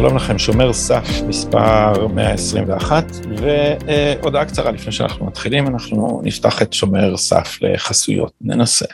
שלום 0.00 0.16
לכם, 0.16 0.38
שומר 0.38 0.72
סף 0.72 1.08
מספר 1.28 2.06
121, 2.06 3.04
והודעה 3.36 4.44
קצרה 4.44 4.70
לפני 4.70 4.92
שאנחנו 4.92 5.26
מתחילים, 5.26 5.66
אנחנו 5.66 6.20
נפתח 6.24 6.62
את 6.62 6.72
שומר 6.72 7.16
סף 7.16 7.58
לחסויות, 7.60 8.32
ננסה. 8.40 8.84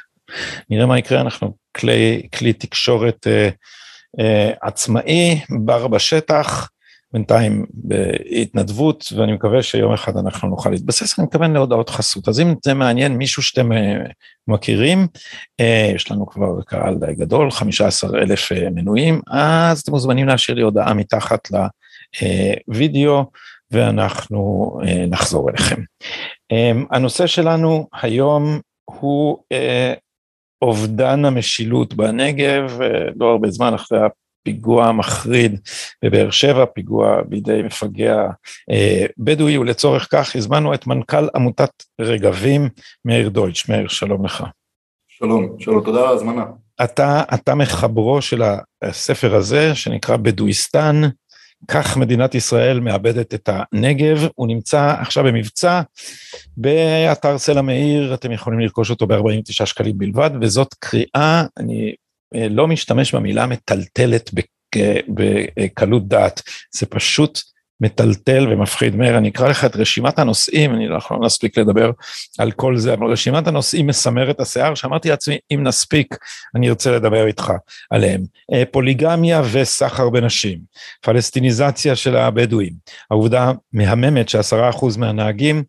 נראה 0.71 0.87
מה 0.87 0.99
יקרה, 0.99 1.21
אנחנו 1.21 1.55
כלי, 1.77 2.23
כלי 2.39 2.53
תקשורת 2.53 3.27
אה, 3.27 3.49
אה, 4.21 4.51
עצמאי, 4.63 5.41
בר 5.65 5.87
בשטח, 5.87 6.69
בינתיים 7.13 7.67
בהתנדבות, 7.73 9.13
ואני 9.17 9.33
מקווה 9.33 9.63
שיום 9.63 9.93
אחד 9.93 10.17
אנחנו 10.17 10.49
נוכל 10.49 10.71
להתבסס, 10.71 11.19
אני 11.19 11.27
מתכוון 11.27 11.53
להודעות 11.53 11.91
חסות. 11.91 12.29
אז 12.29 12.41
אם 12.41 12.55
זה 12.65 12.75
מעניין 12.75 13.13
מישהו 13.13 13.43
שאתם 13.43 13.73
אה, 13.73 13.97
מכירים, 14.49 15.07
אה, 15.61 15.91
יש 15.95 16.11
לנו 16.11 16.27
כבר 16.27 16.63
קהל 16.67 16.95
די 16.95 17.15
גדול, 17.15 17.51
15 17.51 18.19
אלף 18.19 18.53
אה, 18.53 18.71
מנויים, 18.71 19.21
אז 19.31 19.81
אתם 19.81 19.93
מוזמנים 19.93 20.27
להשאיר 20.27 20.57
לי 20.57 20.63
הודעה 20.63 20.95
מתחת 20.95 21.49
לוידאו, 22.69 23.25
ואנחנו 23.71 24.73
נחזור 25.09 25.51
אליכם. 25.51 25.83
הנושא 26.91 27.27
שלנו 27.27 27.89
היום 28.03 28.61
הוא 28.85 29.39
אובדן 30.63 31.25
המשילות 31.25 31.95
בנגב, 31.95 32.79
לא 33.17 33.31
הרבה 33.31 33.51
זמן 33.51 33.75
אחרי 33.75 33.99
פיגוע 34.47 34.93
מחריד 34.93 35.61
בבאר 36.05 36.31
שבע, 36.31 36.65
פיגוע 36.67 37.23
בידי 37.29 37.63
מפגע 37.65 38.27
אה, 38.71 39.07
בדואי, 39.19 39.59
ולצורך 39.59 40.09
כך 40.11 40.37
הזמנו 40.37 40.75
את 40.75 40.87
מנכ"ל 40.87 41.29
עמותת 41.35 41.71
רגבים, 42.01 42.69
מאיר 43.05 43.29
דויטש. 43.29 43.69
מאיר, 43.69 43.89
שלום 43.89 44.25
לך. 44.25 44.45
שלום, 45.09 45.57
שלום, 45.59 45.85
תודה 45.85 46.01
על 46.01 46.07
ההזמנה. 46.07 46.45
אתה, 46.85 47.23
אתה 47.35 47.55
מחברו 47.55 48.23
של 48.23 48.43
הספר 48.83 49.35
הזה, 49.35 49.75
שנקרא 49.75 50.17
בדואיסטן, 50.17 51.03
כך 51.69 51.97
מדינת 51.97 52.35
ישראל 52.35 52.81
מאבדת 52.81 53.35
את 53.35 53.49
הנגב, 53.53 54.29
הוא 54.35 54.47
נמצא 54.47 54.95
עכשיו 55.01 55.25
במבצע 55.25 55.81
באתר 56.57 57.39
סלע 57.39 57.63
מאיר, 57.63 58.15
אתם 58.15 58.33
יכולים 58.33 58.61
לרכוש 58.61 58.91
אותו 58.91 59.07
ב-49 59.07 59.67
שקלים 59.67 59.99
בלבד, 59.99 60.31
וזאת 60.41 60.75
קריאה, 60.79 61.45
אני 61.59 61.95
לא 62.51 62.69
משתמש 62.69 63.15
במילה 63.15 63.47
מטלטלת 63.47 64.31
בקלות 65.57 66.09
דעת, 66.09 66.43
זה 66.75 66.87
פשוט 66.87 67.41
מטלטל 67.81 68.47
ומפחיד. 68.51 68.97
מאיר, 68.97 69.19
אני 69.19 69.29
אקרא 69.29 69.49
לך 69.49 69.65
את 69.65 69.77
רשימת 69.77 70.19
הנושאים, 70.19 70.75
אני 70.75 70.89
לא 70.89 70.97
יכול 70.97 71.19
להספיק 71.23 71.59
לדבר 71.59 71.91
על 72.39 72.53
כל 72.53 72.77
זה, 72.77 72.95
אבל 72.95 73.07
רשימת 73.07 73.47
הנושאים 73.47 73.87
מסמרת 73.87 74.41
השיער, 74.41 74.75
שאמרתי 74.75 75.09
לעצמי, 75.09 75.39
אם 75.55 75.63
נספיק, 75.63 76.17
אני 76.55 76.69
ארצה 76.69 76.91
לדבר 76.91 77.27
איתך 77.27 77.53
עליהם. 77.91 78.23
אה, 78.53 78.63
פוליגמיה 78.71 79.43
וסחר 79.53 80.11
בנשים, 80.11 80.59
פלסטיניזציה 81.01 81.97
של 81.97 82.17
הבדואים, 82.17 82.73
העובדה 83.11 83.53
מהממת 83.73 84.29
שעשרה 84.29 84.71
אחוז 84.71 84.97
מהנהגים 84.97 85.63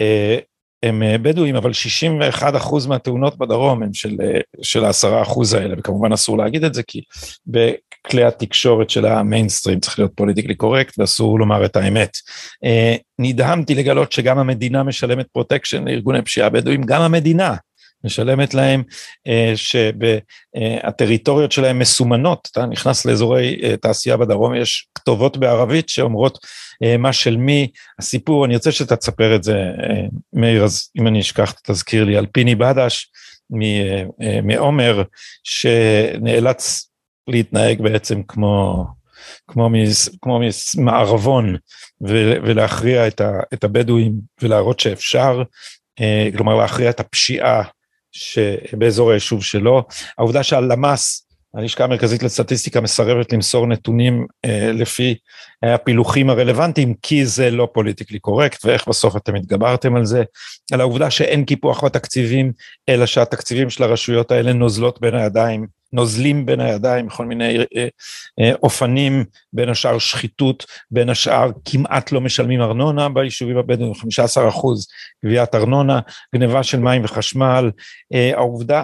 אה, 0.00 0.38
הם 0.84 1.02
אה, 1.02 1.18
בדואים, 1.18 1.56
אבל 1.56 1.72
61 1.72 2.56
אחוז 2.56 2.86
מהתאונות 2.86 3.38
בדרום 3.38 3.82
הם 3.82 3.94
של, 3.94 4.16
אה, 4.22 4.40
של 4.62 4.84
העשרה 4.84 5.22
אחוז 5.22 5.54
האלה, 5.54 5.74
וכמובן 5.78 6.12
אסור 6.12 6.38
להגיד 6.38 6.64
את 6.64 6.74
זה, 6.74 6.82
כי 6.82 7.00
בכלי 7.46 8.24
התקשורת 8.24 8.90
של 8.90 9.06
המיינסטרים 9.06 9.80
צריך 9.80 9.98
להיות 9.98 10.12
politically 10.14 10.54
correct, 10.54 10.98
ואסור 10.98 11.38
לומר 11.38 11.64
את 11.64 11.76
האמת. 11.76 12.16
אה, 12.64 12.94
נדהמתי 13.18 13.74
לגלות 13.74 14.12
שגם 14.12 14.38
המדינה 14.38 14.82
משלמת 14.82 15.26
פרוטקשן 15.32 15.88
לארגוני 15.88 16.22
פשיעה 16.22 16.48
בדואים, 16.48 16.82
גם 16.82 17.02
המדינה. 17.02 17.54
משלמת 18.04 18.54
להם, 18.54 18.82
שהטריטוריות 19.56 21.52
שלהם 21.52 21.78
מסומנות, 21.78 22.48
אתה 22.52 22.66
נכנס 22.66 23.04
לאזורי 23.04 23.60
תעשייה 23.80 24.16
בדרום, 24.16 24.54
יש 24.54 24.88
כתובות 24.94 25.36
בערבית 25.36 25.88
שאומרות 25.88 26.38
אה, 26.82 26.96
מה 26.96 27.12
של 27.12 27.36
מי, 27.36 27.68
הסיפור, 27.98 28.44
אני 28.44 28.54
רוצה 28.54 28.72
שאתה 28.72 28.96
תספר 28.96 29.36
את 29.36 29.44
זה, 29.44 29.56
אה, 29.56 30.06
מאיר, 30.32 30.64
אז 30.64 30.90
אם 30.98 31.06
אני 31.06 31.20
אשכח 31.20 31.54
תזכיר 31.64 32.04
לי, 32.04 32.16
על 32.16 32.26
פיני 32.26 32.54
בדש 32.54 33.10
אה, 33.62 34.40
מעומר, 34.42 35.02
שנאלץ 35.44 36.90
להתנהג 37.28 37.82
בעצם 37.82 38.22
כמו, 38.28 38.86
כמו, 39.48 39.68
מס, 39.70 40.08
כמו 40.22 40.40
מערבון 40.78 41.56
ולהכריע 42.44 43.06
את, 43.06 43.20
ה, 43.20 43.40
את 43.54 43.64
הבדואים 43.64 44.12
ולהראות 44.42 44.80
שאפשר, 44.80 45.42
כלומר 46.36 46.54
להכריע 46.54 46.90
את 46.90 47.00
הפשיעה 47.00 47.62
שבאזור 48.14 49.10
היישוב 49.10 49.44
שלו. 49.44 49.82
העובדה 50.18 50.42
שהלמ"ס 50.42 51.24
הלשכה 51.54 51.84
המרכזית 51.84 52.22
לסטטיסטיקה 52.22 52.80
מסרבת 52.80 53.32
למסור 53.32 53.66
נתונים 53.66 54.26
אה, 54.44 54.70
לפי 54.72 55.14
הפילוחים 55.62 56.30
הרלוונטיים, 56.30 56.94
כי 57.02 57.26
זה 57.26 57.50
לא 57.50 57.68
פוליטיקלי 57.72 58.18
קורקט, 58.18 58.64
ואיך 58.64 58.88
בסוף 58.88 59.16
אתם 59.16 59.34
התגברתם 59.34 59.96
על 59.96 60.04
זה, 60.04 60.22
על 60.72 60.80
העובדה 60.80 61.10
שאין 61.10 61.44
קיפוח 61.44 61.84
בתקציבים, 61.84 62.52
אלא 62.88 63.06
שהתקציבים 63.06 63.70
של 63.70 63.82
הרשויות 63.82 64.30
האלה 64.30 64.52
נוזלות 64.52 65.00
בין 65.00 65.14
הידיים, 65.14 65.66
נוזלים 65.94 66.46
בין 66.46 66.60
הידיים, 66.60 67.06
בכל 67.06 67.26
מיני 67.26 67.58
אה, 67.58 67.88
אה, 68.40 68.52
אופנים, 68.62 69.24
בין 69.52 69.68
השאר 69.68 69.98
שחיתות, 69.98 70.66
בין 70.90 71.08
השאר 71.08 71.50
כמעט 71.64 72.12
לא 72.12 72.20
משלמים 72.20 72.60
ארנונה 72.60 73.08
ביישובים 73.08 73.56
הבדואים, 73.56 73.94
15 73.94 74.48
אחוז 74.48 74.88
גביית 75.24 75.54
ארנונה, 75.54 76.00
גניבה 76.34 76.62
של 76.62 76.78
מים 76.78 77.04
וחשמל, 77.04 77.70
אה, 78.14 78.30
העובדה 78.34 78.82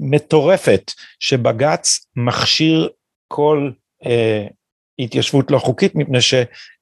מטורפת 0.00 0.92
שבג"ץ 1.20 2.06
מכשיר 2.16 2.88
כל 3.28 3.70
אה, 4.06 4.46
התיישבות 4.98 5.50
לא 5.50 5.58
חוקית 5.58 5.94
מפני 5.94 6.20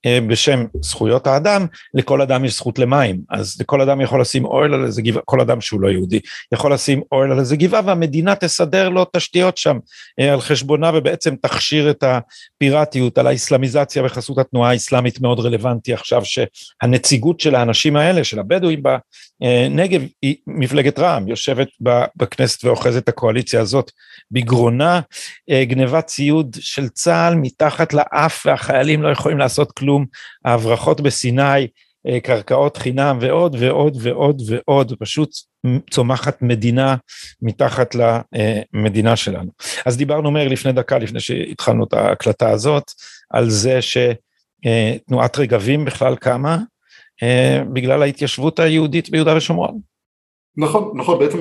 שבשם 0.06 0.64
זכויות 0.80 1.26
האדם 1.26 1.66
לכל 1.94 2.22
אדם 2.22 2.44
יש 2.44 2.56
זכות 2.56 2.78
למים. 2.78 3.20
אז 3.30 3.56
לכל 3.60 3.80
אדם 3.80 4.00
יכול 4.00 4.20
לשים 4.20 4.44
אוהל 4.44 4.74
על 4.74 4.84
איזה 4.84 5.02
גבעה 5.02 5.22
כל 5.24 5.40
אדם 5.40 5.60
שהוא 5.60 5.80
לא 5.80 5.88
יהודי 5.88 6.20
יכול 6.52 6.72
לשים 6.72 7.02
אוהל 7.12 7.32
על 7.32 7.38
איזה 7.38 7.56
גבעה 7.56 7.80
והמדינה 7.84 8.34
תסדר 8.34 8.88
לו 8.88 9.06
תשתיות 9.12 9.56
שם 9.56 9.78
אה, 10.20 10.32
על 10.32 10.40
חשבונה 10.40 10.90
ובעצם 10.94 11.34
תכשיר 11.36 11.90
את 11.90 12.04
הפיראטיות 12.06 13.18
על 13.18 13.26
האסלאמיזציה 13.26 14.02
בחסות 14.02 14.38
התנועה 14.38 14.70
האסלאמית 14.70 15.20
מאוד 15.20 15.40
רלוונטי 15.40 15.92
עכשיו 15.92 16.22
שהנציגות 16.24 17.40
של 17.40 17.54
האנשים 17.54 17.96
האלה 17.96 18.24
של 18.24 18.38
הבדואים 18.38 18.82
בנגב 18.82 20.02
היא 20.22 20.36
מפלגת 20.46 20.98
רע"מ 20.98 21.28
יושבת 21.28 21.68
בכנסת 22.16 22.64
ואוחזת 22.64 23.08
הקואליציה 23.08 23.60
הזאת 23.60 23.90
בגרונה 24.30 25.00
אה, 25.50 25.64
גנבת 25.64 26.06
ציוד 26.06 26.56
של 26.60 26.88
צה"ל 26.88 27.34
מתחת 27.34 27.92
לאף 27.92 28.46
והחיילים 28.46 29.02
לא 29.02 29.08
יכולים 29.08 29.38
לעשות 29.38 29.72
כלום, 29.72 29.93
ההברחות 30.44 31.00
בסיני, 31.00 31.66
אה, 32.08 32.20
קרקעות 32.20 32.76
חינם 32.76 33.18
ועוד 33.20 33.56
ועוד 33.58 33.96
ועוד 34.00 34.42
ועוד, 34.48 34.92
פשוט 34.98 35.30
צומחת 35.90 36.42
מדינה 36.42 36.96
מתחת 37.42 37.94
למדינה 38.74 39.16
שלנו. 39.16 39.50
אז 39.86 39.96
דיברנו 39.96 40.30
מהר 40.30 40.48
לפני 40.48 40.72
דקה, 40.72 40.98
לפני 40.98 41.20
שהתחלנו 41.20 41.84
את 41.84 41.92
ההקלטה 41.92 42.50
הזאת, 42.50 42.84
על 43.30 43.50
זה 43.50 43.78
שתנועת 43.82 45.38
רגבים 45.38 45.84
בכלל 45.84 46.16
קמה, 46.16 46.58
אה, 47.22 47.62
בגלל 47.72 48.02
ההתיישבות 48.02 48.58
היהודית 48.58 49.10
ביהודה 49.10 49.36
ושומרון. 49.36 49.78
נכון, 50.56 50.92
נכון, 50.94 51.18
בעצם 51.18 51.38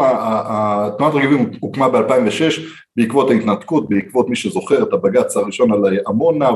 תנועת 0.97 1.13
רגבים 1.13 1.51
הוקמה 1.59 1.89
ב-2006 1.89 2.61
בעקבות 2.95 3.29
ההתנתקות, 3.29 3.89
בעקבות 3.89 4.29
מי 4.29 4.35
שזוכר 4.35 4.83
את 4.83 4.93
הבג"ץ 4.93 5.37
הראשון 5.37 5.71
על 5.71 5.97
עמונה 6.07 6.49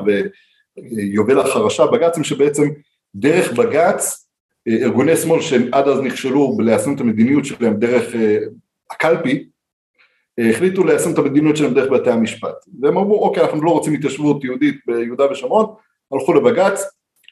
ויובל 0.92 1.40
החרשה, 1.40 1.86
בג"צים 1.86 2.24
שבעצם 2.24 2.64
דרך 3.16 3.54
בג"ץ 3.54 4.28
ארגוני 4.68 5.16
שמאל 5.16 5.42
שעד 5.42 5.88
אז 5.88 6.00
נכשלו 6.00 6.58
ליישם 6.60 6.96
את 6.96 7.02
המדיניות 7.02 7.46
שלהם 7.46 7.74
דרך 7.74 8.16
אה, 8.16 8.38
הקלפי, 8.92 9.50
החליטו 10.38 10.84
ליישם 10.84 11.14
את 11.14 11.18
המדיניות 11.18 11.58
שלהם 11.58 11.74
דרך 11.74 11.92
בתי 11.92 12.12
המשפט. 12.12 12.56
והם 12.82 12.98
אמרו, 12.98 13.24
אוקיי, 13.24 13.44
אנחנו 13.44 13.64
לא 13.64 13.72
רוצים 13.72 13.94
התיישבות 13.94 14.44
יהודית 14.44 14.76
ביהודה 14.88 15.32
ושומרון, 15.32 15.66
הלכו 16.12 16.34
לבג"ץ, 16.34 16.84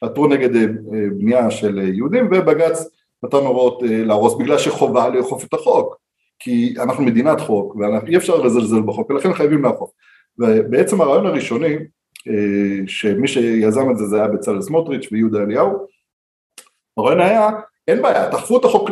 עתרו 0.02 0.28
נגד 0.28 0.56
אה, 0.56 0.66
בנייה 1.18 1.52
של 1.52 1.78
יהודים, 1.94 2.28
ובג"ץ 2.28 2.88
נתן 3.24 3.38
הוראות 3.38 3.84
אה, 3.84 4.04
להרוס 4.04 4.36
בגלל 4.40 4.58
שחובה 4.58 5.10
לאכוף 5.10 5.46
את 5.46 5.54
החוק, 5.54 5.96
כי 6.40 6.74
אנחנו 6.84 7.04
מדינת 7.04 7.42
חוק 7.42 7.76
ואי 7.76 8.18
אפשר 8.18 8.36
לזלזל 8.36 8.82
בחוק 8.82 9.10
ולכן 9.10 9.34
חייבים 9.34 9.64
לאכוף. 9.64 9.90
ובעצם 10.40 11.02
הרעיון 11.02 11.26
הראשוני, 11.26 11.74
אה, 11.74 11.80
שמי 12.88 13.28
שיזם 13.28 13.92
את 13.92 13.98
זה 13.98 14.06
זה 14.06 14.18
היה 14.18 14.28
בצלאל 14.28 14.62
סמוטריץ' 14.62 15.08
ויהודה 15.12 15.44
אליהו, 15.44 15.88
הרעיון 16.98 17.22
היה, 17.22 17.50
אין 17.88 18.02
בעיה, 18.02 18.32
תאכפו 18.32 18.60
את 18.60 18.66
החוק, 18.66 18.90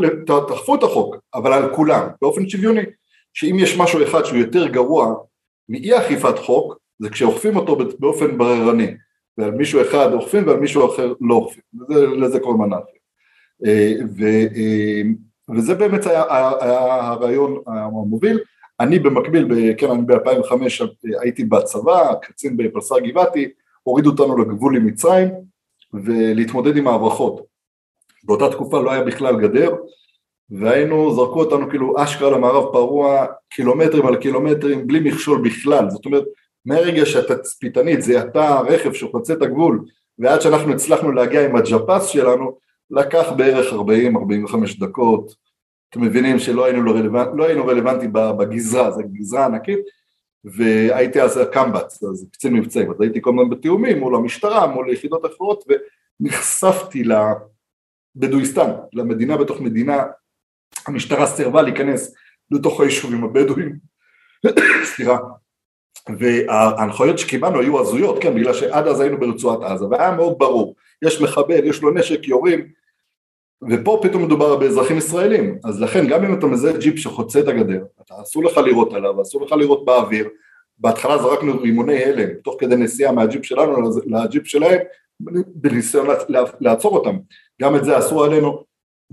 תאכפו 0.47 0.75
את 0.75 0.83
החוק, 0.83 1.15
אבל 1.33 1.53
על 1.53 1.75
כולם, 1.75 2.07
באופן 2.21 2.49
שוויוני, 2.49 2.81
שאם 3.33 3.55
יש 3.59 3.77
משהו 3.77 4.03
אחד 4.03 4.23
שהוא 4.23 4.37
יותר 4.37 4.67
גרוע 4.67 5.15
מאי 5.69 5.97
אכיפת 5.97 6.39
חוק, 6.39 6.77
זה 6.99 7.09
כשאוכפים 7.09 7.55
אותו 7.55 7.77
באופן 7.99 8.37
בררני, 8.37 8.93
ועל 9.37 9.51
מישהו 9.51 9.81
אחד 9.81 10.13
אוכפים 10.13 10.47
ועל 10.47 10.59
מישהו 10.59 10.93
אחר 10.93 11.13
לא 11.21 11.35
אוכפים, 11.35 11.63
לזה 11.89 12.39
כל 12.39 12.53
מנאפיה. 12.53 12.99
אה, 13.65 13.93
ו, 14.17 14.23
אה, 14.25 15.01
וזה 15.55 15.75
באמת 15.75 16.05
היה, 16.05 16.23
היה 16.61 17.07
הרעיון 17.07 17.61
המוביל. 17.67 18.39
אני 18.79 18.99
במקביל, 18.99 19.73
כן, 19.77 19.91
אני 19.91 20.01
ב-2005 20.01 20.53
הייתי 21.21 21.43
בצבא, 21.43 22.13
קצין 22.21 22.57
בפלסר 22.57 22.99
גבעתי, 22.99 23.49
הורידו 23.83 24.09
אותנו 24.09 24.37
לגבול 24.37 24.77
עם 24.77 24.85
מצרים 24.85 25.29
ולהתמודד 25.93 26.77
עם 26.77 26.87
ההברחות. 26.87 27.41
באותה 28.23 28.49
תקופה 28.51 28.81
לא 28.81 28.91
היה 28.91 29.03
בכלל 29.03 29.41
גדר 29.41 29.75
והיינו, 30.49 31.15
זרקו 31.15 31.39
אותנו 31.39 31.69
כאילו 31.69 32.03
אשכרה 32.03 32.31
למערב 32.31 32.73
פרוע 32.73 33.25
קילומטרים 33.49 34.05
על 34.05 34.15
קילומטרים 34.15 34.87
בלי 34.87 34.99
מכשול 34.99 35.41
בכלל, 35.43 35.89
זאת 35.89 36.05
אומרת 36.05 36.23
מהרגע 36.65 37.05
שהתצפיתנית 37.05 38.01
זיהתה 38.01 38.59
רכב 38.59 38.93
שחוצה 38.93 39.33
את 39.33 39.41
הגבול 39.41 39.85
ועד 40.19 40.41
שאנחנו 40.41 40.73
הצלחנו 40.73 41.11
להגיע 41.11 41.45
עם 41.45 41.55
הג'פס 41.55 42.05
שלנו 42.05 42.57
לקח 42.91 43.31
בערך 43.37 43.73
40-45 43.73 43.75
דקות, 44.79 45.35
אתם 45.93 46.01
מבינים 46.01 46.39
שלא 46.39 46.65
היינו, 46.65 46.83
לא 46.83 46.91
רלוונט, 46.91 47.29
לא 47.33 47.45
היינו 47.45 47.67
רלוונטיים 47.67 48.13
בגזרה, 48.13 48.91
זו 48.91 49.01
גזרה 49.11 49.45
ענקית 49.45 49.79
והייתי 50.43 51.21
אז 51.21 51.39
קמב"ץ, 51.51 52.03
אז 52.03 52.27
קצין 52.31 52.53
מבצעים, 52.53 52.91
אז 52.91 53.01
הייתי 53.01 53.21
כל 53.21 53.29
הזמן 53.29 53.49
בתיאומים 53.49 53.99
מול 53.99 54.15
המשטרה, 54.15 54.67
מול 54.67 54.89
יחידות 54.89 55.25
אחרות 55.25 55.63
ונחשפתי 56.19 57.03
לבדואיסטן, 58.15 58.71
למדינה 58.93 59.37
בתוך 59.37 59.61
מדינה, 59.61 60.03
המשטרה 60.87 61.27
סירבה 61.27 61.61
להיכנס 61.61 62.15
לתוך 62.51 62.81
היישובים 62.81 63.23
הבדואים, 63.23 63.75
סליחה, 64.95 65.17
וההנחיות 66.19 67.19
שקיבלנו 67.19 67.59
היו 67.59 67.81
הזויות, 67.81 68.21
כן, 68.21 68.35
בגלל 68.35 68.53
שעד 68.53 68.87
אז 68.87 68.99
היינו 68.99 69.19
ברצועת 69.19 69.61
עזה, 69.61 69.85
והיה 69.85 70.11
מאוד 70.11 70.37
ברור, 70.37 70.75
יש 71.01 71.21
מחבל, 71.21 71.65
יש 71.65 71.81
לו 71.81 71.91
נשק, 71.91 72.27
יורים, 72.27 72.67
ופה 73.69 73.99
פתאום 74.01 74.23
מדובר 74.23 74.55
באזרחים 74.55 74.97
ישראלים, 74.97 75.57
אז 75.63 75.81
לכן 75.81 76.07
גם 76.07 76.25
אם 76.25 76.33
אתה 76.33 76.47
מזהה 76.47 76.77
ג'יפ 76.77 76.97
שחוצה 76.97 77.39
את 77.39 77.47
הגדר, 77.47 77.83
אתה 78.05 78.15
אסור 78.21 78.43
לך 78.43 78.57
לירות 78.57 78.93
עליו, 78.93 79.21
אסור 79.21 79.45
לך 79.45 79.51
לירות 79.51 79.85
באוויר, 79.85 80.29
בהתחלה 80.77 81.17
זרקנו 81.17 81.61
רימוני 81.61 82.03
הלם, 82.03 82.29
תוך 82.43 82.55
כדי 82.59 82.75
נסיעה 82.75 83.11
מהג'יפ 83.11 83.45
שלנו 83.45 83.89
לג'יפ 84.05 84.47
שלהם, 84.47 84.79
בניסיון 85.55 86.07
לעצור 86.59 86.97
אותם, 86.97 87.17
גם 87.61 87.75
את 87.75 87.85
זה 87.85 87.97
אסור 87.97 88.25
עלינו, 88.25 88.63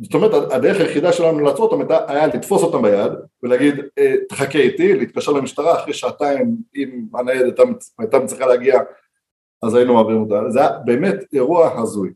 זאת 0.02 0.14
אומרת 0.14 0.52
הדרך 0.52 0.80
היחידה 0.80 1.12
שלנו 1.12 1.40
לעצור 1.40 1.72
אותם 1.72 1.94
היה 2.08 2.26
לתפוס 2.26 2.62
אותם 2.62 2.82
ביד 2.82 3.12
ולהגיד 3.42 3.74
אה, 3.98 4.14
תחכה 4.28 4.58
איתי, 4.58 4.94
להתקשר 4.94 5.32
למשטרה 5.32 5.80
אחרי 5.80 5.94
שעתיים 5.94 6.56
אם 6.76 7.04
הניידת 7.14 7.60
הייתה 7.98 8.18
מצליחה 8.18 8.46
להגיע 8.46 8.80
אז 9.62 9.74
היינו 9.74 9.94
מעבירים 9.94 10.20
אותה, 10.20 10.50
זה 10.50 10.60
היה 10.60 10.70
באמת 10.84 11.16
אירוע 11.32 11.80
הזוי 11.80 12.10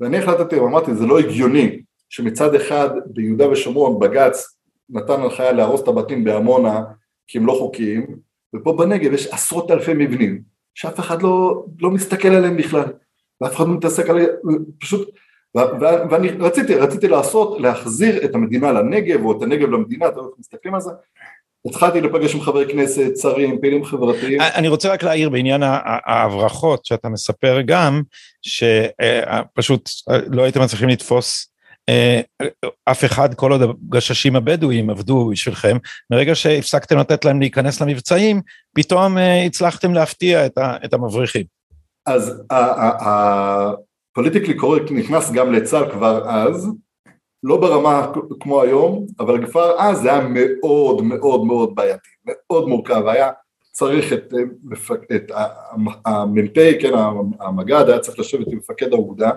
ואני 0.00 0.18
החלטתי 0.18 0.56
ואמרתי 0.56 0.94
זה 0.94 1.06
לא 1.06 1.18
הגיוני 1.18 1.82
שמצד 2.08 2.54
אחד 2.54 2.88
ביהודה 3.06 3.50
ושומרון 3.50 3.98
בג"ץ 3.98 4.58
נתן 4.90 5.12
הנחיה 5.12 5.52
להרוס 5.52 5.82
את 5.82 5.88
הבתים 5.88 6.24
בעמונה 6.24 6.82
כי 7.26 7.38
הם 7.38 7.46
לא 7.46 7.52
חוקיים 7.52 8.16
ופה 8.56 8.72
בנגב 8.72 9.12
יש 9.12 9.26
עשרות 9.26 9.70
אלפי 9.70 9.94
מבנים 9.94 10.42
שאף 10.74 11.00
אחד 11.00 11.22
לא, 11.22 11.64
לא 11.80 11.90
מסתכל 11.90 12.28
עליהם 12.28 12.56
בכלל 12.56 12.92
ואף 13.40 13.56
אחד 13.56 13.66
לא 13.66 13.74
מתעסק 13.74 14.10
עליהם, 14.10 14.28
פשוט 14.78 15.10
ואני 16.10 16.28
רציתי, 16.30 16.74
רציתי 16.74 17.08
לעשות, 17.08 17.60
להחזיר 17.60 18.24
את 18.24 18.34
המדינה 18.34 18.72
לנגב 18.72 19.24
או 19.24 19.38
את 19.38 19.42
הנגב 19.42 19.68
למדינה, 19.68 20.08
אתם 20.08 20.20
מסתכלים 20.38 20.74
על 20.74 20.80
זה? 20.80 20.90
התחלתי 21.66 22.00
לפגש 22.00 22.34
עם 22.34 22.40
חברי 22.40 22.72
כנסת, 22.72 23.16
שרים, 23.22 23.60
פעילים 23.60 23.84
חברתיים. 23.84 24.40
אני 24.40 24.68
רוצה 24.68 24.92
רק 24.92 25.02
להעיר 25.02 25.30
בעניין 25.30 25.62
ההברחות 26.06 26.84
שאתה 26.86 27.08
מספר 27.08 27.60
גם, 27.60 28.02
שפשוט 28.42 29.90
לא 30.26 30.42
הייתם 30.42 30.62
מצליחים 30.62 30.88
לתפוס 30.88 31.48
אה, 31.88 32.20
אף 32.84 33.04
אחד 33.04 33.34
כל 33.34 33.52
עוד 33.52 33.62
הגששים 33.62 34.36
הבדואים 34.36 34.90
עבדו 34.90 35.28
בשבילכם, 35.32 35.76
מרגע 36.10 36.34
שהפסקתם 36.34 36.98
לתת 36.98 37.24
להם 37.24 37.40
להיכנס 37.40 37.80
למבצעים, 37.80 38.40
פתאום 38.74 39.18
אה, 39.18 39.44
הצלחתם 39.44 39.94
להפתיע 39.94 40.46
את 40.56 40.92
המבריחים. 40.92 41.44
אז 42.06 42.42
פוליטיקלי 44.14 44.54
קורקט 44.54 44.90
נכנס 44.90 45.30
גם 45.30 45.52
לצה"ל 45.52 45.90
כבר 45.90 46.28
אז, 46.28 46.68
לא 47.42 47.56
ברמה 47.60 48.12
כמו 48.40 48.62
היום, 48.62 49.06
אבל 49.20 49.46
כבר 49.46 49.74
אז 49.78 50.00
זה 50.00 50.12
היה 50.12 50.28
מאוד 50.28 51.02
מאוד 51.02 51.44
מאוד 51.44 51.74
בעייתי, 51.74 52.08
מאוד 52.26 52.68
מורכב, 52.68 53.06
היה 53.06 53.30
צריך 53.72 54.12
את, 54.12 54.34
את 55.16 55.32
המ"פ, 56.06 56.58
כן, 56.80 56.92
המג"ד 57.40 57.84
היה 57.88 57.98
צריך 57.98 58.18
לשבת 58.18 58.46
עם 58.52 58.58
מפקד 58.58 58.92
האוגדה 58.92 59.30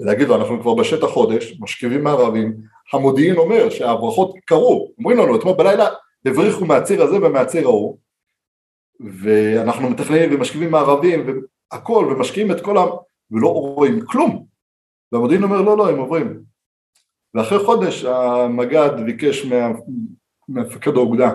ולהגיד 0.00 0.28
לו 0.28 0.36
אנחנו 0.36 0.60
כבר 0.60 0.74
בשטח 0.74 1.06
חודש, 1.06 1.56
משכיבים 1.60 2.04
מערבים, 2.04 2.56
המודיעין 2.92 3.36
אומר 3.36 3.70
שההברחות 3.70 4.34
קרו, 4.44 4.92
אומרים 4.98 5.18
לנו 5.18 5.36
אתמול 5.36 5.54
בלילה 5.54 5.86
הבריחו 6.26 6.64
מהציר 6.64 7.02
הזה 7.02 7.16
ומהציר 7.16 7.66
ההוא 7.66 7.98
ואנחנו 9.00 9.90
מתכננים 9.90 10.34
ומשכיבים 10.34 10.70
מערבים 10.70 11.26
והכל 11.72 12.06
ומשקיעים 12.10 12.50
את 12.50 12.60
כל 12.60 12.78
ה... 12.78 12.84
ולא 13.30 13.48
רואים 13.48 14.00
כלום. 14.06 14.46
והמודיעין 15.12 15.42
אומר 15.42 15.62
לא 15.62 15.76
לא 15.76 15.88
הם 15.88 15.98
עוברים. 15.98 16.53
ואחרי 17.34 17.58
חודש 17.58 18.04
המג"ד 18.04 18.90
ביקש 19.04 19.46
ממפקד 20.48 20.96
האוגדה 20.96 21.30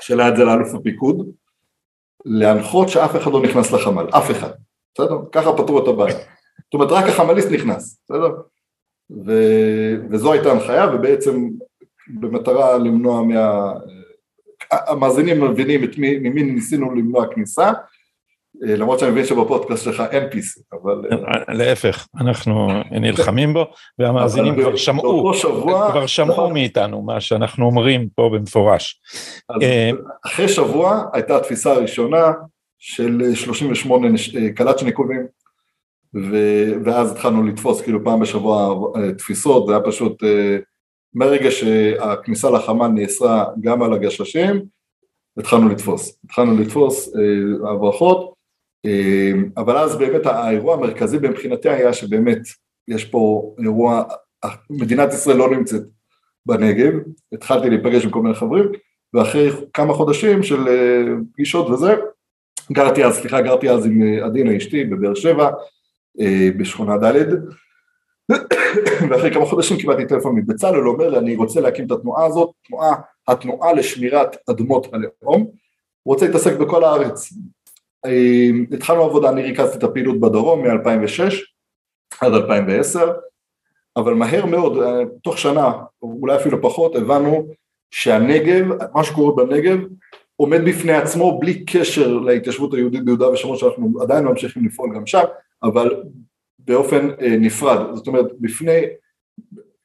שליד 0.00 0.36
זה 0.36 0.44
לאלוף 0.44 0.74
הפיקוד 0.74 1.30
להנחות 2.24 2.88
שאף 2.88 3.16
אחד 3.16 3.32
לא 3.32 3.42
נכנס 3.42 3.72
לחמ"ל, 3.72 4.06
אף 4.18 4.30
אחד, 4.30 4.50
בסדר? 4.94 5.18
ככה 5.32 5.52
פתרו 5.52 5.82
את 5.82 5.88
הבעיה. 5.88 6.14
זאת 6.14 6.74
אומרת 6.74 6.90
רק 6.90 7.04
החמ"ליסט 7.04 7.48
נכנס, 7.50 8.00
בסדר? 8.04 8.30
ו... 9.26 9.32
וזו 10.10 10.32
הייתה 10.32 10.52
הנחיה 10.52 10.86
ובעצם 10.94 11.48
במטרה 12.20 12.78
למנוע 12.78 13.22
מה... 13.22 13.72
המאזינים 14.72 15.44
מבינים 15.44 15.84
את 15.84 15.98
מי, 15.98 16.18
ממי 16.18 16.42
ניסינו 16.42 16.94
למנוע 16.94 17.34
כניסה 17.34 17.72
למרות 18.60 18.98
שאני 18.98 19.10
מבין 19.10 19.24
שבפודקאסט 19.24 19.84
שלך 19.84 20.02
אין 20.10 20.24
PC, 20.24 20.78
אבל... 20.82 21.02
אה, 21.12 21.54
להפך, 21.54 22.06
אנחנו 22.20 22.68
נלחמים 22.90 23.52
בו, 23.52 23.64
והמאזינים 23.98 24.54
כבר 24.60 24.76
שמעו, 24.76 25.32
כבר 25.90 26.06
שמעו 26.06 26.50
מאיתנו 26.50 27.02
מה 27.02 27.20
שאנחנו 27.20 27.66
אומרים 27.66 28.08
פה 28.14 28.30
במפורש. 28.34 29.00
אה, 29.62 29.90
אחרי 30.26 30.48
שבוע 30.48 31.04
הייתה 31.12 31.36
התפיסה 31.36 31.72
הראשונה 31.72 32.32
של 32.78 33.34
38 33.34 34.08
קלצ'ניקובים, 34.54 35.26
ואז 36.84 37.12
התחלנו 37.12 37.42
לתפוס 37.42 37.80
כאילו 37.80 38.04
פעם 38.04 38.20
בשבוע 38.20 38.74
תפיסות, 39.18 39.66
זה 39.66 39.72
היה 39.72 39.82
פשוט, 39.82 40.22
מרגע 41.14 41.50
שהכניסה 41.50 42.50
לחמ"ל 42.50 42.88
נאסרה 42.88 43.44
גם 43.60 43.82
על 43.82 43.92
הגששים, 43.92 44.62
התחלנו 45.36 45.68
לתפוס, 45.68 46.18
התחלנו 46.24 46.60
לתפוס 46.60 47.12
הברחות, 47.70 48.39
אבל 49.56 49.78
אז 49.78 49.96
באמת 49.96 50.26
האירוע 50.26 50.74
המרכזי 50.74 51.16
מבחינתי 51.16 51.68
היה 51.68 51.92
שבאמת 51.92 52.38
יש 52.88 53.04
פה 53.04 53.54
אירוע, 53.58 54.02
מדינת 54.70 55.12
ישראל 55.12 55.36
לא 55.36 55.50
נמצאת 55.50 55.82
בנגב, 56.46 56.92
התחלתי 57.32 57.70
להיפגש 57.70 58.04
עם 58.04 58.10
כל 58.10 58.22
מיני 58.22 58.34
חברים 58.34 58.64
ואחרי 59.14 59.50
כמה 59.74 59.94
חודשים 59.94 60.42
של 60.42 60.68
אה, 60.68 61.02
פגישות 61.32 61.70
וזה, 61.70 61.94
גרתי 62.72 63.04
אז, 63.04 63.14
סליחה, 63.14 63.40
גרתי 63.40 63.70
אז 63.70 63.86
עם 63.86 64.02
אה, 64.02 64.24
עדינה 64.24 64.56
אשתי 64.56 64.84
בבאר 64.84 65.14
שבע, 65.14 65.50
אה, 66.20 66.48
בשכונה 66.58 66.96
ד' 66.96 67.24
ואחרי 69.10 69.34
כמה 69.34 69.46
חודשים 69.46 69.76
קיבלתי 69.76 70.06
טלפון 70.06 70.36
מבצלאל, 70.36 70.74
הוא 70.74 70.92
אומר 70.92 71.08
לי 71.08 71.18
אני 71.18 71.36
רוצה 71.36 71.60
להקים 71.60 71.86
את 71.86 71.90
התנועה 71.90 72.26
הזאת, 72.26 72.50
תנועה, 72.68 72.94
התנועה 73.28 73.72
לשמירת 73.72 74.36
אדמות 74.50 74.86
הלאום, 74.92 75.40
הוא 76.02 76.14
רוצה 76.14 76.26
להתעסק 76.26 76.56
בכל 76.56 76.84
הארץ, 76.84 77.32
אמ, 77.32 77.38
התחלנו 78.72 79.02
עבודה, 79.02 79.28
אני 79.28 79.42
ריכזתי 79.42 79.78
את 79.78 79.82
הפעילות 79.82 80.20
בדרום 80.20 80.66
מ-2006 80.66 81.34
עד 82.20 82.32
2010, 82.32 83.12
אבל 83.96 84.14
מהר 84.14 84.46
מאוד, 84.46 84.82
אה, 84.82 85.02
תוך 85.22 85.38
שנה, 85.38 85.72
אולי 86.02 86.36
אפילו 86.36 86.62
פחות, 86.62 86.96
הבנו 86.96 87.46
שהנגב, 87.90 88.66
מה 88.94 89.04
שקורה 89.04 89.44
בנגב, 89.44 89.78
עומד 90.36 90.60
בפני 90.64 90.92
עצמו 90.92 91.38
בלי 91.40 91.64
קשר 91.64 92.18
להתיישבות 92.18 92.74
היהודית 92.74 93.04
ביהודה 93.04 93.28
ושומרון 93.28 93.58
שאנחנו 93.58 94.02
עדיין 94.02 94.24
ממשיכים 94.24 94.64
לפעול 94.64 94.94
גם 94.96 95.06
שם, 95.06 95.24
אבל 95.62 96.02
באופן 96.58 97.10
אה, 97.20 97.36
נפרד, 97.40 97.94
זאת 97.94 98.06
אומרת 98.06 98.26
בפני, 98.40 98.80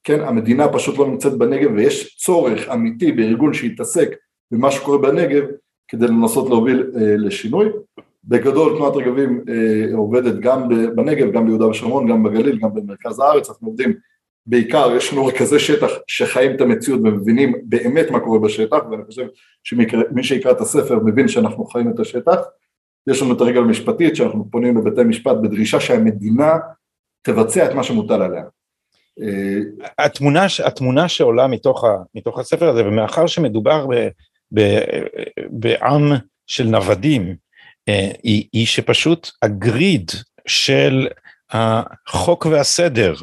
כן, 0.03 0.19
המדינה 0.19 0.73
פשוט 0.73 0.97
לא 0.97 1.07
נמצאת 1.07 1.33
בנגב 1.33 1.71
ויש 1.75 2.15
צורך 2.15 2.69
אמיתי 2.69 3.11
בארגון 3.11 3.53
שיתעסק 3.53 4.09
במה 4.51 4.71
שקורה 4.71 4.97
בנגב 4.97 5.43
כדי 5.87 6.07
לנסות 6.07 6.49
להוביל 6.49 6.91
אה, 6.95 7.17
לשינוי. 7.17 7.69
בגדול 8.27 8.75
תנועת 8.77 8.95
רגבים 8.95 9.43
אה, 9.49 9.95
עובדת 9.97 10.39
גם 10.39 10.69
בנגב, 10.95 11.31
גם 11.31 11.45
ביהודה 11.45 11.67
ושומרון, 11.67 12.09
גם 12.09 12.23
בגליל, 12.23 12.59
גם 12.59 12.73
במרכז 12.73 13.19
הארץ, 13.19 13.49
אנחנו 13.49 13.67
עובדים 13.67 13.93
בעיקר, 14.45 14.95
יש 14.95 15.13
לנו 15.13 15.25
רכזי 15.25 15.59
שטח 15.59 15.89
שחיים 16.07 16.55
את 16.55 16.61
המציאות 16.61 16.99
ומבינים 17.03 17.55
באמת 17.63 18.11
מה 18.11 18.19
קורה 18.19 18.39
בשטח, 18.39 18.77
ואני 18.91 19.03
חושב 19.05 19.25
שמי 19.63 20.23
שיקרא 20.23 20.51
את 20.51 20.61
הספר 20.61 20.99
מבין 20.99 21.27
שאנחנו 21.27 21.65
חיים 21.65 21.89
את 21.89 21.99
השטח. 21.99 22.39
יש 23.07 23.21
לנו 23.21 23.33
את 23.33 23.41
הרגל 23.41 23.59
המשפטית 23.59 24.15
שאנחנו 24.15 24.51
פונים 24.51 24.77
לבתי 24.77 25.03
משפט 25.03 25.35
בדרישה 25.43 25.79
שהמדינה 25.79 26.53
תבצע 27.21 27.65
את 27.65 27.75
מה 27.75 27.83
שמוטל 27.83 28.21
עליה. 28.21 28.43
אה, 29.21 29.59
התמונה, 30.05 30.45
התמונה 30.65 31.07
שעולה 31.07 31.47
מתוך, 31.47 31.83
ה, 31.83 31.97
מתוך 32.15 32.39
הספר 32.39 32.69
הזה, 32.69 32.87
ומאחר 32.87 33.27
שמדובר 33.27 33.87
ב, 33.87 34.07
ב, 34.53 34.79
בעם 35.49 36.11
של 36.47 36.67
נוודים, 36.67 37.35
היא, 38.23 38.47
היא 38.53 38.65
שפשוט 38.65 39.31
הגריד 39.41 40.11
של 40.47 41.07
החוק 41.51 42.45
והסדר 42.45 43.13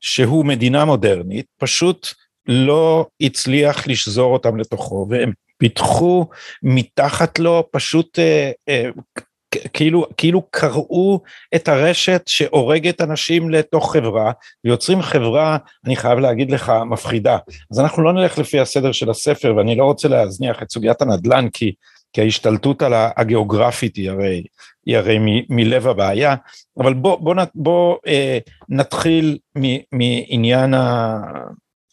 שהוא 0.00 0.44
מדינה 0.44 0.84
מודרנית 0.84 1.46
פשוט 1.58 2.08
לא 2.46 3.06
הצליח 3.20 3.86
לשזור 3.86 4.32
אותם 4.32 4.56
לתוכו 4.56 5.06
והם 5.10 5.32
פיתחו 5.58 6.26
מתחת 6.62 7.38
לו 7.38 7.68
פשוט 7.72 8.18
אה, 8.18 8.50
אה, 8.68 8.90
כאילו 9.72 10.06
כאילו 10.16 10.42
קראו 10.50 11.20
את 11.54 11.68
הרשת 11.68 12.22
שהורגת 12.26 13.00
אנשים 13.00 13.50
לתוך 13.50 13.92
חברה 13.92 14.32
ויוצרים 14.64 15.02
חברה 15.02 15.56
אני 15.86 15.96
חייב 15.96 16.18
להגיד 16.18 16.50
לך 16.50 16.72
מפחידה. 16.90 17.38
אז 17.70 17.80
אנחנו 17.80 18.02
לא 18.02 18.12
נלך 18.12 18.38
לפי 18.38 18.60
הסדר 18.60 18.92
של 18.92 19.10
הספר 19.10 19.54
ואני 19.56 19.76
לא 19.76 19.84
רוצה 19.84 20.08
להזניח 20.08 20.62
את 20.62 20.70
סוגיית 20.70 21.02
הנדל"ן 21.02 21.48
כי 21.52 21.72
כי 22.12 22.20
ההשתלטות 22.20 22.82
על 22.82 22.92
הגיאוגרפית 23.16 23.96
היא 23.96 24.10
הרי, 24.10 24.44
היא 24.86 24.96
הרי 24.96 25.18
מ, 25.18 25.26
מלב 25.48 25.86
הבעיה, 25.86 26.34
אבל 26.78 26.94
בוא, 26.94 27.16
בוא, 27.20 27.34
בוא 27.54 27.96
אה, 28.06 28.38
נתחיל 28.68 29.38
מעניין 29.92 30.74
ה... 30.74 31.18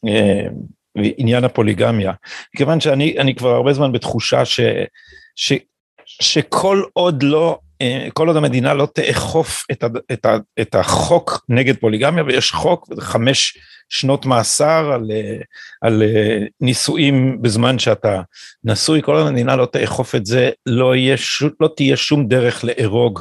אה, 0.07 0.47
עניין 0.95 1.43
הפוליגמיה, 1.43 2.13
כיוון 2.57 2.79
שאני 2.79 3.35
כבר 3.35 3.49
הרבה 3.49 3.73
זמן 3.73 3.91
בתחושה 3.91 4.45
ש, 4.45 4.59
ש, 5.35 5.53
שכל 6.05 6.83
עוד 6.93 7.23
לא, 7.23 7.59
כל 8.13 8.27
עוד 8.27 8.37
המדינה 8.37 8.73
לא 8.73 8.87
תאכוף 8.93 9.65
את, 9.71 9.83
ה, 9.83 9.87
את, 10.11 10.25
ה, 10.25 10.37
את 10.61 10.75
החוק 10.75 11.45
נגד 11.49 11.77
פוליגמיה, 11.77 12.23
ויש 12.23 12.51
חוק, 12.51 12.89
חמש 12.99 13.57
שנות 13.89 14.25
מאסר 14.25 14.91
על, 14.93 15.11
אה, 15.11 15.37
על 15.81 16.03
אה, 16.03 16.37
נישואים 16.61 17.41
בזמן 17.41 17.79
שאתה 17.79 18.21
נשוי, 18.63 19.01
כל 19.01 19.17
המדינה 19.17 19.55
לא 19.55 19.65
תאכוף 19.65 20.15
את 20.15 20.25
זה, 20.25 20.49
לא, 20.65 20.95
יהיה, 20.95 21.15
לא 21.59 21.69
תהיה 21.75 21.97
שום 21.97 22.27
דרך 22.27 22.63
לארוג 22.63 23.19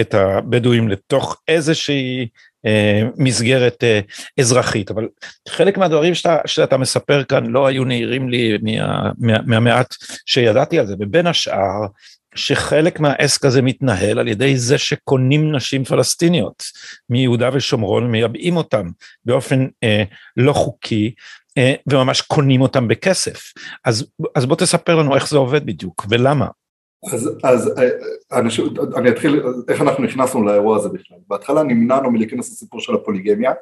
את 0.00 0.14
הבדואים 0.14 0.88
לתוך 0.88 1.40
איזושהי 1.48 2.28
אה, 2.66 3.02
מסגרת 3.16 3.84
אה, 3.84 4.00
אזרחית, 4.40 4.90
אבל 4.90 5.08
חלק 5.48 5.78
מהדברים 5.78 6.14
שאתה, 6.14 6.38
שאתה 6.46 6.76
מספר 6.76 7.24
כאן 7.24 7.46
לא 7.46 7.66
היו 7.66 7.84
נהירים 7.84 8.28
לי 8.28 8.58
מה, 8.62 9.10
מה, 9.18 9.38
מהמעט 9.46 9.94
שידעתי 10.26 10.78
על 10.78 10.86
זה, 10.86 10.94
ובין 10.98 11.26
השאר 11.26 11.86
שחלק 12.34 13.00
מהעסק 13.00 13.44
הזה 13.44 13.62
מתנהל 13.62 14.18
על 14.18 14.28
ידי 14.28 14.56
זה 14.56 14.78
שקונים 14.78 15.54
נשים 15.56 15.84
פלסטיניות 15.84 16.62
מיהודה 17.10 17.50
ושומרון, 17.52 18.10
מייבאים 18.10 18.56
אותם 18.56 18.90
באופן 19.24 19.66
אה, 19.82 20.02
לא 20.36 20.52
חוקי, 20.52 21.14
אה, 21.58 21.74
וממש 21.86 22.20
קונים 22.20 22.60
אותם 22.60 22.88
בכסף. 22.88 23.52
אז, 23.84 24.06
אז 24.34 24.46
בוא 24.46 24.56
תספר 24.56 24.96
לנו 24.96 25.14
איך 25.14 25.28
זה 25.28 25.38
עובד 25.38 25.66
בדיוק, 25.66 26.06
ולמה. 26.08 26.46
אז, 27.12 27.30
אז 27.44 27.78
אה, 27.78 28.38
אנשים, 28.38 28.64
אני 28.96 29.10
אתחיל, 29.10 29.42
איך 29.68 29.80
אנחנו 29.80 30.04
נכנסנו 30.04 30.42
לאירוע 30.42 30.76
הזה 30.76 30.88
בכלל. 30.88 31.18
בהתחלה 31.28 31.62
נמנענו 31.62 32.10
מלהיכנס 32.10 32.50
לסיפור 32.50 32.80
של 32.80 32.94
הפוליגמיה, 32.94 33.52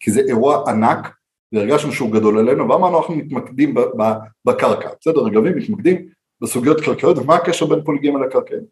כי 0.00 0.10
זה 0.10 0.20
אירוע 0.20 0.70
ענק, 0.70 1.08
והרגשנו 1.52 1.92
שהוא 1.92 2.12
גדול 2.12 2.38
עלינו, 2.38 2.68
ואמרנו 2.68 2.98
אנחנו 2.98 3.14
מתמקדים 3.14 3.74
בקרקע, 4.44 4.88
בסדר, 5.00 5.20
רגבים 5.20 5.56
מתמקדים 5.56 6.08
בסוגיות 6.40 6.80
קרקעיות, 6.80 7.18
ומה 7.18 7.34
הקשר 7.34 7.66
בין 7.66 7.84
פוליגמיה 7.84 8.26
לקרקעים. 8.26 8.62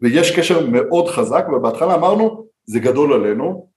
ויש 0.00 0.38
קשר 0.38 0.66
מאוד 0.66 1.08
חזק, 1.08 1.44
ובהתחלה 1.52 1.94
אמרנו, 1.94 2.46
זה 2.64 2.80
גדול 2.80 3.12
עלינו, 3.12 3.68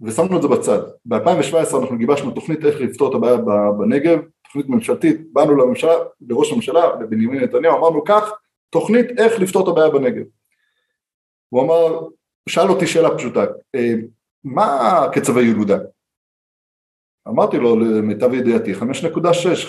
ושמנו 0.00 0.36
את 0.36 0.42
זה 0.42 0.48
בצד. 0.48 0.78
ב-2017 1.04 1.76
אנחנו 1.80 1.98
גיבשנו 1.98 2.30
תוכנית 2.30 2.64
איך 2.64 2.80
לפתור 2.80 3.10
את 3.10 3.14
הבעיה 3.14 3.36
בנגב, 3.78 4.18
תוכנית 4.44 4.68
ממשלתית, 4.68 5.32
באנו 5.32 5.56
לממשלה, 5.56 5.94
לראש 6.28 6.52
הממשלה, 6.52 7.00
לבנימין 7.00 7.40
נתניהו, 7.44 7.78
אמרנו 7.78 8.04
כך, 8.04 8.32
תוכנית 8.70 9.06
איך 9.18 9.40
לפתור 9.40 9.62
את 9.62 9.68
הבעיה 9.68 9.90
בנגב. 9.90 10.24
הוא 11.48 11.62
אמר, 11.62 12.08
שאל 12.48 12.68
אותי 12.68 12.86
שאלה 12.86 13.18
פשוטה, 13.18 13.44
אה, 13.74 13.94
מה 14.44 15.06
קצב 15.12 15.36
הילודה? 15.38 15.78
אמרתי 17.28 17.56
לו, 17.56 17.76
למיטב 17.76 18.34
ידיעתי, 18.34 18.74
5.6, 18.74 18.78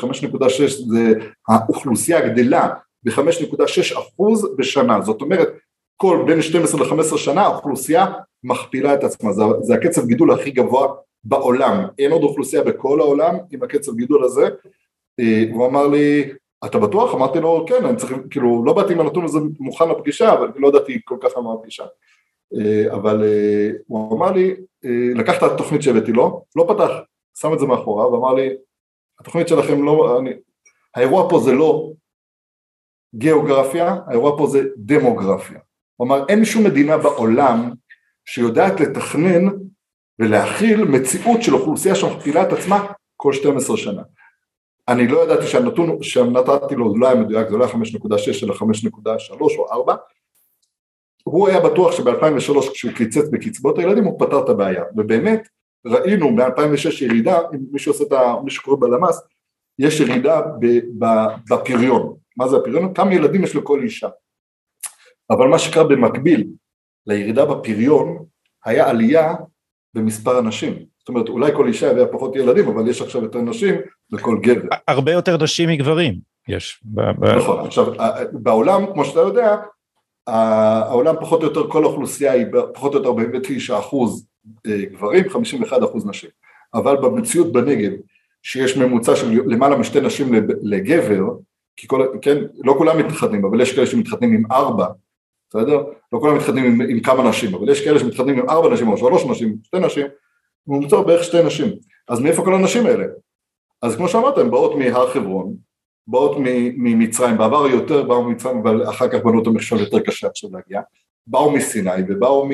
5.6 0.01 0.88
זה 0.88 1.13
האוכלוסייה 1.47 2.29
גדלה 2.29 2.74
ב-5.6 3.05 4.00
אחוז 4.00 4.55
בשנה, 4.57 5.01
זאת 5.01 5.21
אומרת 5.21 5.50
כל 5.97 6.24
בין 6.27 6.41
12 6.41 6.85
ל-15 6.85 7.17
שנה 7.17 7.41
האוכלוסייה 7.41 8.05
מכפילה 8.43 8.93
את 8.93 9.03
עצמה, 9.03 9.31
זה, 9.33 9.43
זה 9.62 9.74
הקצב 9.74 10.05
גידול 10.05 10.31
הכי 10.31 10.51
גבוה 10.51 10.93
בעולם, 11.24 11.85
אין 12.00 12.12
עוד 12.12 12.24
אוכלוסייה 12.24 12.63
בכל 12.63 13.00
העולם 13.00 13.35
עם 13.51 13.63
הקצב 13.63 13.95
גידול 13.95 14.24
הזה, 14.24 14.47
אה, 15.19 15.43
הוא 15.53 15.67
אמר 15.67 15.88
לי, 15.88 16.29
אתה 16.65 16.79
בטוח? 16.79 17.13
אמרתי 17.13 17.39
לו, 17.39 17.65
כן, 17.67 17.85
אני 17.85 17.97
צריך, 17.97 18.13
כאילו, 18.29 18.63
לא 18.65 18.74
באתי 18.74 18.93
עם 18.93 19.00
הנתון 19.00 19.25
הזה 19.25 19.39
מוכן 19.59 19.89
לפגישה, 19.89 20.33
אבל 20.33 20.51
לא 20.55 20.67
ידעתי 20.67 21.00
כל 21.05 21.17
כך 21.21 21.38
על 21.38 21.43
מה 21.43 21.53
הפגישה. 21.53 21.83
אה, 22.55 22.93
אבל 22.93 23.24
אה, 23.24 23.69
הוא 23.88 24.17
אמר 24.17 24.31
לי, 24.31 24.55
לקח 25.15 25.38
את 25.38 25.43
התוכנית 25.43 25.81
שהבאתי 25.81 26.12
לו, 26.12 26.43
לא 26.55 26.65
פתח, 26.67 26.91
שם 27.38 27.53
את 27.53 27.59
זה 27.59 27.65
מאחורה, 27.65 28.12
ואמר 28.12 28.33
לי, 28.33 28.50
התוכנית 29.19 29.47
שלכם 29.47 29.83
לא, 29.83 30.19
אני, 30.19 30.29
האירוע 30.95 31.29
פה 31.29 31.39
זה 31.39 31.53
לא 31.53 31.91
גיאוגרפיה, 33.17 33.95
האירוע 34.07 34.38
פה 34.38 34.48
זה 34.48 34.63
דמוגרפיה. 34.77 35.60
אמר, 36.01 36.25
אין 36.29 36.45
שום 36.45 36.63
מדינה 36.63 36.98
בעולם 36.98 37.72
שיודעת 38.25 38.79
לתכנן 38.79 39.45
ולהכיל 40.19 40.84
מציאות 40.84 41.43
של 41.43 41.53
אוכלוסייה 41.53 41.95
שמכפילה 41.95 42.43
את 42.43 42.53
עצמה 42.53 42.86
כל 43.15 43.34
12 43.34 43.77
שנה. 43.77 44.01
אני 44.88 45.07
לא 45.07 45.24
ידעתי 45.24 45.48
שהנתון 45.48 46.03
שנתתי 46.03 46.75
לו 46.75 46.98
לא 46.98 47.07
היה 47.07 47.15
מדויק, 47.15 47.50
זה 47.50 47.57
לא 47.57 47.65
היה 47.65 47.74
5.6 47.74 47.79
אלא 48.43 48.53
5.3 48.53 49.39
או 49.39 49.72
4, 49.72 49.95
הוא 51.24 51.48
היה 51.48 51.60
בטוח 51.60 51.91
שב-2003 51.91 52.72
כשהוא 52.74 52.91
קיצץ 52.91 53.29
בקצבאות 53.31 53.79
הילדים 53.79 54.03
הוא 54.03 54.19
פתר 54.19 54.43
את 54.43 54.50
הבעיה, 54.50 54.84
ובאמת 54.98 55.48
ראינו 55.86 56.36
ב-2006 56.36 57.03
ירידה, 57.03 57.39
אם 57.53 57.60
מישהו 57.72 57.91
עושה 57.91 58.03
את 58.03 58.12
ה... 58.12 58.34
מי 58.43 58.51
שקורא 58.51 58.77
בלמ"ס, 58.79 59.22
יש 59.79 60.00
ירידה 60.00 60.41
בפריון, 61.50 62.15
מה 62.37 62.47
זה 62.47 62.57
הפריון? 62.57 62.93
כמה 62.93 63.13
ילדים 63.13 63.43
יש 63.43 63.55
לכל 63.55 63.83
אישה, 63.83 64.09
אבל 65.29 65.47
מה 65.47 65.59
שקרה 65.59 65.83
במקביל 65.83 66.47
לירידה 67.07 67.45
בפריון 67.45 68.25
היה 68.65 68.89
עלייה 68.89 69.33
במספר 69.93 70.37
הנשים, 70.37 70.85
זאת 70.99 71.09
אומרת 71.09 71.29
אולי 71.29 71.51
כל 71.55 71.67
אישה 71.67 71.91
הביאה 71.91 72.07
פחות 72.07 72.35
ילדים 72.35 72.67
אבל 72.67 72.89
יש 72.89 73.01
עכשיו 73.01 73.23
יותר 73.23 73.41
נשים 73.41 73.75
לכל 74.11 74.37
גבר. 74.41 74.67
הרבה 74.87 75.11
יותר 75.11 75.43
נשים 75.43 75.69
מגברים 75.69 76.15
יש. 76.47 76.83
נכון, 77.37 77.65
עכשיו 77.65 77.85
בעולם 78.33 78.85
כמו 78.93 79.05
שאתה 79.05 79.19
יודע 79.19 79.55
העולם 80.27 81.15
פחות 81.21 81.41
או 81.41 81.47
יותר 81.47 81.69
כל 81.69 81.83
האוכלוסייה 81.83 82.31
היא 82.31 82.45
פחות 82.73 82.93
או 82.93 82.97
יותר 82.97 83.09
49 83.09 83.79
אחוז 83.79 84.27
אה, 84.67 84.85
גברים, 84.91 85.29
51 85.29 85.83
אחוז 85.83 86.05
נשים, 86.05 86.29
אבל 86.73 86.95
במציאות 86.95 87.51
בנגב 87.51 87.91
שיש 88.43 88.77
ממוצע 88.77 89.15
של 89.15 89.41
למעלה 89.45 89.75
משתי 89.77 90.01
נשים 90.01 90.33
לגבר, 90.61 91.23
כי 91.77 91.88
כל, 91.88 92.08
כן, 92.22 92.38
לא 92.63 92.75
כולם 92.77 92.98
מתחתנים, 92.98 93.46
אבל 93.46 93.62
יש 93.62 93.75
כאלה 93.75 93.88
שמתחתנים 93.88 94.34
עם 94.34 94.51
ארבע, 94.51 94.88
בסדר? 95.50 95.84
לא 96.13 96.20
כולם 96.20 96.36
מתחתנים 96.36 96.65
עם, 96.65 96.82
עם 96.89 97.00
כמה 97.00 97.29
נשים, 97.29 97.55
אבל 97.55 97.70
יש 97.70 97.86
כאלה 97.86 98.00
שמתחתנים 98.00 98.39
עם 98.39 98.50
ארבע 98.50 98.74
נשים 98.74 98.88
או 98.88 98.98
שלוש 98.98 99.25
נשים, 99.25 99.58
שתי 99.63 99.79
נשים, 99.79 100.05
ממוצע 100.67 101.01
בערך 101.01 101.24
שתי 101.24 101.44
נשים. 101.44 101.67
אז 102.08 102.20
מאיפה 102.20 102.44
כל 102.44 102.53
הנשים 102.53 102.86
האלה? 102.86 103.05
אז 103.82 103.96
כמו 103.96 104.08
שאמרת, 104.08 104.38
הן 104.38 104.51
באות 104.51 104.75
מהר 104.75 105.10
חברון, 105.10 105.55
באות 106.08 106.38
ממצרים, 106.77 107.38
בעבר 107.38 107.67
יותר 107.67 108.03
באו 108.03 108.24
ממצרים, 108.24 108.58
אבל 108.58 108.89
אחר 108.89 109.08
כך 109.08 109.20
בנו 109.24 109.41
את 109.41 109.48
המכשול 109.48 109.79
יותר 109.79 110.00
קשה 110.00 110.27
עכשיו 110.27 110.50
להגיע, 110.53 110.82
באו 111.27 111.51
מסיני 111.51 112.01
ובאו 112.08 112.50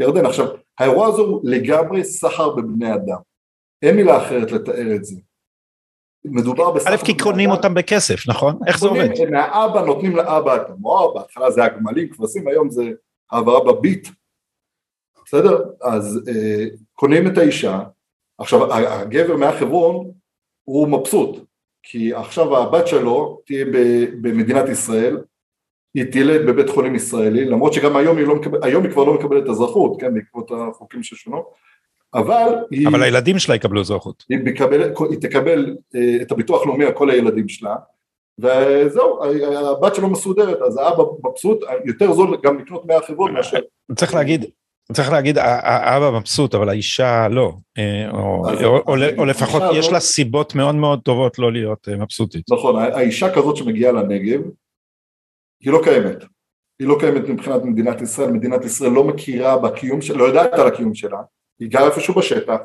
מירדן. 0.00 0.26
עכשיו, 0.26 0.46
האירוע 0.78 1.06
הזה 1.06 1.22
הוא 1.22 1.40
לגמרי 1.44 2.04
סחר 2.04 2.50
בבני 2.54 2.94
אדם, 2.94 3.18
אין 3.82 3.96
מילה 3.96 4.18
אחרת 4.18 4.52
לתאר 4.52 4.94
את 4.94 5.04
זה. 5.04 5.16
מדובר 6.24 6.70
בסחר... 6.70 6.94
א' 6.94 6.96
כי 6.96 7.18
קונים 7.18 7.50
אותם 7.50 7.74
בכסף, 7.74 8.28
נכון? 8.28 8.58
איך 8.66 8.78
זה 8.78 8.88
עובד? 8.88 9.08
מהאבא 9.30 9.80
נותנים 9.80 10.16
לאבא 10.16 10.56
את 10.56 10.70
המואר, 10.70 11.14
בהתחלה 11.14 11.50
זה 11.50 11.64
הגמלים, 11.64 12.08
כבשים, 12.08 12.48
היום 12.48 12.70
זה 12.70 12.90
העברה 13.30 13.72
בביט, 13.72 14.08
בסדר? 15.24 15.64
אז 15.82 16.20
אה, 16.28 16.64
קונים 16.94 17.26
את 17.26 17.38
האישה, 17.38 17.80
עכשיו 18.38 18.74
הגבר 18.74 19.36
מהחברון 19.36 20.10
הוא 20.64 20.88
מבסוט, 20.88 21.38
כי 21.82 22.14
עכשיו 22.14 22.56
הבת 22.56 22.86
שלו 22.86 23.40
תהיה 23.46 23.64
במדינת 24.22 24.68
ישראל, 24.68 25.18
היא 25.94 26.04
תלד 26.12 26.46
בבית 26.46 26.68
חולים 26.68 26.94
ישראלי, 26.94 27.44
למרות 27.44 27.72
שגם 27.72 27.96
היום 27.96 28.18
היא, 28.18 28.26
לא 28.26 28.34
מקבל, 28.36 28.58
היום 28.62 28.84
היא 28.84 28.92
כבר 28.92 29.04
לא 29.04 29.14
מקבלת 29.14 29.48
אזרחות, 29.48 30.00
כן, 30.00 30.14
בעקבות 30.14 30.50
החוקים 30.50 31.02
ששונו, 31.02 31.44
אבל 32.14 32.54
היא... 32.70 32.88
אבל 32.88 33.02
הילדים 33.02 33.38
שלה 33.38 33.54
יקבלו 33.54 33.80
אזרחות. 33.80 34.24
היא, 34.28 34.38
מקבל, 34.44 34.92
היא 35.10 35.18
תקבל 35.20 35.76
אה, 35.94 36.22
את 36.22 36.32
הביטוח 36.32 36.62
הלאומי 36.62 36.84
על 36.84 36.92
כל 36.92 37.10
הילדים 37.10 37.48
שלה, 37.48 37.76
וזהו, 38.38 39.20
הבת 39.70 39.94
שלו 39.94 40.10
מסודרת, 40.10 40.58
אז 40.62 40.76
האבא 40.76 41.02
מבסוט, 41.24 41.58
יותר 41.84 42.12
זול 42.12 42.36
גם 42.42 42.58
לקנות 42.58 42.86
מהחברות 42.86 43.30
מאשר... 43.30 43.58
צריך 43.96 44.14
להגיד, 44.14 44.44
צריך 44.92 45.12
להגיד, 45.12 45.38
האבא 45.38 46.18
מבסוט, 46.18 46.54
אבל 46.54 46.68
האישה 46.68 47.28
לא, 47.28 47.52
אה, 47.78 48.10
או, 49.18 49.26
לפחות 49.26 49.62
יש 49.74 49.86
לא... 49.86 49.92
לה 49.92 50.00
סיבות 50.00 50.54
מאוד 50.54 50.74
מאוד 50.74 51.00
טובות 51.00 51.38
לא 51.38 51.52
להיות 51.52 51.88
אה, 51.88 51.96
מבסוטית. 51.96 52.44
נכון, 52.50 52.76
האישה 52.76 53.34
כזאת 53.34 53.56
שמגיעה 53.56 53.92
לנגב, 53.92 54.40
היא 55.60 55.72
לא 55.72 55.80
קיימת. 55.84 56.24
היא 56.78 56.88
לא 56.88 56.96
קיימת 57.00 57.28
מבחינת 57.28 57.62
מדינת 57.64 58.00
ישראל, 58.00 58.30
מדינת 58.30 58.64
ישראל 58.64 58.90
לא 58.90 59.04
מכירה 59.04 59.58
בקיום 59.58 60.00
שלה, 60.02 60.16
לא 60.18 60.24
יודעת 60.24 60.52
על 60.52 60.66
הקיום 60.66 60.94
שלה, 60.94 61.18
היא 61.60 61.70
גרה 61.70 61.86
איפשהו 61.86 62.14
בשטח, 62.14 62.56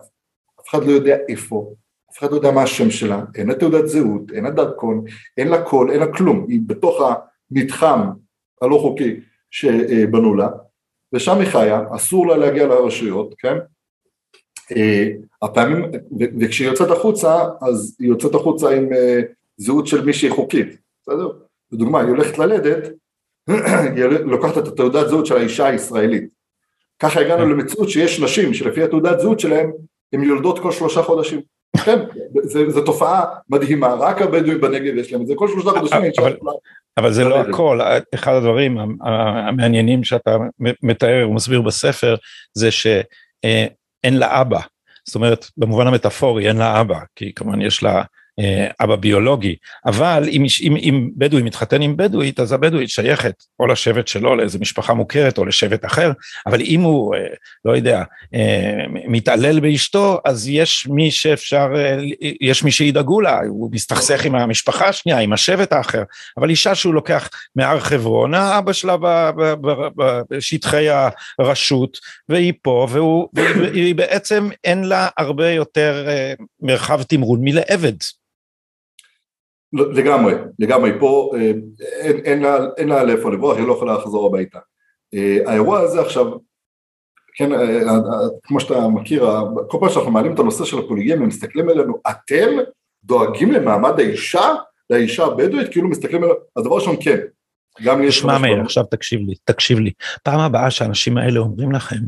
אף 0.61 0.69
אחד 0.69 0.83
לא 0.85 0.91
יודע 0.91 1.17
איפה, 1.29 1.73
אף 2.11 2.19
אחד 2.19 2.31
לא 2.31 2.35
יודע 2.35 2.51
מה 2.51 2.63
השם 2.63 2.91
שלה, 2.91 3.23
אין 3.35 3.47
לה 3.47 3.55
תעודת 3.55 3.87
זהות, 3.87 4.31
אין 4.31 4.43
לה 4.43 4.49
דרכון, 4.49 5.03
אין 5.37 5.47
לה 5.47 5.61
קול, 5.61 5.91
אין 5.91 5.99
לה 5.99 6.13
כלום, 6.13 6.45
היא 6.49 6.59
בתוך 6.67 7.01
המתחם 7.51 7.99
הלא 8.61 8.77
חוקי 8.77 9.19
שבנו 9.51 10.35
לה, 10.35 10.49
ושם 11.13 11.37
היא 11.37 11.47
חיה, 11.47 11.81
אסור 11.95 12.27
לה 12.27 12.37
להגיע 12.37 12.67
לרשויות, 12.67 13.35
כן? 13.37 13.55
אה, 14.71 15.07
הפעמים, 15.41 15.85
וכשהיא 16.39 16.67
יוצאת 16.67 16.91
החוצה, 16.91 17.45
אז 17.61 17.97
היא 17.99 18.09
יוצאת 18.09 18.35
החוצה 18.35 18.69
עם 18.69 18.93
אה, 18.93 19.21
זהות 19.57 19.87
של 19.87 20.05
מישהי 20.05 20.29
חוקית, 20.29 20.77
בסדר? 21.01 21.31
לדוגמה, 21.71 21.99
היא 21.99 22.09
הולכת 22.09 22.37
ללדת, 22.37 22.91
היא 23.95 24.05
לוקחת 24.05 24.57
את 24.57 24.67
התעודת 24.67 25.07
זהות 25.07 25.25
של 25.25 25.37
האישה 25.37 25.67
הישראלית. 25.67 26.34
ככה 26.99 27.19
הגענו 27.19 27.43
כן. 27.43 27.49
למציאות 27.49 27.89
שיש 27.89 28.19
נשים 28.19 28.53
שלפי 28.53 28.83
התעודת 28.83 29.19
זהות 29.19 29.39
שלהם, 29.39 29.71
הן 30.13 30.23
יולדות 30.23 30.59
כל 30.59 30.71
שלושה 30.71 31.01
חודשים. 31.01 31.41
כן, 31.85 31.99
זו 32.43 32.81
תופעה 32.81 33.25
מדהימה, 33.49 33.93
רק 33.93 34.21
הבדואים 34.21 34.61
בנגב 34.61 34.95
יש 34.95 35.11
להם 35.13 35.21
את 35.21 35.27
זה, 35.27 35.33
כל 35.35 35.47
שלושה 35.47 35.69
חודשים. 35.79 36.01
אבל, 36.19 36.35
אבל 36.97 37.11
זה 37.11 37.23
לא 37.23 37.39
הכל, 37.39 37.79
אחד 38.15 38.33
הדברים 38.33 38.77
המעניינים 39.01 40.03
שאתה 40.03 40.37
מתאר 40.59 41.29
ומסביר 41.29 41.61
בספר, 41.61 42.15
זה 42.53 42.71
שאין 42.71 44.17
לה 44.17 44.41
אבא, 44.41 44.59
זאת 45.05 45.15
אומרת 45.15 45.45
במובן 45.57 45.87
המטאפורי 45.87 46.47
אין 46.47 46.57
לה 46.57 46.81
אבא, 46.81 46.99
כי 47.15 47.33
כמובן 47.33 47.61
יש 47.61 47.83
לה 47.83 47.95
אה, 47.95 48.03
אבא 48.81 48.95
ביולוגי, 48.95 49.55
אבל 49.85 50.23
אם, 50.31 50.45
אם, 50.61 50.75
אם 50.75 51.09
בדואי 51.17 51.43
מתחתן 51.43 51.81
עם 51.81 51.97
בדואית, 51.97 52.39
אז 52.39 52.51
הבדואית 52.51 52.89
שייכת 52.89 53.43
או 53.59 53.67
לשבט 53.67 54.07
שלו, 54.07 54.35
לאיזה 54.35 54.59
משפחה 54.59 54.93
מוכרת 54.93 55.37
או 55.37 55.45
לשבט 55.45 55.85
אחר, 55.85 56.11
אבל 56.47 56.61
אם 56.61 56.81
הוא, 56.81 57.15
אה, 57.15 57.19
לא 57.65 57.75
יודע, 57.75 58.03
אה, 58.33 58.85
מתעלל 59.07 59.59
באשתו, 59.59 60.21
אז 60.25 60.47
יש 60.49 60.87
מי 60.87 61.11
שאפשר, 61.11 61.67
יש 62.41 62.63
מי 62.63 62.71
שידאגו 62.71 63.21
לה, 63.21 63.39
הוא 63.47 63.71
מסתכסך 63.71 64.25
עם 64.25 64.35
המשפחה 64.35 64.87
השנייה, 64.87 65.19
עם 65.19 65.33
השבט 65.33 65.73
האחר, 65.73 66.03
אבל 66.37 66.49
אישה 66.49 66.75
שהוא 66.75 66.93
לוקח 66.93 67.29
מהר 67.55 67.79
חברון, 67.79 68.33
האבא 68.33 68.73
שלה 68.73 68.95
בשטחי 70.29 70.85
הרשות, 71.39 71.97
והיא 72.29 72.53
פה, 72.61 72.87
והוא, 72.89 73.29
והיא 73.33 73.95
בעצם 73.95 74.49
אין 74.63 74.83
לה 74.83 75.07
הרבה 75.17 75.51
יותר 75.51 76.07
מרחב 76.61 77.03
תמרון 77.03 77.39
מלעבד. 77.43 77.95
לא, 79.75 79.93
לגמרי, 79.93 80.33
לגמרי, 80.59 80.91
פה 80.99 81.31
אה, 81.35 81.51
אין, 81.79 82.17
אין, 82.17 82.41
לה, 82.41 82.57
אין 82.77 82.89
לה 82.89 83.03
לאיפה 83.03 83.31
לברוח, 83.31 83.57
היא 83.57 83.67
לא 83.67 83.73
יכולה 83.73 83.93
לחזור 83.93 84.27
הביתה. 84.27 84.59
אה, 85.13 85.37
האירוע 85.45 85.79
הזה 85.79 86.01
עכשיו, 86.01 86.25
כן, 87.35 87.53
אה, 87.53 87.97
כמו 88.43 88.59
שאתה 88.59 88.87
מכיר, 88.87 89.25
כל 89.67 89.77
פעם 89.79 89.89
שאנחנו 89.89 90.11
מעלים 90.11 90.33
את 90.33 90.39
הנושא 90.39 90.65
של 90.65 90.79
הפוליגמיה, 90.79 91.15
הם 91.15 91.27
מסתכלים 91.27 91.69
עלינו, 91.69 91.93
אתם 92.09 92.49
דואגים 93.03 93.51
למעמד 93.51 93.99
האישה, 93.99 94.53
לאישה 94.89 95.25
הבדואית, 95.25 95.71
כאילו 95.71 95.89
מסתכלים 95.89 96.23
עלינו, 96.23 96.37
אז 96.55 96.63
דבר 96.63 96.75
ראשון 96.75 96.95
כן, 97.01 97.19
גם 97.83 98.01
לי 98.01 98.07
יש... 98.07 98.17
תשמע 98.17 98.37
מאיר, 98.37 98.61
עכשיו 98.61 98.83
תקשיב 98.83 99.19
לי, 99.27 99.33
תקשיב 99.43 99.79
לי. 99.79 99.91
פעם 100.23 100.39
הבאה 100.39 100.71
שהאנשים 100.71 101.17
האלה 101.17 101.39
אומרים 101.39 101.71
לכם, 101.71 101.99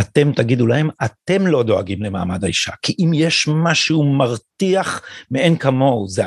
אתם 0.00 0.32
תגידו 0.32 0.66
להם, 0.66 0.88
אתם 1.04 1.46
לא 1.46 1.62
דואגים 1.62 2.02
למעמד 2.02 2.44
האישה. 2.44 2.72
כי 2.82 2.96
אם 2.98 3.10
יש 3.14 3.48
משהו 3.48 4.04
מרתיח 4.04 5.02
מאין 5.30 5.56
כמוהו, 5.56 6.08
זה 6.08 6.22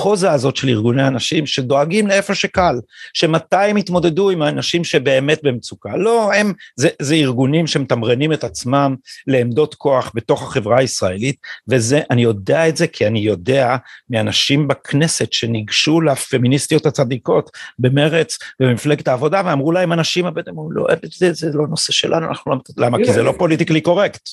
הפוזה 0.00 0.32
הזאת 0.32 0.56
של 0.56 0.68
ארגוני 0.68 1.02
הנשים 1.02 1.46
שדואגים 1.46 2.06
לאיפה 2.06 2.34
שקל, 2.34 2.80
שמתי 3.14 3.56
הם 3.56 3.76
יתמודדו 3.76 4.30
עם 4.30 4.42
האנשים 4.42 4.84
שבאמת 4.84 5.40
במצוקה. 5.42 5.96
לא, 5.96 6.32
הם, 6.32 6.52
זה, 6.76 6.88
זה 7.02 7.14
ארגונים 7.14 7.66
שמתמרנים 7.66 8.32
את 8.32 8.44
עצמם 8.44 8.96
לעמדות 9.26 9.74
כוח 9.74 10.12
בתוך 10.14 10.42
החברה 10.42 10.78
הישראלית, 10.78 11.36
וזה, 11.68 12.00
אני 12.10 12.22
יודע 12.22 12.68
את 12.68 12.76
זה 12.76 12.86
כי 12.86 13.06
אני 13.06 13.20
יודע 13.20 13.76
מאנשים 14.10 14.68
בכנסת 14.68 15.32
שניגשו 15.32 16.00
לפמיניסטיות 16.00 16.86
הצדיקות 16.86 17.50
במרץ 17.78 18.38
במפלגת 18.60 19.08
העבודה 19.08 19.42
ואמרו 19.44 19.72
להם 19.72 19.92
אנשים 19.92 20.26
הבדואים, 20.26 20.72
לא, 20.72 20.86
זה, 21.14 21.32
זה 21.32 21.50
לא 21.54 21.66
נושא 21.66 21.92
שלנו, 21.92 22.28
אנחנו 22.28 22.52
לא, 22.52 22.58
למה? 22.76 22.98
כי 22.98 23.12
זה 23.12 23.22
לא 23.22 23.34
פוליטיקלי 23.38 23.80
קורקט. 23.80 24.28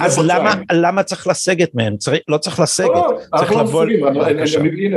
אז 0.00 0.18
למה, 0.18 0.54
למה 0.72 1.02
צריך 1.02 1.26
לסגת 1.26 1.74
מהם? 1.74 1.96
צריך, 1.96 2.20
לא 2.28 2.38
צריך 2.38 2.60
לסגת, 2.60 2.88
לא, 2.88 3.20
צריך 3.38 3.52
לא 3.52 3.60
לבוא... 3.60 3.84
הנה, 3.84 4.96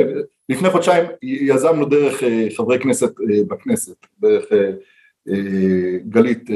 לפני 0.50 0.70
חודשיים 0.70 1.06
יזמנו 1.22 1.86
דרך 1.86 2.24
אה, 2.24 2.48
חברי 2.58 2.80
כנסת 2.80 3.20
אה, 3.20 3.44
בכנסת, 3.48 4.06
דרך 4.22 4.46
אה, 4.52 5.98
גלית 6.10 6.50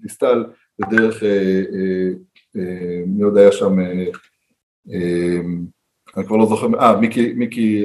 דיסטל 0.00 0.44
ודרך, 0.80 1.22
מי 3.06 3.22
עוד 3.22 3.36
היה 3.36 3.52
שם, 3.52 3.76
אני 6.16 6.26
כבר 6.26 6.36
לא 6.36 6.46
זוכר, 6.46 6.66
אה, 6.80 7.00
מיקי, 7.00 7.32
מיקי, 7.32 7.84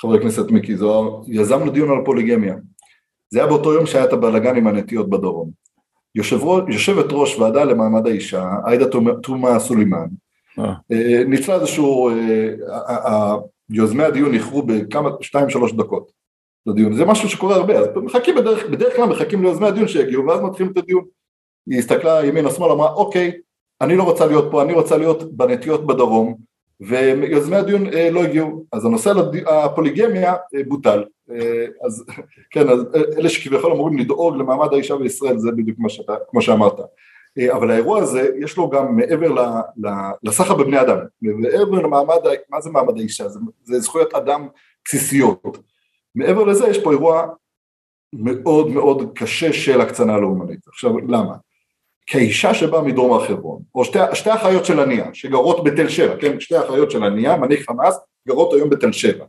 חבר 0.00 0.14
הכנסת 0.14 0.50
מיקי 0.50 0.76
זוהר, 0.76 1.22
יזמנו 1.28 1.70
דיון 1.70 1.90
על 1.90 2.04
פוליגמיה. 2.04 2.54
זה 3.30 3.38
היה 3.38 3.48
באותו 3.48 3.72
יום 3.72 3.86
שהיה 3.86 4.04
את 4.04 4.12
הבלאגן 4.12 4.56
עם 4.56 4.66
הנטיות 4.66 5.10
בדרום. 5.10 5.67
יושבת 6.14 7.06
ראש 7.10 7.38
ועדה 7.38 7.64
למעמד 7.64 8.06
האישה, 8.06 8.50
עאידה 8.64 8.86
תומא 9.22 9.58
סולימאן, 9.58 10.06
אה. 10.58 10.72
אה, 10.92 11.24
ניצלה 11.24 11.54
איזשהו, 11.54 12.10
אה, 12.10 13.36
יוזמי 13.70 14.04
הדיון 14.04 14.34
איחרו 14.34 14.62
בכמה, 14.62 15.10
שתיים 15.20 15.50
שלוש 15.50 15.72
דקות 15.72 16.12
לדיון, 16.66 16.92
זה 16.92 17.04
משהו 17.04 17.28
שקורה 17.28 17.56
הרבה, 17.56 17.78
אז 17.78 17.86
מחכים 17.96 18.34
בדרך, 18.36 18.66
בדרך 18.66 18.96
כלל 18.96 19.04
מחכים 19.04 19.42
ליוזמי 19.42 19.66
הדיון 19.66 19.88
שיגיעו 19.88 20.26
ואז 20.26 20.40
מתחילים 20.40 20.72
את 20.72 20.78
הדיון. 20.78 21.04
היא 21.66 21.78
הסתכלה 21.78 22.24
ימינה 22.24 22.50
שמאלה, 22.50 22.72
אמרה 22.72 22.92
אוקיי, 22.92 23.32
אני 23.80 23.96
לא 23.96 24.02
רוצה 24.02 24.26
להיות 24.26 24.48
פה, 24.50 24.62
אני 24.62 24.72
רוצה 24.72 24.96
להיות 24.96 25.36
בנטיות 25.36 25.86
בדרום, 25.86 26.34
ויוזמי 26.80 27.56
הדיון 27.56 27.86
לא 28.12 28.22
הגיעו, 28.22 28.64
אז 28.72 28.84
הנושא 28.84 29.12
הפוליגמיה 29.46 30.34
בוטל, 30.68 30.98
אה, 30.98 31.04
אז 31.84 32.04
כן, 32.50 32.68
אז 32.68 32.84
אלה 33.18 33.28
שכביכול 33.28 33.72
אמורים 33.72 33.98
לדאוג 33.98 34.36
למעמד 34.36 34.72
האישה 34.72 34.96
בישראל 34.96 35.38
זה 35.38 35.50
בדיוק 35.52 35.78
מה 35.78 35.88
שאתה, 35.88 36.14
כמו 36.30 36.42
שאמרת. 36.42 36.80
אה, 37.38 37.56
אבל 37.56 37.70
האירוע 37.70 38.00
הזה 38.00 38.28
יש 38.38 38.56
לו 38.56 38.70
גם 38.70 38.96
מעבר 38.96 39.34
לסחר 40.22 40.54
בבני 40.54 40.80
אדם, 40.80 40.98
מעבר 41.22 41.82
למעמד, 41.82 42.16
מה 42.50 42.60
זה 42.60 42.70
מעמד 42.70 42.98
האישה? 42.98 43.28
זה, 43.28 43.40
זה 43.64 43.80
זכויות 43.80 44.14
אדם 44.14 44.48
בסיסיות. 44.84 45.58
מעבר 46.14 46.44
לזה 46.44 46.68
יש 46.68 46.78
פה 46.78 46.90
אירוע 46.92 47.26
מאוד 48.12 48.68
מאוד 48.68 49.12
קשה 49.14 49.52
של 49.52 49.80
הקצנה 49.80 50.18
לאומנית. 50.18 50.68
עכשיו 50.68 50.98
למה? 50.98 51.34
כי 52.06 52.18
האישה 52.18 52.54
שבאה 52.54 52.82
מדרום 52.82 53.12
הר 53.12 53.26
חברון, 53.26 53.62
או 53.74 53.84
שתי, 53.84 53.98
שתי 54.12 54.34
אחיות 54.34 54.64
של 54.64 54.80
הנייה 54.80 55.14
שגרות 55.14 55.64
בתל 55.64 55.88
שבע, 55.88 56.16
כן, 56.20 56.40
שתי 56.40 56.58
אחיות 56.58 56.90
של 56.90 57.04
הנייה, 57.04 57.36
מנהיג 57.36 57.60
חמאס, 57.60 57.98
גרות 58.28 58.52
היום 58.52 58.70
בתל 58.70 58.92
שבע. 58.92 59.24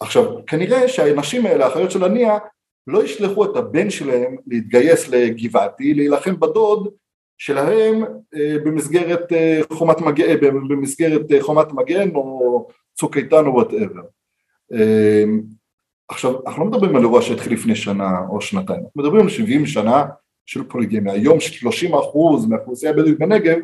עכשיו, 0.00 0.46
כנראה 0.46 0.88
שהנשים 0.88 1.46
האלה, 1.46 1.66
האחיות 1.66 1.90
של 1.90 2.04
הנייה, 2.04 2.38
לא 2.86 3.04
ישלחו 3.04 3.44
את 3.44 3.56
הבן 3.56 3.90
שלהם 3.90 4.36
להתגייס 4.46 5.08
לגבעתי, 5.08 5.94
להילחם 5.94 6.40
בדוד 6.40 6.94
שלהם 7.38 8.04
אה, 8.34 8.56
במסגרת 8.64 9.32
אה, 9.32 9.60
חומת 9.72 10.00
מגן, 10.00 10.28
אה, 10.28 10.36
במסגרת 10.40 11.26
חומת 11.40 11.72
מגן 11.72 12.14
או 12.14 12.68
צוק 12.94 13.16
איתן 13.16 13.46
או 13.46 13.54
וואטאבר. 13.54 14.02
עכשיו, 16.08 16.46
אנחנו 16.46 16.64
לא 16.64 16.70
מדברים 16.70 16.96
על 16.96 17.02
אירוע 17.02 17.22
שהתחיל 17.22 17.52
לפני 17.52 17.76
שנה 17.76 18.10
או 18.30 18.40
שנתיים, 18.40 18.80
אנחנו 18.80 19.02
מדברים 19.02 19.22
על 19.22 19.28
70 19.28 19.66
שנה 19.66 20.04
של 20.46 20.64
פוליגמיה, 20.64 21.12
היום 21.12 21.40
30 21.40 21.94
אחוז 21.94 22.46
מהאוכלוסייה 22.46 22.92
הבדואית 22.92 23.18
בנגב 23.18 23.58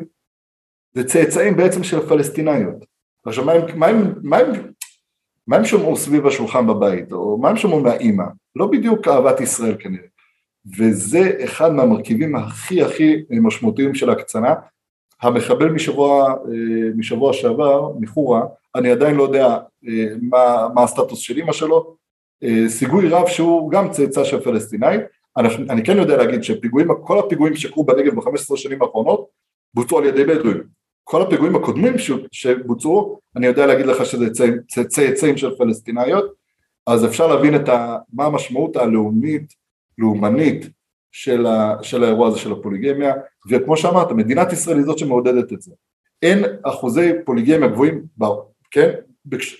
זה 0.93 1.03
צאצאים 1.03 1.57
בעצם 1.57 1.83
של 1.83 2.07
פלסטינאיות. 2.07 2.85
עכשיו, 3.25 3.45
מה 3.45 3.51
הם, 3.51 3.79
מה 3.79 3.87
הם, 3.87 4.13
מה 4.23 4.37
הם 4.37 4.51
מה 5.47 5.55
הם 5.55 5.65
שמעו 5.65 5.95
סביב 5.95 6.27
השולחן 6.27 6.67
בבית, 6.67 7.11
או 7.11 7.37
מה 7.37 7.49
הם 7.49 7.57
שמעו 7.57 7.79
מהאימא? 7.79 8.23
לא 8.55 8.67
בדיוק 8.67 9.07
אהבת 9.07 9.41
ישראל 9.41 9.75
כנראה. 9.79 10.07
וזה 10.77 11.31
אחד 11.43 11.73
מהמרכיבים 11.73 12.35
הכי 12.35 12.81
הכי 12.81 13.23
משמעותיים 13.29 13.95
של 13.95 14.09
ההקצנה. 14.09 14.53
המחבל 15.21 15.69
משבוע, 15.69 16.29
אה, 16.29 16.89
משבוע 16.95 17.33
שעבר, 17.33 17.91
מחורה, 17.99 18.41
אני 18.75 18.91
עדיין 18.91 19.15
לא 19.15 19.23
יודע 19.23 19.57
אה, 19.87 20.07
מה, 20.21 20.67
מה 20.73 20.83
הסטטוס 20.83 21.19
של 21.19 21.37
אימא 21.37 21.51
שלו, 21.51 21.95
אה, 22.43 22.69
סיגוי 22.69 23.09
רב 23.09 23.27
שהוא 23.27 23.71
גם 23.71 23.91
צאצא 23.91 24.23
של 24.23 24.39
פלסטינאי, 24.39 24.97
אני, 25.37 25.47
אני 25.69 25.83
כן 25.83 25.97
יודע 25.97 26.17
להגיד 26.17 26.43
שפיגועים, 26.43 26.87
כל 27.03 27.19
הפיגועים 27.19 27.55
שקרו 27.55 27.83
בנגב 27.83 28.15
ב-15 28.15 28.57
שנים 28.57 28.81
האחרונות 28.81 29.27
בוצעו 29.73 29.97
על 29.97 30.05
ידי 30.05 30.23
בדואים, 30.23 30.63
כל 31.07 31.21
הפיגועים 31.21 31.55
הקודמים 31.55 31.93
שבוצעו, 32.31 33.19
אני 33.35 33.45
יודע 33.47 33.65
להגיד 33.65 33.85
לך 33.85 34.05
שזה 34.05 34.25
צאצאים 34.87 35.37
של 35.37 35.55
פלסטינאיות, 35.57 36.33
אז 36.87 37.05
אפשר 37.05 37.27
להבין 37.27 37.55
את 37.55 37.69
ה, 37.69 37.97
מה 38.13 38.25
המשמעות 38.25 38.75
הלאומית, 38.75 39.53
לאומנית 39.97 40.69
של, 41.11 41.45
ה, 41.45 41.75
של 41.81 42.03
האירוע 42.03 42.27
הזה 42.27 42.39
של 42.39 42.51
הפוליגמיה, 42.51 43.13
וכמו 43.49 43.77
שאמרת, 43.77 44.11
מדינת 44.11 44.53
ישראל 44.53 44.77
היא 44.77 44.85
זאת 44.85 44.97
שמעודדת 44.97 45.53
את 45.53 45.61
זה. 45.61 45.71
אין 46.21 46.43
אחוזי 46.63 47.11
פוליגמיה 47.25 47.67
גבוהים, 47.67 48.03
כן? 48.71 48.91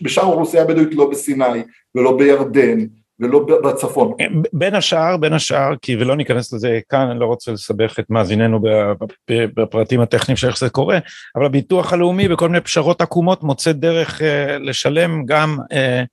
בשאר 0.02 0.24
האוכלוסייה 0.24 0.64
הבדואית 0.64 0.96
לא 0.96 1.10
בסיני 1.10 1.64
ולא 1.96 2.18
בירדן 2.18 2.80
ולא 3.20 3.46
בצפון. 3.64 4.14
בין 4.54 4.76
השאר, 4.76 5.18
בין 5.18 5.34
השאר, 5.34 5.74
כי 5.82 5.96
ולא 5.96 6.16
ניכנס 6.16 6.54
לזה 6.54 6.80
כאן, 6.90 7.08
אני 7.10 7.20
לא 7.20 7.26
רוצה 7.26 7.52
לסבך 7.52 8.00
את 8.00 8.10
מאזיננו 8.10 8.60
בפרטים 9.30 10.02
הטכניים 10.02 10.38
של 10.38 10.48
איך 10.48 10.58
זה 10.58 10.70
קורה, 10.70 10.98
אבל 11.36 11.46
הביטוח 11.46 11.94
הלאומי 11.94 12.28
בכל 12.28 12.50
מיני 12.50 12.62
פשרות 12.62 13.02
עקומות 13.02 13.44
מוצא 13.44 13.72
דרך 13.72 14.22
אה, 14.22 14.58
לשלם 14.58 15.26
גם 15.26 15.58
אה, 15.72 16.04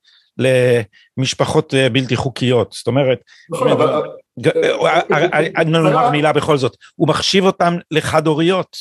למשפחות 1.18 1.74
אה, 1.74 1.88
בלתי 1.88 2.16
חוקיות, 2.16 2.72
זאת 2.72 2.86
אומרת, 2.86 3.18
נכון, 3.50 3.70
אבל... 3.70 4.02
אני 5.56 5.70
נאמר 5.70 6.10
מילה 6.10 6.32
בכל 6.32 6.56
זאת, 6.56 6.76
הוא 6.96 7.08
מחשיב 7.08 7.44
אותם 7.44 7.76
לחד 7.90 8.26
הוריות. 8.26 8.76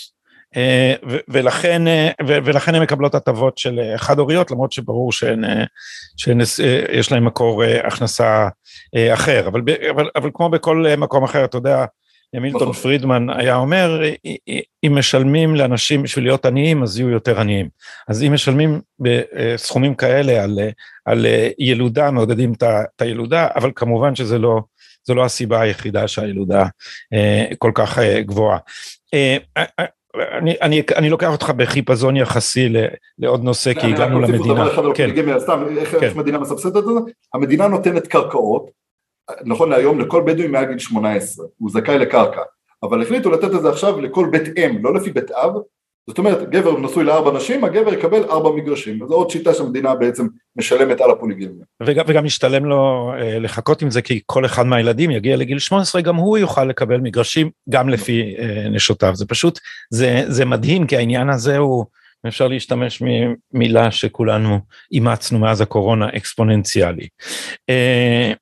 אה, 0.58 0.94
ולכן, 1.28 1.88
אה, 1.88 2.10
ולכן 2.28 2.76
הן 2.76 2.82
מקבלות 2.82 3.16
הטבות 3.16 3.58
של 3.58 3.80
אה, 3.80 3.98
חד 3.98 4.20
הוריות 4.20 4.52
למרות 4.52 4.72
שברור 4.72 5.12
שיש 6.18 7.12
להן 7.12 7.24
מקור 7.24 7.64
הכנסה 7.84 8.48
אחר 9.14 9.48
אבל, 9.48 9.62
אבל, 9.92 10.10
אבל 10.16 10.30
כמו 10.34 10.50
בכל 10.50 10.86
מקום 10.98 11.24
אחר 11.24 11.46
אתה 11.46 11.58
יודע 11.58 11.86
מילטון 12.34 12.62
נכון. 12.62 12.74
פרידמן 12.74 13.30
היה 13.30 13.56
אומר 13.56 14.02
אם 14.84 14.96
משלמים 14.96 15.56
לאנשים 15.56 16.04
בשביל 16.04 16.26
להיות 16.26 16.46
עניים 16.46 16.84
אז 16.84 17.00
יהיו 17.00 17.10
יותר 17.10 17.40
עניים 17.40 17.70
אז 18.08 18.24
אם 18.24 18.34
משלמים 18.34 18.82
בסכומים 19.00 19.96
כאלה 19.96 20.44
על, 20.44 20.60
על 21.06 21.26
ילודה 21.60 22.12
מעודדים 22.12 22.54
את 22.64 23.02
הילודה 23.02 23.48
אבל 23.56 23.72
כמובן 23.76 24.16
שזה 24.16 24.38
לא 24.38 24.62
זו 25.04 25.16
לא 25.16 25.26
הסיבה 25.26 25.62
היחידה 25.62 26.08
שהילודה 26.08 26.66
כל 27.58 27.72
כך 27.76 27.98
גבוהה. 28.26 28.58
אני, 30.16 30.56
אני, 30.62 30.82
אני 30.96 31.10
לוקח 31.10 31.32
אותך 31.32 31.50
בחיפזון 31.50 32.18
יחסי 32.18 32.74
לעוד 33.20 33.44
נושא 33.44 33.74
כי 33.74 33.88
הגענו 33.88 34.20
למדינה. 34.20 34.70
כן. 34.96 35.40
סתם, 35.40 35.64
איך 35.78 35.96
כן. 36.00 36.18
מדינה 36.18 36.38
מסבסדת 36.38 36.78
את 36.78 36.84
זה? 36.84 37.12
המדינה 37.34 37.68
נותנת 37.68 38.08
קרקעות, 38.08 38.72
נכון 39.46 39.70
להיום 39.70 40.00
לכל 40.00 40.24
בדואי 40.26 40.48
מעל 40.48 40.66
גיל 40.66 40.80
18, 40.80 41.46
הוא 41.58 41.70
זכאי 41.72 41.98
לקרקע, 41.98 42.42
אבל 42.84 43.02
החליטו 43.02 43.30
לתת 43.30 43.56
את 43.56 43.62
זה 43.62 43.70
עכשיו 43.70 44.02
לכל 44.02 44.28
בית 44.32 44.58
אם, 44.58 44.80
לא 44.84 44.94
לפי 44.94 45.12
בית 45.12 45.32
אב, 45.32 45.52
זאת 46.08 46.18
אומרת 46.18 46.50
גבר 46.50 46.80
נשוי 46.80 47.04
לארבע 47.04 47.32
נשים, 47.32 47.64
הגבר 47.64 47.94
יקבל 47.94 48.24
ארבע 48.24 48.50
מגרשים, 48.52 49.00
זו 49.08 49.14
עוד 49.14 49.30
שיטה 49.30 49.54
שהמדינה 49.54 49.96
בעצם 49.96 50.28
משלמת 50.56 51.02
על 51.02 51.12
הפוליגמיה. 51.12 51.66
וגם, 51.84 52.06
וגם 52.08 52.26
משתלם 52.26 52.66
לו 52.66 53.14
אה, 53.20 53.40
לחכות 53.40 53.82
עם 53.82 53.90
זה 53.90 54.02
כי 54.02 54.22
כל 54.26 54.46
אחד 54.46 54.66
מהילדים 54.66 55.12
יגיע 55.12 55.38
לגיל 55.38 55.60
18 55.60 56.02
גם 56.02 56.16
הוא 56.16 56.38
יוכל 56.38 56.64
לקבל 56.64 56.98
מגרשים 56.98 57.50
גם 57.70 57.90
לפי 57.90 58.36
אה, 58.40 58.70
נשותיו, 58.70 59.16
זה 59.16 59.26
פשוט, 59.26 59.60
זה, 59.90 60.24
זה 60.28 60.46
מדהים 60.46 60.88
כי 60.88 60.98
העניין 60.98 61.30
הזה 61.30 61.58
הוא, 61.58 61.86
אפשר 62.28 62.48
להשתמש 62.48 63.04
ממילה 63.54 63.92
שכולנו 63.92 64.60
אימצנו 64.92 65.40
מאז 65.40 65.62
הקורונה 65.62 66.10
אקספוננציאלי. 66.10 67.08
אה, 67.70 68.34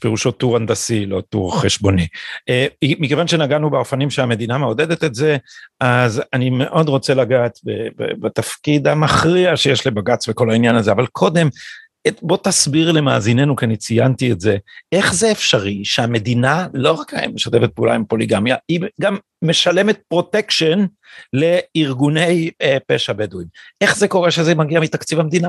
פירושו 0.00 0.30
טור 0.30 0.56
הנדסי, 0.56 1.06
לא 1.06 1.22
טור 1.28 1.60
חשבוני. 1.60 2.06
אה, 2.48 2.66
מכיוון 2.82 3.26
שנגענו 3.26 3.70
באופנים 3.70 4.10
שהמדינה 4.10 4.58
מעודדת 4.58 5.04
את 5.04 5.14
זה, 5.14 5.36
אז 5.80 6.22
אני 6.32 6.50
מאוד 6.50 6.88
רוצה 6.88 7.14
לגעת 7.14 7.58
בתפקיד 7.96 8.88
המכריע 8.88 9.56
שיש 9.56 9.86
לבג"ץ 9.86 10.28
וכל 10.28 10.50
העניין 10.50 10.76
הזה, 10.76 10.92
אבל 10.92 11.06
קודם, 11.06 11.48
בוא 12.22 12.38
תסביר 12.42 12.92
למאזיננו, 12.92 13.56
כי 13.56 13.64
אני 13.64 13.76
ציינתי 13.76 14.32
את 14.32 14.40
זה, 14.40 14.56
איך 14.92 15.14
זה 15.14 15.32
אפשרי 15.32 15.84
שהמדינה 15.84 16.66
לא 16.74 16.92
רק 16.92 17.14
משתפת 17.14 17.70
פעולה 17.74 17.94
עם 17.94 18.04
פוליגמיה, 18.04 18.56
היא 18.68 18.80
גם 19.00 19.16
משלמת 19.42 19.98
פרוטקשן 20.08 20.84
לארגוני 21.32 22.50
אה, 22.62 22.76
פשע 22.86 23.12
בדואים. 23.12 23.48
איך 23.80 23.96
זה 23.96 24.08
קורה 24.08 24.30
שזה 24.30 24.54
מגיע 24.54 24.80
מתקציב 24.80 25.20
המדינה? 25.20 25.48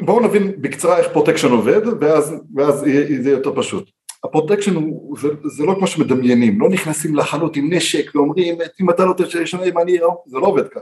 בואו 0.00 0.20
נבין 0.20 0.62
בקצרה 0.62 0.98
איך 0.98 1.12
פרוטקשן 1.12 1.50
עובד 1.50 1.80
ואז, 2.00 2.34
ואז 2.54 2.86
יהיה, 2.86 3.10
יהיה 3.10 3.30
יותר 3.30 3.56
פשוט. 3.56 3.90
הפרוטקשן 4.24 4.74
הוא, 4.74 5.18
זה, 5.18 5.28
זה 5.44 5.64
לא 5.64 5.74
כמו 5.74 5.86
שמדמיינים, 5.86 6.60
לא 6.60 6.68
נכנסים 6.68 7.16
לחנות 7.16 7.56
עם 7.56 7.72
נשק 7.72 8.14
ואומרים 8.14 8.58
אם 8.80 8.90
אתה 8.90 9.04
לא 9.04 9.14
תשלם 9.16 9.78
אני, 9.78 9.98
לא, 9.98 10.22
זה 10.26 10.38
לא 10.38 10.46
עובד 10.46 10.68
ככה. 10.68 10.80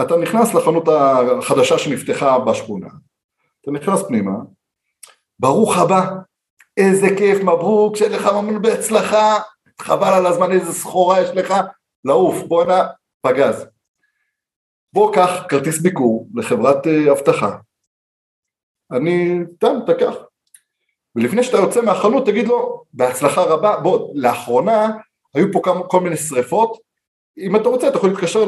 אתה 0.00 0.16
נכנס 0.16 0.54
לחנות 0.54 0.88
החדשה 0.88 1.78
שנפתחה 1.78 2.38
בשכונה, 2.38 2.88
אתה 3.60 3.70
נכנס 3.70 4.02
פנימה, 4.02 4.32
ברוך 5.38 5.78
הבא, 5.78 6.10
איזה 6.76 7.06
כיף, 7.18 7.42
מברוק, 7.42 7.96
שיהיה 7.96 8.16
לך 8.16 8.26
ממון 8.26 8.62
בהצלחה, 8.62 9.38
חבל 9.80 10.14
על 10.14 10.26
הזמן 10.26 10.52
איזה 10.52 10.72
סחורה 10.72 11.20
יש 11.20 11.30
לך, 11.30 11.54
לעוף, 12.04 12.42
בואנה, 12.42 12.86
פגז. 13.22 13.66
בוא 14.96 15.14
קח 15.14 15.44
כרטיס 15.48 15.78
ביקור 15.78 16.28
לחברת 16.34 16.86
אה, 16.86 17.12
אבטחה, 17.12 17.56
אני, 18.92 19.38
תם, 19.58 19.76
תקח. 19.86 20.14
ולפני 21.16 21.42
שאתה 21.42 21.56
יוצא 21.56 21.82
מהחנות 21.82 22.26
תגיד 22.26 22.48
לו, 22.48 22.84
בהצלחה 22.92 23.42
רבה, 23.42 23.80
בוא, 23.80 24.12
לאחרונה 24.14 24.88
היו 25.34 25.52
פה 25.52 25.60
כמה, 25.62 25.86
כל 25.86 26.00
מיני 26.00 26.16
שריפות, 26.16 26.78
אם 27.38 27.56
אתה 27.56 27.68
רוצה 27.68 27.88
אתה 27.88 27.96
יכול 27.96 28.10
להתקשר 28.10 28.44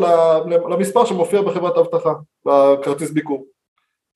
למספר 0.70 1.04
שמופיע 1.04 1.42
בחברת 1.42 1.76
האבטחה, 1.76 2.12
בכרטיס 2.46 3.11
ביקור. 3.11 3.46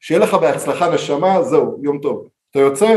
שיהיה 0.01 0.21
לך 0.21 0.35
בהצלחה 0.35 0.95
נשמה, 0.95 1.43
זהו, 1.43 1.81
יום 1.83 1.99
טוב. 2.01 2.29
אתה 2.51 2.59
יוצא, 2.59 2.97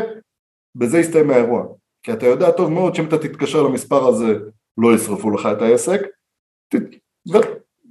בזה 0.76 1.00
יסתיים 1.00 1.30
האירוע. 1.30 1.64
כי 2.04 2.14
אתה 2.14 2.26
יודע 2.26 2.52
טוב 2.52 2.72
מאוד 2.72 2.96
שאם 2.96 3.08
אתה 3.08 3.18
תתקשר 3.18 3.64
למספר 3.64 4.08
הזה 4.08 4.40
לא 4.78 4.96
ישרפו 4.96 5.32
לך 5.32 5.50
את 5.52 5.62
העסק, 5.62 6.02
ת... 6.70 6.76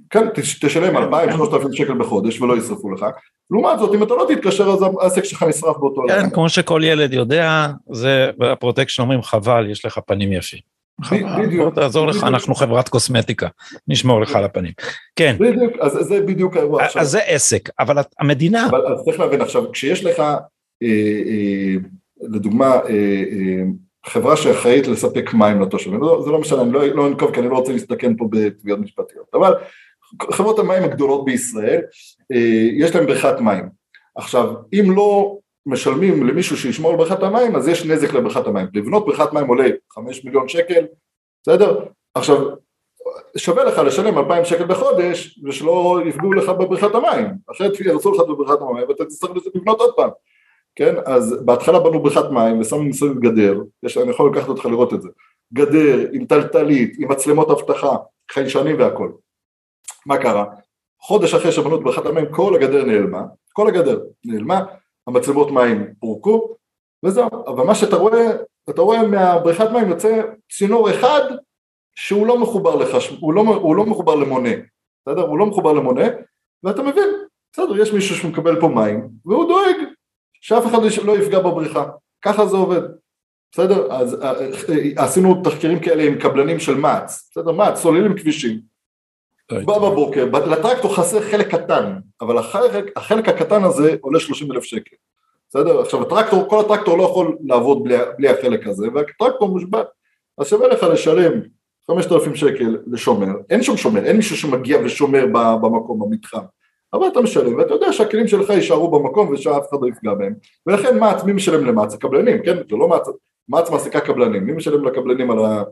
כן, 0.09 0.27
תשלם 0.35 0.97
2,000-3,000 0.97 1.73
שקל 1.73 1.93
בחודש 1.93 2.41
ולא 2.41 2.57
ישרפו 2.57 2.91
לך. 2.91 3.05
לעומת 3.51 3.79
זאת, 3.79 3.95
אם 3.95 4.03
אתה 4.03 4.13
לא 4.13 4.25
תתקשר 4.29 4.69
אז 4.69 4.83
העסק 5.01 5.23
שלך 5.23 5.43
נשרף 5.43 5.77
באותו 5.77 6.03
לילה. 6.03 6.23
כן, 6.23 6.29
כמו 6.29 6.49
שכל 6.49 6.81
ילד 6.83 7.13
יודע, 7.13 7.67
זה 7.91 8.29
בפרוטקשן 8.37 9.01
אומרים 9.01 9.21
חבל, 9.21 9.69
יש 9.69 9.85
לך 9.85 9.99
פנים 10.05 10.33
יפים. 10.33 10.59
בדיוק. 11.39 11.75
תעזור 11.75 12.07
לך, 12.07 12.23
אנחנו 12.23 12.55
חברת 12.55 12.89
קוסמטיקה, 12.89 13.47
נשמור 13.87 14.21
לך 14.21 14.35
על 14.35 14.43
הפנים. 14.43 14.71
כן. 15.15 15.35
בדיוק, 15.39 15.73
אז 15.81 15.91
זה 15.91 16.21
בדיוק 16.21 16.57
האירוע 16.57 16.83
עכשיו. 16.83 17.01
אז 17.01 17.09
זה 17.09 17.19
עסק, 17.19 17.69
אבל 17.79 17.97
המדינה... 18.19 18.67
אבל 18.69 18.81
צריך 19.05 19.19
להבין 19.19 19.41
עכשיו, 19.41 19.71
כשיש 19.71 20.05
לך, 20.05 20.19
אה, 20.19 20.37
אה, 20.83 21.75
לדוגמה, 22.21 22.75
אה, 22.89 23.63
חברה 24.05 24.37
שאחראית 24.37 24.87
לספק 24.87 25.33
מים 25.33 25.61
לתושבים, 25.61 26.01
לא, 26.01 26.21
זה 26.25 26.31
לא 26.31 26.39
משנה, 26.39 26.61
אני 26.61 26.71
לא, 26.71 26.85
לא 26.87 27.07
אנקוב 27.07 27.33
כי 27.33 27.39
אני 27.39 27.49
לא 27.49 27.55
רוצה 27.55 27.71
להסתכן 27.71 28.15
פה 28.17 28.27
בתביעות 28.31 28.79
משפטיות, 28.79 29.25
אבל 29.33 29.53
חברות 30.31 30.59
המים 30.59 30.83
הגדולות 30.83 31.25
בישראל, 31.25 31.81
אה, 32.31 32.69
יש 32.73 32.95
להן 32.95 33.05
בריכת 33.05 33.35
מים. 33.39 33.69
עכשיו, 34.15 34.53
אם 34.73 34.91
לא 34.95 35.37
משלמים 35.65 36.27
למישהו 36.27 36.57
שישמור 36.57 36.91
על 36.91 36.97
בריכת 36.97 37.23
המים, 37.23 37.55
אז 37.55 37.67
יש 37.67 37.85
נזק 37.85 38.13
לבריכת 38.13 38.47
המים. 38.47 38.67
לבנות 38.73 39.05
בריכת 39.05 39.33
מים 39.33 39.47
עולה 39.47 39.67
5 39.93 40.25
מיליון 40.25 40.47
שקל, 40.47 40.85
בסדר? 41.41 41.85
עכשיו, 42.15 42.37
שווה 43.37 43.63
לך 43.63 43.77
לשלם 43.77 44.17
2,000 44.17 44.45
שקל 44.45 44.65
בחודש, 44.65 45.39
ושלא 45.45 45.99
יפגעו 46.05 46.33
לך 46.33 46.49
בבריכת 46.49 46.95
המים. 46.95 47.27
אחרת 47.51 47.79
ירצו 47.79 48.11
לך 48.11 48.19
בבריכת 48.29 48.61
המים 48.61 48.87
ואתה 48.87 49.05
תצטרך 49.05 49.31
לבנות 49.55 49.79
עוד 49.79 49.93
פעם. 49.95 50.09
כן, 50.75 50.95
אז 51.05 51.35
בהתחלה 51.45 51.79
בנו 51.79 52.03
בריכת 52.03 52.25
מים 52.31 52.59
ושמו 52.59 52.83
מסביב 52.83 53.19
גדר, 53.19 53.61
יש, 53.83 53.97
אני 53.97 54.09
יכול 54.09 54.31
לקחת 54.31 54.49
אותך 54.49 54.65
לראות 54.65 54.93
את 54.93 55.01
זה, 55.01 55.09
גדר 55.53 56.07
עם 56.13 56.25
טלטלית, 56.25 56.95
עם 56.99 57.11
מצלמות 57.11 57.49
אבטחה, 57.49 57.95
חיישנים 58.31 58.79
והכל. 58.79 59.11
מה 60.05 60.17
קרה? 60.17 60.45
חודש 61.01 61.33
אחרי 61.33 61.51
שבנו 61.51 61.75
את 61.75 61.83
בריכת 61.83 62.05
המים 62.05 62.25
כל 62.31 62.55
הגדר 62.55 62.85
נעלמה, 62.85 63.21
כל 63.53 63.67
הגדר 63.67 63.99
נעלמה, 64.25 64.65
המצלמות 65.07 65.51
מים 65.51 65.93
פורקו 65.99 66.55
וזהו, 67.05 67.29
אבל 67.47 67.63
מה 67.63 67.75
שאתה 67.75 67.95
רואה, 67.95 68.31
אתה 68.69 68.81
רואה 68.81 69.07
מהבריכת 69.07 69.67
מים 69.71 69.89
יוצא 69.89 70.21
צינור 70.51 70.89
אחד 70.89 71.21
שהוא 71.95 72.27
לא 72.27 72.39
מחובר 72.39 72.75
לך, 72.75 72.97
הוא 73.19 73.33
לא, 73.33 73.41
הוא 73.41 73.75
לא 73.75 73.85
מחובר 73.85 74.15
למונה, 74.15 74.49
בסדר? 75.07 75.21
הוא 75.21 75.39
לא 75.39 75.45
מחובר 75.45 75.73
למונה 75.73 76.05
ואתה 76.63 76.83
מבין, 76.83 77.09
בסדר, 77.53 77.81
יש 77.81 77.93
מישהו 77.93 78.15
שמקבל 78.15 78.61
פה 78.61 78.67
מים 78.67 79.09
והוא 79.25 79.47
דואג 79.47 79.75
שאף 80.41 80.65
אחד 80.65 80.77
לא 81.05 81.17
יפגע 81.17 81.39
בבריכה, 81.39 81.85
ככה 82.21 82.45
זה 82.45 82.57
עובד, 82.57 82.81
בסדר? 83.51 83.93
אז 83.93 84.21
אה, 84.23 84.31
אה, 84.31 85.03
עשינו 85.03 85.41
תחקירים 85.43 85.79
כאלה 85.79 86.03
עם 86.03 86.19
קבלנים 86.19 86.59
של 86.59 86.75
מע"צ, 86.75 87.29
בסדר? 87.31 87.51
מע"צ, 87.51 87.77
סוללים 87.79 88.17
כבישים 88.17 88.74
בא 89.51 89.79
בבוקר, 89.79 90.25
לטרקטור 90.25 90.95
חסר 90.95 91.21
חלק 91.21 91.47
קטן, 91.47 91.93
אבל 92.21 92.37
החלק, 92.37 92.97
החלק 92.97 93.29
הקטן 93.29 93.63
הזה 93.63 93.95
עולה 94.01 94.19
30 94.19 94.51
אלף 94.51 94.63
שקל, 94.63 94.95
בסדר? 95.49 95.81
עכשיו 95.81 96.01
הטרקטור, 96.01 96.49
כל 96.49 96.59
הטרקטור 96.59 96.97
לא 96.97 97.03
יכול 97.03 97.37
לעבוד 97.43 97.83
בלי, 97.83 97.97
בלי 98.17 98.29
החלק 98.29 98.67
הזה, 98.67 98.87
והטרקטור 98.93 99.49
מושבת, 99.49 99.87
אז 100.37 100.47
שווה 100.47 100.67
לך 100.67 100.83
לשלם 100.83 101.41
5,000 101.87 102.35
שקל 102.35 102.77
לשומר, 102.87 103.27
אין 103.49 103.63
שום 103.63 103.77
שומר, 103.77 104.05
אין 104.05 104.15
מישהו 104.15 104.37
שמגיע 104.37 104.79
ושומר 104.83 105.25
במקום, 105.61 105.99
במתחם, 105.99 106.43
אבל 106.93 107.07
אתה 107.07 107.21
משלם, 107.21 107.57
ואתה 107.57 107.73
יודע 107.73 107.93
שהכלים 107.93 108.27
שלך 108.27 108.49
יישארו 108.49 108.91
במקום 108.91 109.33
ושאף 109.33 109.69
אחד 109.69 109.77
לא 109.81 109.87
יפגע 109.87 110.13
בהם, 110.13 110.33
ולכן 110.67 110.99
מע"צ, 110.99 111.23
מי 111.23 111.33
משלם 111.33 111.65
למע"צ? 111.65 111.93
הקבלנים, 111.93 112.43
כן? 112.43 112.57
זה 112.69 112.75
לא 112.75 112.87
מע"צ, 112.87 113.07
מע"צ 113.49 113.69
מעסיקה 113.69 113.99
קבלנים, 113.99 114.43
מי 114.43 114.53
משלם 114.53 114.85
לקבלנים 114.85 115.31
על, 115.31 115.45
ה, 115.45 115.63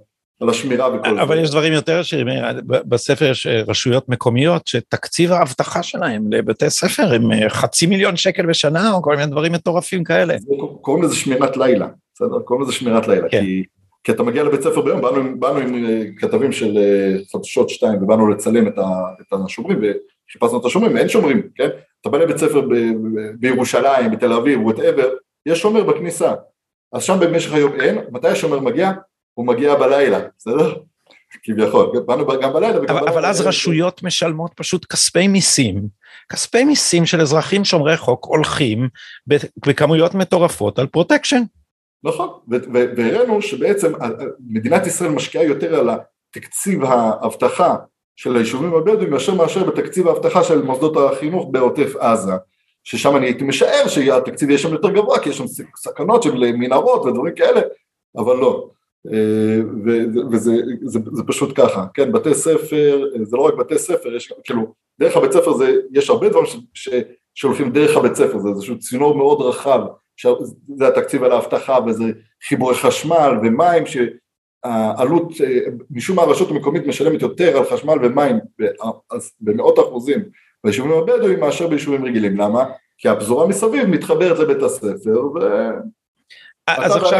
על 0.41 0.49
השמירה 0.49 0.95
וכל 0.95 1.15
זה. 1.15 1.21
אבל 1.21 1.39
יש 1.39 1.49
דברים 1.49 1.73
יותר 1.73 1.99
עשירים, 1.99 2.27
בספר 2.65 3.25
יש 3.25 3.47
אה, 3.47 3.61
רשויות 3.67 4.09
מקומיות 4.09 4.67
שתקציב 4.67 5.31
האבטחה 5.31 5.83
שלהם 5.83 6.33
לבתי 6.33 6.69
ספר 6.69 7.13
הם 7.13 7.31
אה, 7.31 7.49
חצי 7.49 7.85
מיליון 7.85 8.15
שקל 8.15 8.45
בשנה 8.45 8.91
או 8.91 9.01
כל 9.01 9.15
מיני 9.15 9.31
דברים 9.31 9.51
מטורפים 9.51 10.03
כאלה. 10.03 10.35
קוראים 10.81 11.03
לזה 11.03 11.15
שמירת 11.15 11.57
לילה, 11.57 11.87
בסדר? 12.15 12.39
קוראים 12.39 12.65
לזה 12.65 12.73
שמירת 12.73 13.07
לילה, 13.07 13.29
כן. 13.29 13.41
כי, 13.41 13.63
כי 14.03 14.11
אתה 14.11 14.23
מגיע 14.23 14.43
לבית 14.43 14.61
ספר 14.61 14.81
ביום, 14.81 15.01
באנו, 15.01 15.39
באנו 15.39 15.59
עם 15.59 15.85
אה, 15.85 16.01
כתבים 16.17 16.51
של 16.51 16.77
חדשות 17.31 17.69
שתיים 17.69 18.03
ובאנו 18.03 18.27
לצלם 18.27 18.67
את, 18.67 18.77
ה, 18.77 18.83
את 19.21 19.33
השומרים 19.45 19.77
וחיפשנו 19.77 20.59
את 20.59 20.65
השומרים, 20.65 20.97
אין 20.97 21.09
שומרים, 21.09 21.41
כן? 21.55 21.69
אתה 22.01 22.09
בא 22.09 22.17
לבית 22.17 22.37
ספר 22.37 22.61
ב, 22.61 22.73
בירושלים, 23.39 24.11
בתל 24.11 24.33
אביב, 24.33 24.61
whatever, 24.61 25.09
יש 25.45 25.59
שומר 25.59 25.83
בכניסה. 25.83 26.33
אז 26.93 27.03
שם 27.03 27.17
במשך 27.19 27.53
היום 27.53 27.73
אין, 27.81 27.97
מתי 28.11 28.27
השומר 28.27 28.59
מגיע? 28.59 28.91
הוא 29.33 29.47
מגיע 29.47 29.75
בלילה, 29.75 30.19
בסדר? 30.37 30.73
כביכול, 31.43 31.91
באנו 32.05 32.27
גם 32.41 32.53
בלילה 32.53 32.79
בלילה. 32.79 32.99
אבל 32.99 33.25
אז 33.25 33.41
רשויות 33.41 34.03
משלמות 34.03 34.51
פשוט 34.55 34.85
כספי 34.85 35.27
מיסים, 35.27 35.87
כספי 36.29 36.63
מיסים 36.63 37.05
של 37.05 37.21
אזרחים 37.21 37.65
שומרי 37.65 37.97
חוק 37.97 38.25
הולכים 38.25 38.89
בכמויות 39.65 40.13
מטורפות 40.13 40.79
על 40.79 40.87
פרוטקשן. 40.87 41.41
נכון, 42.03 42.29
והראינו 42.73 43.41
שבעצם 43.41 43.93
מדינת 44.49 44.87
ישראל 44.87 45.09
משקיעה 45.09 45.43
יותר 45.43 45.75
על 45.75 45.89
תקציב 46.31 46.83
האבטחה 46.83 47.75
של 48.15 48.35
היישובים 48.35 48.73
הבדואים 48.73 49.09
מאשר 49.09 49.33
מאשר 49.33 49.63
בתקציב 49.63 50.07
האבטחה 50.07 50.43
של 50.43 50.61
מוסדות 50.61 50.97
החינוך 50.97 51.47
בעוטף 51.51 51.95
עזה, 51.95 52.33
ששם 52.83 53.15
אני 53.15 53.25
הייתי 53.25 53.43
משער 53.43 53.87
שהתקציב 53.87 54.49
יהיה 54.49 54.59
שם 54.59 54.71
יותר 54.71 54.89
גבוה 54.91 55.19
כי 55.19 55.29
יש 55.29 55.37
שם 55.37 55.45
סכנות 55.77 56.23
של 56.23 56.33
מנהרות 56.33 57.05
ודברים 57.05 57.35
כאלה, 57.35 57.61
אבל 58.17 58.35
לא. 58.35 58.69
אה, 59.11 59.59
וזה 60.31 60.51
זה, 60.81 60.99
זה 61.11 61.23
פשוט 61.23 61.59
ככה, 61.61 61.85
כן, 61.93 62.11
בתי 62.11 62.33
ספר, 62.33 63.05
זה 63.23 63.37
לא 63.37 63.41
רק 63.41 63.53
בתי 63.53 63.77
ספר, 63.77 64.15
יש 64.15 64.33
כאילו, 64.43 64.73
דרך 64.99 65.17
הבית 65.17 65.31
ספר 65.31 65.53
זה, 65.53 65.75
יש 65.91 66.09
הרבה 66.09 66.29
דברים 66.29 66.45
ש, 66.45 66.57
ש, 66.73 66.89
שהולכים 67.35 67.71
דרך 67.71 67.97
הבית 67.97 68.15
ספר, 68.15 68.39
זה 68.39 68.49
איזשהו 68.49 68.79
צינור 68.79 69.15
מאוד 69.15 69.41
רחב, 69.41 69.79
זה 70.77 70.87
התקציב 70.87 71.23
על 71.23 71.31
האבטחה 71.31 71.79
וזה 71.87 72.03
חיבורי 72.47 72.75
חשמל 72.75 73.31
ומים, 73.43 73.83
שהעלות, 73.85 75.31
אה, 75.43 75.59
משום 75.91 76.15
מה 76.15 76.21
הרשות 76.21 76.51
המקומית 76.51 76.87
משלמת 76.87 77.21
יותר 77.21 77.57
על 77.57 77.65
חשמל 77.65 77.97
ומים 78.01 78.35
במאות 79.41 79.79
אחוזים 79.79 80.19
ביישובים 80.63 80.91
הבדואים 80.91 81.39
מאשר 81.39 81.67
ביישובים 81.67 82.05
רגילים, 82.05 82.37
למה? 82.37 82.65
כי 82.97 83.09
הפזורה 83.09 83.47
מסביב 83.47 83.85
מתחברת 83.85 84.39
לבית 84.39 84.63
הספר 84.63 85.25
ו... 85.35 85.39
אז 86.67 86.95
עכשיו, 86.95 87.19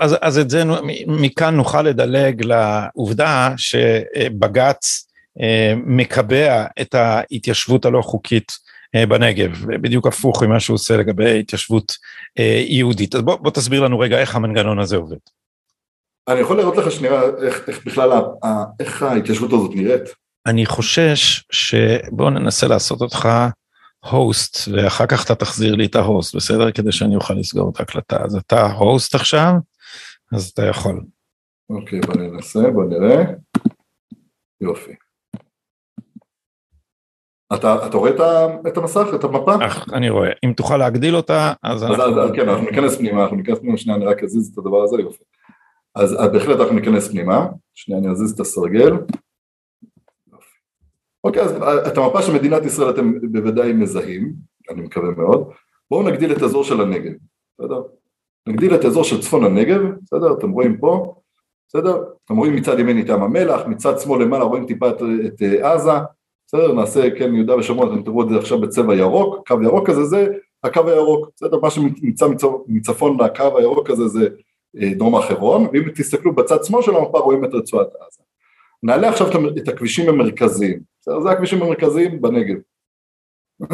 אז, 0.00 0.16
אז 0.20 0.38
את 0.38 0.50
זה, 0.50 0.62
מכאן 1.06 1.54
נוכל 1.56 1.82
לדלג 1.82 2.42
לעובדה 2.44 3.54
שבג"ץ 3.56 5.08
אה, 5.40 5.74
מקבע 5.86 6.64
את 6.80 6.94
ההתיישבות 6.94 7.84
הלא 7.84 8.02
חוקית 8.02 8.52
אה, 8.94 9.06
בנגב, 9.06 9.64
בדיוק 9.66 10.06
הפוך 10.06 10.42
ממה 10.42 10.60
שהוא 10.60 10.74
עושה 10.74 10.96
לגבי 10.96 11.40
התיישבות 11.40 11.92
אה, 12.38 12.62
יהודית. 12.66 13.14
אז 13.14 13.22
בוא, 13.22 13.36
בוא 13.36 13.50
תסביר 13.50 13.80
לנו 13.80 13.98
רגע 13.98 14.18
איך 14.18 14.36
המנגנון 14.36 14.78
הזה 14.78 14.96
עובד. 14.96 15.16
אני 16.28 16.40
יכול 16.40 16.56
לראות 16.56 16.76
לך 16.76 16.90
שנייה 16.90 17.22
איך, 17.42 17.68
איך 17.68 17.86
בכלל, 17.86 18.10
איך 18.80 19.02
ההתיישבות 19.02 19.52
הזאת 19.52 19.70
נראית. 19.74 20.02
אני 20.46 20.66
חושש 20.66 21.44
שבואו 21.50 22.30
ננסה 22.30 22.68
לעשות 22.68 23.00
אותך 23.00 23.28
הוסט 24.10 24.56
ואחר 24.72 25.06
כך 25.06 25.24
אתה 25.24 25.34
תחזיר 25.34 25.74
לי 25.74 25.86
את 25.86 25.96
ההוסט 25.96 26.36
בסדר 26.36 26.70
כדי 26.70 26.92
שאני 26.92 27.16
אוכל 27.16 27.34
לסגור 27.34 27.70
את 27.70 27.80
ההקלטה 27.80 28.24
אז 28.24 28.36
אתה 28.36 28.72
הוסט 28.72 29.14
עכשיו 29.14 29.52
אז 30.32 30.48
אתה 30.48 30.66
יכול. 30.66 31.04
אוקיי 31.70 32.00
בוא 32.00 32.14
ננסה 32.14 32.70
בוא 32.70 32.84
נראה. 32.84 33.24
יופי. 34.60 34.92
אתה, 37.54 37.86
אתה 37.86 37.96
רואה 37.96 38.10
את 38.68 38.76
המסך, 38.76 39.06
את 39.14 39.24
המפה? 39.24 39.66
אך, 39.66 39.88
אני 39.92 40.10
רואה, 40.10 40.30
אם 40.44 40.52
תוכל 40.52 40.76
להגדיל 40.76 41.16
אותה, 41.16 41.52
אז, 41.62 41.84
אז 41.84 41.90
אנחנו... 41.90 42.22
אז, 42.22 42.30
כן, 42.36 42.48
אנחנו 42.48 42.64
ניכנס 42.64 42.96
פנימה, 42.96 43.22
אנחנו 43.22 43.36
ניכנס 43.36 43.58
פנימה, 43.58 43.76
שנייה, 43.76 43.96
אני 43.96 44.06
רק 44.06 44.22
אזיז 44.22 44.52
את 44.52 44.58
הדבר 44.58 44.82
הזה, 44.82 44.96
יופי. 45.00 45.24
אז, 45.94 46.12
אז 46.12 46.30
בהחלט 46.32 46.60
אנחנו 46.60 46.74
ניכנס 46.74 47.08
פנימה, 47.08 47.46
שנייה, 47.74 48.00
אני 48.00 48.10
אזיז 48.10 48.32
את 48.32 48.40
הסרגל. 48.40 48.92
אוקיי, 51.24 51.42
אז 51.42 51.52
את 51.86 51.98
המפה 51.98 52.22
של 52.22 52.32
מדינת 52.34 52.64
ישראל 52.64 52.90
אתם 52.90 53.12
בוודאי 53.32 53.72
מזהים, 53.72 54.32
אני 54.70 54.82
מקווה 54.82 55.10
מאוד. 55.10 55.48
בואו 55.90 56.02
נגדיל 56.02 56.32
את 56.32 56.42
האזור 56.42 56.64
של 56.64 56.80
הנגב, 56.80 57.12
בסדר? 57.58 57.82
נגדיל 58.46 58.74
את 58.74 58.84
האזור 58.84 59.04
של 59.04 59.22
צפון 59.22 59.44
הנגב, 59.44 59.80
בסדר? 60.02 60.32
אתם 60.32 60.50
רואים 60.50 60.76
פה, 60.78 61.14
בסדר? 61.68 62.04
אתם 62.24 62.36
רואים 62.36 62.56
מצד 62.56 62.78
ימין 62.78 63.00
את 63.00 63.08
ים 63.08 63.22
המלח, 63.22 63.66
מצד 63.66 63.98
שמאל 63.98 64.22
למעלה 64.22 64.44
רואים 64.44 64.66
טיפה 64.66 64.90
את, 64.90 65.02
את 65.26 65.42
אה, 65.42 65.72
עזה, 65.72 65.90
בסדר? 66.46 66.72
נעשה, 66.72 67.10
כן, 67.18 67.34
יהודה 67.34 67.56
ושומרון, 67.56 67.94
אתם 67.94 68.02
תראו 68.02 68.22
את 68.22 68.28
זה 68.28 68.36
עכשיו 68.38 68.60
בצבע 68.60 68.94
ירוק, 68.94 69.48
קו 69.48 69.62
ירוק 69.62 69.88
הזה 69.88 70.04
זה 70.04 70.26
הקו 70.64 70.88
הירוק, 70.88 71.28
בסדר? 71.36 71.60
מה 71.60 71.70
שנמצא 71.70 72.26
מצפון 72.66 73.20
לקו 73.20 73.58
הירוק 73.58 73.90
הזה 73.90 74.08
זה 74.08 74.28
אה, 74.80 74.94
דרום 74.94 75.14
הר 75.14 75.22
חברון, 75.22 75.66
ואם 75.72 75.90
תסתכלו 75.94 76.34
בצד 76.34 76.64
שמאל 76.64 76.82
של 76.82 76.96
המפה 76.96 77.18
רואים 77.18 77.44
את 77.44 77.54
רצועת 77.54 77.88
עזה. 77.88 78.23
נעלה 78.84 79.08
עכשיו 79.08 79.26
את 79.58 79.68
הכבישים 79.68 80.08
המרכזיים, 80.08 80.80
בסדר? 81.00 81.20
זה 81.20 81.30
הכבישים 81.30 81.62
המרכזיים 81.62 82.22
בנגב. 82.22 82.56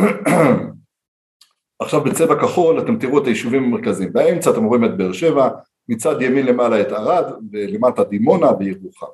עכשיו 1.83 2.05
בצבע 2.05 2.41
כחול 2.43 2.81
אתם 2.81 2.99
תראו 2.99 3.23
את 3.23 3.27
היישובים 3.27 3.65
המרכזיים, 3.65 4.13
באמצע 4.13 4.51
אתם 4.51 4.65
רואים 4.65 4.85
את 4.85 4.97
באר 4.97 5.13
שבע, 5.13 5.49
מצד 5.89 6.23
ימין 6.23 6.47
למעלה 6.47 6.81
את 6.81 6.93
ערד, 6.93 7.33
ולמטה 7.53 8.05
דימונה 8.05 8.47
וירוחם. 8.59 9.07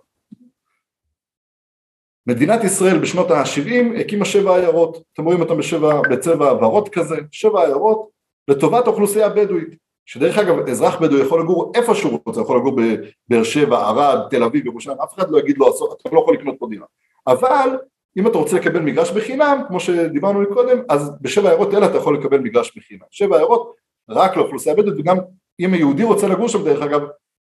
מדינת 2.26 2.64
ישראל 2.64 2.98
בשנות 2.98 3.30
ה-70 3.30 4.00
הקימה 4.00 4.24
שבע 4.24 4.56
עיירות, 4.56 5.02
אתם 5.12 5.24
רואים 5.24 5.40
אותם 5.40 5.58
בשבע, 5.58 6.00
בצבע 6.10 6.52
ורוד 6.52 6.88
כזה, 6.88 7.16
שבע 7.32 7.64
עיירות 7.64 8.08
לטובת 8.48 8.86
האוכלוסייה 8.86 9.26
הבדואית. 9.26 9.85
שדרך 10.06 10.38
אגב 10.38 10.68
אזרח 10.68 11.00
בדואי 11.00 11.20
יכול 11.20 11.40
לגור 11.40 11.72
איפה 11.74 11.94
שהוא 11.94 12.20
רוצה, 12.24 12.40
יכול 12.40 12.58
לגור 12.58 12.76
בבאר 12.76 13.42
שבע, 13.42 13.78
ערד, 13.78 14.28
תל 14.30 14.42
אביב, 14.42 14.66
ירושלים, 14.66 15.00
אף 15.00 15.14
אחד 15.14 15.30
לא 15.30 15.38
יגיד 15.38 15.58
לו, 15.58 15.68
אתה 15.68 16.14
לא 16.14 16.20
יכול 16.20 16.34
לקנות 16.34 16.54
פה 16.58 16.66
דירה. 16.70 16.86
אבל 17.26 17.78
אם 18.16 18.26
אתה 18.26 18.38
רוצה 18.38 18.56
לקבל 18.56 18.80
מגרש 18.80 19.10
בחינם, 19.10 19.62
כמו 19.68 19.80
שדיברנו 19.80 20.54
קודם, 20.54 20.78
אז 20.88 21.12
בשבע 21.20 21.48
עיירות 21.48 21.74
אלה 21.74 21.86
אתה 21.86 21.96
יכול 21.96 22.18
לקבל 22.18 22.38
מגרש 22.38 22.76
בחינם. 22.76 23.04
שבע 23.10 23.36
עיירות 23.36 23.74
רק 24.08 24.36
לאוכלוסייה 24.36 24.74
הבדואית, 24.74 25.00
וגם 25.00 25.16
אם 25.60 25.72
היהודי 25.72 26.02
רוצה 26.02 26.28
לגור 26.28 26.48
שם 26.48 26.64
דרך 26.64 26.82
אגב, 26.82 27.00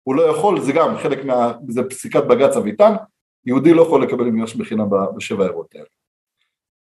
הוא 0.03 0.15
לא 0.15 0.23
יכול, 0.23 0.61
זה 0.61 0.73
גם 0.73 0.97
חלק 0.97 1.25
מה... 1.25 1.53
זה 1.69 1.83
פסיקת 1.83 2.25
בג"ץ 2.25 2.57
אביטן, 2.57 2.95
יהודי 3.47 3.75
לא 3.75 3.83
יכול 3.83 4.03
לקבל 4.03 4.25
מגרש 4.25 4.55
בחינם 4.55 4.87
בשבע 5.17 5.45
עיירות 5.45 5.75
האלה. 5.75 5.87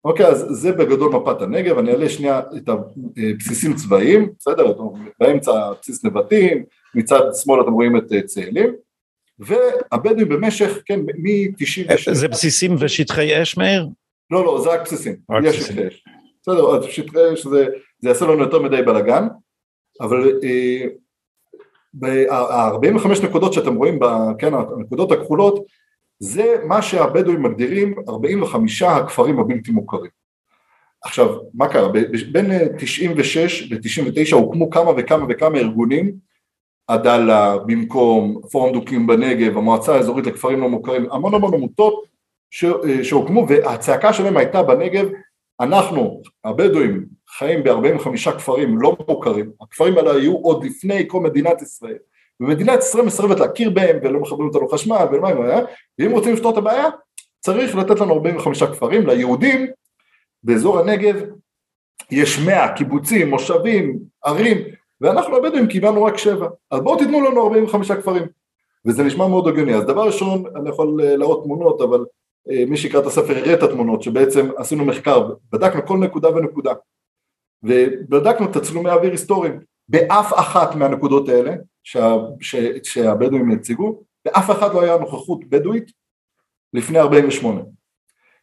אוקיי, 0.04 0.26
אז 0.26 0.46
זה 0.50 0.72
בגדול 0.72 1.12
מפת 1.12 1.42
הנגב, 1.42 1.78
אני 1.78 1.90
אעלה 1.90 2.08
שנייה 2.08 2.40
את 2.56 2.68
הבסיסים 2.68 3.74
צבאיים, 3.74 4.32
בסדר? 4.38 4.74
באמצע 5.20 5.72
בסיס 5.80 6.04
נבטים, 6.04 6.64
מצד 6.94 7.20
שמאל 7.42 7.60
אתם 7.60 7.72
רואים 7.72 7.96
את 7.96 8.12
אה, 8.12 8.22
צאלים, 8.22 8.72
והבדואים 9.38 10.28
במשך, 10.28 10.78
כן, 10.86 11.00
מ-96... 11.00 12.12
זה 12.12 12.28
בסיסים 12.28 12.76
ושטחי 12.78 13.42
אש, 13.42 13.56
מאיר? 13.56 13.88
לא, 14.30 14.44
לא, 14.44 14.60
זה 14.64 14.70
רק 14.70 14.82
בסיסים, 14.82 15.16
יש 15.44 15.56
שטחי 15.56 15.88
אש. 15.88 16.04
בסדר, 16.42 16.76
אז 16.76 16.84
שטחי 16.84 17.18
אש 17.34 17.46
זה, 17.46 17.66
זה 17.98 18.08
יעשה 18.08 18.24
לנו 18.24 18.42
יותר 18.42 18.62
מדי 18.62 18.82
בלאגן, 18.82 19.26
אבל 20.00 20.40
אה, 20.44 20.86
ה-45 22.30 23.24
נקודות 23.24 23.52
שאתם 23.52 23.74
רואים, 23.74 23.98
כן, 24.38 24.54
הנקודות 24.54 25.12
הכחולות, 25.12 25.64
זה 26.22 26.56
מה 26.64 26.82
שהבדואים 26.82 27.42
מגדירים 27.42 27.94
45 28.08 28.82
הכפרים 28.82 29.38
הבלתי 29.38 29.72
מוכרים. 29.72 30.10
עכשיו, 31.04 31.38
מה 31.54 31.68
קרה? 31.68 31.88
בין 32.32 32.50
96 32.78 33.72
ל-99 33.72 34.34
הוקמו 34.34 34.70
כמה 34.70 34.90
וכמה 34.96 35.26
וכמה 35.28 35.58
ארגונים, 35.58 36.12
עדאלה, 36.86 37.58
במקום, 37.58 38.40
פורום 38.50 38.72
דוקים 38.72 39.06
בנגב, 39.06 39.56
המועצה 39.56 39.94
האזורית 39.94 40.26
לכפרים 40.26 40.60
לא 40.60 40.68
מוכרים, 40.68 41.12
המון 41.12 41.34
המון 41.34 41.54
עמותות 41.54 42.04
שהוקמו 43.02 43.46
והצעקה 43.48 44.12
שלהם 44.12 44.36
הייתה 44.36 44.62
בנגב, 44.62 45.08
אנחנו 45.60 46.22
הבדואים 46.44 47.04
חיים 47.28 47.64
ב-45 47.64 48.30
כפרים 48.38 48.78
לא 48.78 48.96
מוכרים, 49.08 49.50
הכפרים 49.60 49.98
האלה 49.98 50.12
היו 50.14 50.36
עוד 50.36 50.64
לפני 50.64 51.04
כל 51.08 51.20
מדינת 51.20 51.62
ישראל 51.62 51.98
ומדינת 52.40 52.78
ישראל 52.78 53.04
מסרבת 53.04 53.40
להכיר 53.40 53.70
בהם 53.70 53.98
ולא 54.02 54.20
מחברים 54.20 54.48
אותנו 54.48 54.68
חשמל 54.68 54.96
היה, 55.22 55.60
ואם 55.98 56.10
רוצים 56.10 56.32
לפתור 56.32 56.52
את 56.52 56.56
הבעיה 56.56 56.88
צריך 57.40 57.76
לתת 57.76 58.00
לנו 58.00 58.14
45 58.14 58.62
כפרים, 58.62 59.06
ליהודים. 59.06 59.66
באזור 60.44 60.78
הנגב 60.78 61.16
יש 62.10 62.38
100 62.38 62.72
קיבוצים, 62.76 63.30
מושבים, 63.30 63.98
ערים 64.24 64.58
ואנחנו 65.00 65.36
הבדואים 65.36 65.66
קיבלנו 65.66 66.04
רק 66.04 66.18
7 66.18 66.48
אז 66.70 66.80
בואו 66.80 66.98
תיתנו 66.98 67.20
לנו 67.20 67.42
45 67.42 67.92
כפרים. 67.92 68.22
וזה 68.86 69.02
נשמע 69.04 69.26
מאוד 69.26 69.48
הגיוני. 69.48 69.74
אז 69.74 69.84
דבר 69.84 70.06
ראשון 70.06 70.44
אני 70.56 70.68
יכול 70.68 71.00
אה, 71.04 71.16
להראות 71.16 71.44
תמונות 71.44 71.80
אבל 71.80 72.04
אה, 72.50 72.64
מי 72.68 72.76
שיקרא 72.76 73.00
את 73.00 73.06
הספר 73.06 73.36
יראה 73.38 73.54
את 73.54 73.62
התמונות 73.62 74.02
שבעצם 74.02 74.48
עשינו 74.56 74.84
מחקר 74.84 75.34
בדקנו 75.52 75.86
כל 75.86 75.98
נקודה 75.98 76.36
ונקודה. 76.36 76.72
ובדקנו 77.62 78.46
תצלומי 78.46 78.90
אוויר 78.90 79.10
היסטוריים 79.10 79.60
באף 79.88 80.32
אחת 80.34 80.74
מהנקודות 80.74 81.28
האלה 81.28 81.54
שה, 81.84 82.16
ש, 82.40 82.56
שהבדואים 82.82 83.50
הציגו, 83.50 84.02
באף 84.24 84.50
אחד 84.50 84.74
לא 84.74 84.82
היה 84.82 84.96
נוכחות 84.96 85.44
בדואית 85.48 85.90
לפני 86.74 86.98
48. 86.98 87.60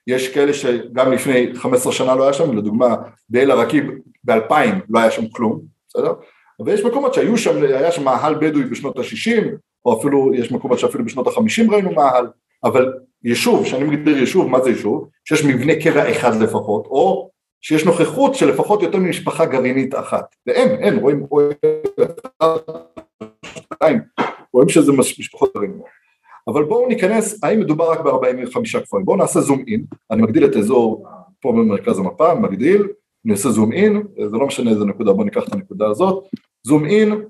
יש 0.07 0.33
כאלה 0.33 0.53
שגם 0.53 1.11
לפני 1.11 1.55
15 1.55 1.93
שנה 1.93 2.15
לא 2.15 2.23
היה 2.23 2.33
שם, 2.33 2.57
לדוגמה 2.57 2.95
באל 3.29 3.51
עראקיב 3.51 3.83
ב-2000 4.23 4.75
לא 4.89 4.99
היה 4.99 5.11
שם 5.11 5.27
כלום, 5.27 5.61
בסדר? 5.87 6.13
אבל 6.59 6.73
יש 6.73 6.83
מקומות 6.83 7.13
שהיו 7.13 7.37
שם, 7.37 7.63
היה 7.63 7.91
שם 7.91 8.03
מאהל 8.03 8.35
בדואי 8.35 8.63
בשנות 8.63 8.97
ה-60, 8.97 9.43
או 9.85 9.99
אפילו, 9.99 10.33
יש 10.33 10.51
מקומות 10.51 10.79
שאפילו 10.79 11.05
בשנות 11.05 11.27
ה-50 11.27 11.71
ראינו 11.71 11.91
מאהל, 11.91 12.27
אבל 12.63 12.93
יישוב, 13.23 13.65
שאני 13.65 13.83
מגדיר 13.83 14.17
יישוב, 14.17 14.47
מה 14.47 14.61
זה 14.61 14.69
יישוב? 14.69 15.09
שיש 15.25 15.45
מבנה 15.45 15.73
קבע 15.83 16.11
אחד 16.11 16.35
לפחות, 16.41 16.85
או 16.85 17.29
שיש 17.61 17.85
נוכחות 17.85 18.35
של 18.35 18.49
לפחות 18.49 18.83
יותר 18.83 18.97
ממשפחה 18.97 19.45
גרעינית 19.45 19.95
אחת, 19.95 20.35
ואין, 20.47 20.69
אין, 20.69 20.99
רואים, 20.99 21.25
רואים, 21.29 21.51
רואים 24.53 24.69
שזה 24.69 24.91
משפחות 24.91 25.51
גרעיניות. 25.55 25.99
אבל 26.47 26.63
בואו 26.63 26.87
ניכנס, 26.87 27.43
האם 27.43 27.59
מדובר 27.59 27.91
רק 27.91 27.99
ב-45 27.99 28.79
כפרים, 28.83 29.05
בואו 29.05 29.17
נעשה 29.17 29.41
זום 29.41 29.63
אין, 29.67 29.83
אני 30.11 30.21
מגדיל 30.21 30.45
את 30.45 30.55
האזור 30.55 31.07
פה 31.41 31.51
במרכז 31.51 31.99
המפה, 31.99 32.35
מגדיל, 32.35 32.87
אני 33.25 33.33
עושה 33.33 33.49
זום 33.49 33.71
אין, 33.71 34.03
זה 34.31 34.37
לא 34.37 34.47
משנה 34.47 34.71
איזה 34.71 34.85
נקודה, 34.85 35.13
בואו 35.13 35.23
ניקח 35.23 35.47
את 35.47 35.53
הנקודה 35.53 35.87
הזאת, 35.87 36.23
זום 36.63 36.85
אין, 36.85 37.25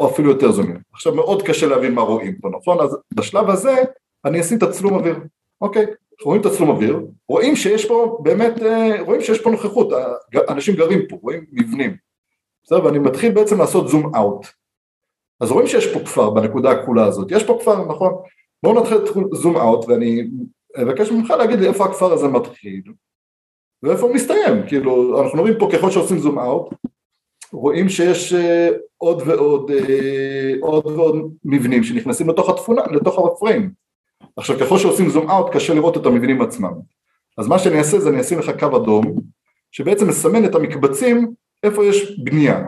או 0.00 0.10
אפילו 0.10 0.30
יותר 0.30 0.52
זום 0.52 0.66
אין. 0.66 0.80
עכשיו 0.92 1.14
מאוד 1.14 1.42
קשה 1.42 1.66
להבין 1.66 1.94
מה 1.94 2.02
רואים 2.02 2.34
פה, 2.40 2.48
נכון? 2.48 2.80
אז 2.80 2.96
בשלב 3.14 3.50
הזה 3.50 3.74
אני 4.24 4.40
אשים 4.40 4.58
את 4.58 4.62
הצלום 4.62 4.94
אוויר, 4.94 5.16
אוקיי? 5.60 5.86
רואים 6.24 6.40
את 6.40 6.46
הצלום 6.46 6.70
אוויר, 6.70 7.06
רואים 7.28 7.56
שיש 7.56 7.88
פה 7.88 8.18
באמת, 8.22 8.62
אה, 8.62 9.02
רואים 9.02 9.20
שיש 9.20 9.40
פה 9.40 9.50
נוכחות, 9.50 9.88
אנשים 10.48 10.74
גרים 10.74 11.00
פה, 11.08 11.18
רואים 11.22 11.44
מבנים, 11.52 11.96
בסדר? 12.64 12.84
ואני 12.84 12.98
מתחיל 12.98 13.32
בעצם 13.32 13.58
לעשות 13.58 13.88
זום 13.88 14.14
אאוט. 14.16 14.46
אז 15.44 15.50
רואים 15.50 15.66
שיש 15.66 15.94
פה 15.94 16.00
כפר 16.00 16.30
בנקודה 16.30 16.70
הכחולה 16.70 17.04
הזאת, 17.04 17.30
יש 17.30 17.44
פה 17.44 17.58
כפר, 17.60 17.84
נכון? 17.84 18.12
בואו 18.62 18.80
נתחיל 18.80 18.98
זום 19.32 19.56
אאוט 19.56 19.88
ואני 19.88 20.22
אבקש 20.82 21.10
ממך 21.10 21.30
להגיד 21.30 21.58
לי 21.58 21.68
איפה 21.68 21.84
הכפר 21.84 22.12
הזה 22.12 22.28
מתחיל 22.28 22.82
ואיפה 23.82 24.06
הוא 24.06 24.14
מסתיים, 24.14 24.66
כאילו 24.66 25.22
אנחנו 25.22 25.40
רואים 25.40 25.54
פה 25.58 25.68
ככל 25.72 25.90
שעושים 25.90 26.18
זום 26.18 26.38
אאוט 26.38 26.74
רואים 27.52 27.88
שיש 27.88 28.32
אה, 28.32 28.68
עוד 28.98 29.22
ועוד, 29.26 29.70
אה, 29.70 30.52
עוד 30.60 30.86
ועוד 30.86 31.16
מבנים 31.44 31.84
שנכנסים 31.84 32.28
לתוך 32.28 32.48
התפונה, 32.50 32.82
לתוך 32.90 33.18
הפריים 33.18 33.70
עכשיו 34.36 34.58
ככל 34.58 34.78
שעושים 34.78 35.08
זום 35.08 35.30
אאוט 35.30 35.52
קשה 35.52 35.74
לראות 35.74 35.96
את 35.96 36.06
המבנים 36.06 36.42
עצמם. 36.42 36.72
אז 37.38 37.48
מה 37.48 37.58
שאני 37.58 37.78
אעשה 37.78 37.98
זה 37.98 38.08
אני 38.08 38.20
אשים 38.20 38.38
לך 38.38 38.50
קו 38.58 38.76
אדום 38.76 39.20
שבעצם 39.72 40.08
מסמן 40.08 40.44
את 40.44 40.54
המקבצים 40.54 41.32
איפה 41.62 41.84
יש 41.84 42.18
בנייה. 42.18 42.62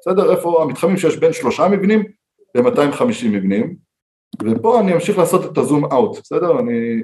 בסדר? 0.00 0.36
איפה 0.36 0.62
המתחמים 0.62 0.96
שיש 0.96 1.16
בין 1.16 1.32
שלושה 1.32 1.68
מבנים 1.68 2.04
ל-250 2.54 3.28
מבנים 3.28 3.76
ופה 4.42 4.80
אני 4.80 4.94
אמשיך 4.94 5.18
לעשות 5.18 5.52
את 5.52 5.58
הזום 5.58 5.84
אאוט, 5.84 6.18
בסדר? 6.18 6.60
אני, 6.60 7.02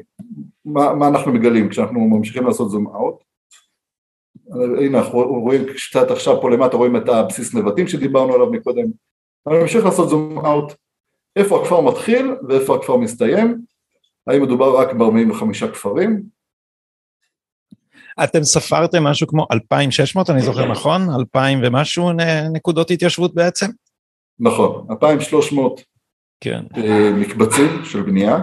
מה, 0.64 0.94
מה 0.94 1.08
אנחנו 1.08 1.32
מגלים 1.32 1.68
כשאנחנו 1.68 2.00
ממשיכים 2.00 2.46
לעשות 2.46 2.70
זום 2.70 2.86
אאוט? 2.86 3.14
הנה 4.80 4.98
אנחנו 4.98 5.18
רואים 5.18 5.62
קצת 5.64 6.10
עכשיו 6.10 6.40
פה 6.40 6.50
למטה 6.50 6.76
רואים 6.76 6.96
את 6.96 7.08
הבסיס 7.08 7.54
נבטים 7.54 7.88
שדיברנו 7.88 8.34
עליו 8.34 8.50
מקודם 8.50 8.84
אני 9.48 9.58
ממשיך 9.58 9.84
לעשות 9.84 10.08
זום 10.08 10.46
אאוט 10.46 10.72
איפה 11.36 11.60
הכפר 11.60 11.80
מתחיל 11.80 12.34
ואיפה 12.48 12.76
הכפר 12.76 12.96
מסתיים 12.96 13.60
האם 14.26 14.42
מדובר 14.42 14.80
רק 14.80 14.92
ב-45 14.92 15.72
כפרים 15.72 16.22
אתם 18.24 18.42
ספרתם 18.42 19.04
משהו 19.04 19.26
כמו 19.26 19.46
2,600, 19.52 20.30
אני 20.30 20.42
זוכר 20.42 20.66
נכון? 20.70 21.02
2,000 21.20 21.60
ומשהו 21.62 22.10
נקודות 22.52 22.90
התיישבות 22.90 23.34
בעצם? 23.34 23.66
נכון, 24.40 24.86
2,300 24.90 25.80
כן. 26.40 26.64
אה, 26.76 27.10
מקבצים 27.20 27.84
של 27.84 28.02
בנייה, 28.02 28.38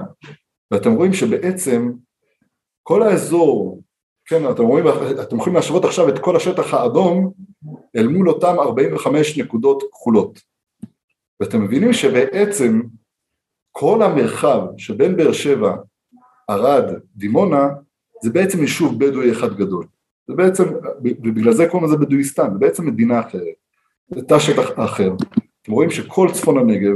ואתם 0.72 0.94
רואים 0.94 1.14
שבעצם 1.14 1.92
כל 2.84 3.04
האזור, 3.04 3.82
כן, 4.26 4.52
אתם 4.52 4.64
רואים, 4.64 4.86
אתם 5.22 5.36
יכולים 5.36 5.56
להשוות 5.56 5.86
עכשיו 5.86 6.10
את 6.10 6.20
כל 6.20 6.36
השטח 6.36 6.74
האדום 6.74 7.32
אל 7.96 8.08
מול 8.08 8.30
אותם 8.30 8.56
45 8.60 9.38
נקודות 9.38 9.84
כחולות. 9.92 10.40
ואתם 11.40 11.64
מבינים 11.64 11.94
שבעצם 11.94 12.82
כל 13.72 14.02
המרחב 14.02 14.62
שבין 14.78 15.16
באר 15.16 15.32
שבע, 15.32 15.76
ערד, 16.48 16.94
דימונה, 17.16 17.68
זה 18.24 18.30
בעצם 18.30 18.62
יישוב 18.62 19.06
בדואי 19.06 19.32
אחד 19.32 19.54
גדול. 19.58 19.86
זה 20.28 20.34
בעצם, 20.34 20.64
ובגלל 21.04 21.54
זה 21.54 21.68
קוראים 21.70 21.90
לזה 21.90 21.98
בדואיסטן, 21.98 22.54
זה 22.54 22.60
בעצם 22.60 22.86
מדינה 22.86 23.20
אחרת, 23.20 23.56
זה 24.10 24.22
תא 24.22 24.40
שטח 24.40 24.70
אחר. 24.76 25.12
אתם 25.64 25.72
רואים 25.72 25.90
שכל 25.90 26.28
צפון 26.34 26.58
הנגב, 26.58 26.94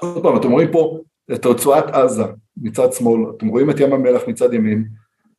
עוד 0.00 0.22
פעם, 0.22 0.36
אתם 0.36 0.50
רואים 0.50 0.72
פה 0.72 1.00
את 1.34 1.46
רצועת 1.46 1.84
עזה 1.90 2.24
מצד 2.56 2.92
שמאל, 2.92 3.30
אתם 3.36 3.48
רואים 3.48 3.70
את 3.70 3.80
ים 3.80 3.92
המלח 3.92 4.22
מצד 4.28 4.54
ימין, 4.54 4.88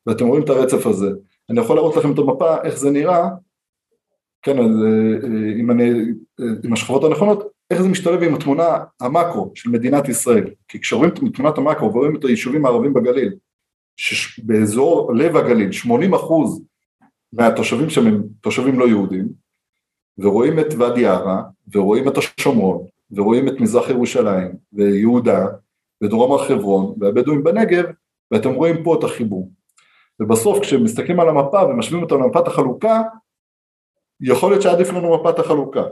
ואתם 0.07 0.27
רואים 0.27 0.43
את 0.43 0.49
הרצף 0.49 0.86
הזה. 0.86 1.12
אני 1.49 1.60
יכול 1.60 1.75
להראות 1.75 1.95
לכם 1.95 2.13
את 2.13 2.19
המפה, 2.19 2.62
איך 2.63 2.77
זה 2.77 2.91
נראה, 2.91 3.29
כן, 4.41 4.60
אז 4.60 4.71
אם 5.60 5.71
אני, 5.71 5.91
עם 6.63 6.73
השכבות 6.73 7.03
הנכונות, 7.03 7.47
איך 7.71 7.81
זה 7.81 7.88
משתלב 7.88 8.23
עם 8.23 8.36
התמונה 8.36 8.77
המקרו 9.01 9.51
של 9.55 9.69
מדינת 9.69 10.10
ישראל. 10.10 10.49
כי 10.67 10.79
כשרואים 10.79 11.10
את 11.10 11.19
תמונת 11.33 11.57
המקרו 11.57 11.88
ורואים 11.93 12.15
את 12.15 12.23
היישובים 12.23 12.65
הערבים 12.65 12.93
בגליל, 12.93 13.33
שבאזור 13.97 15.13
לב 15.13 15.38
הגליל 15.38 15.71
80 15.71 16.13
אחוז 16.13 16.62
מהתושבים 17.33 17.89
שם 17.89 18.07
הם 18.07 18.23
תושבים 18.41 18.79
לא 18.79 18.88
יהודים 18.88 19.46
ורואים 20.19 20.60
את 20.60 20.73
ואדי 20.77 21.06
ערה 21.06 21.43
ורואים 21.73 22.08
את 22.08 22.17
השומרון 22.17 22.86
ורואים 23.12 23.47
את 23.47 23.60
מזרח 23.60 23.89
ירושלים 23.89 24.56
ויהודה 24.73 25.45
ודרום 26.03 26.32
הר 26.32 26.47
חברון 26.47 26.95
והבדואים 26.99 27.43
בנגב 27.43 27.86
ואתם 28.32 28.53
רואים 28.53 28.84
פה 28.84 28.95
את 28.95 29.03
החיבור. 29.03 29.49
ובסוף 30.19 30.60
כשמסתכלים 30.60 31.19
על 31.19 31.30
המפה 31.30 31.63
ומשווים 31.63 32.03
אותה 32.03 32.15
למפת 32.15 32.47
החלוקה 32.47 33.01
יכול 34.21 34.51
להיות 34.51 34.62
שעדיף 34.62 34.89
לנו 34.89 35.17
מפת 35.21 35.39
החלוקה. 35.39 35.84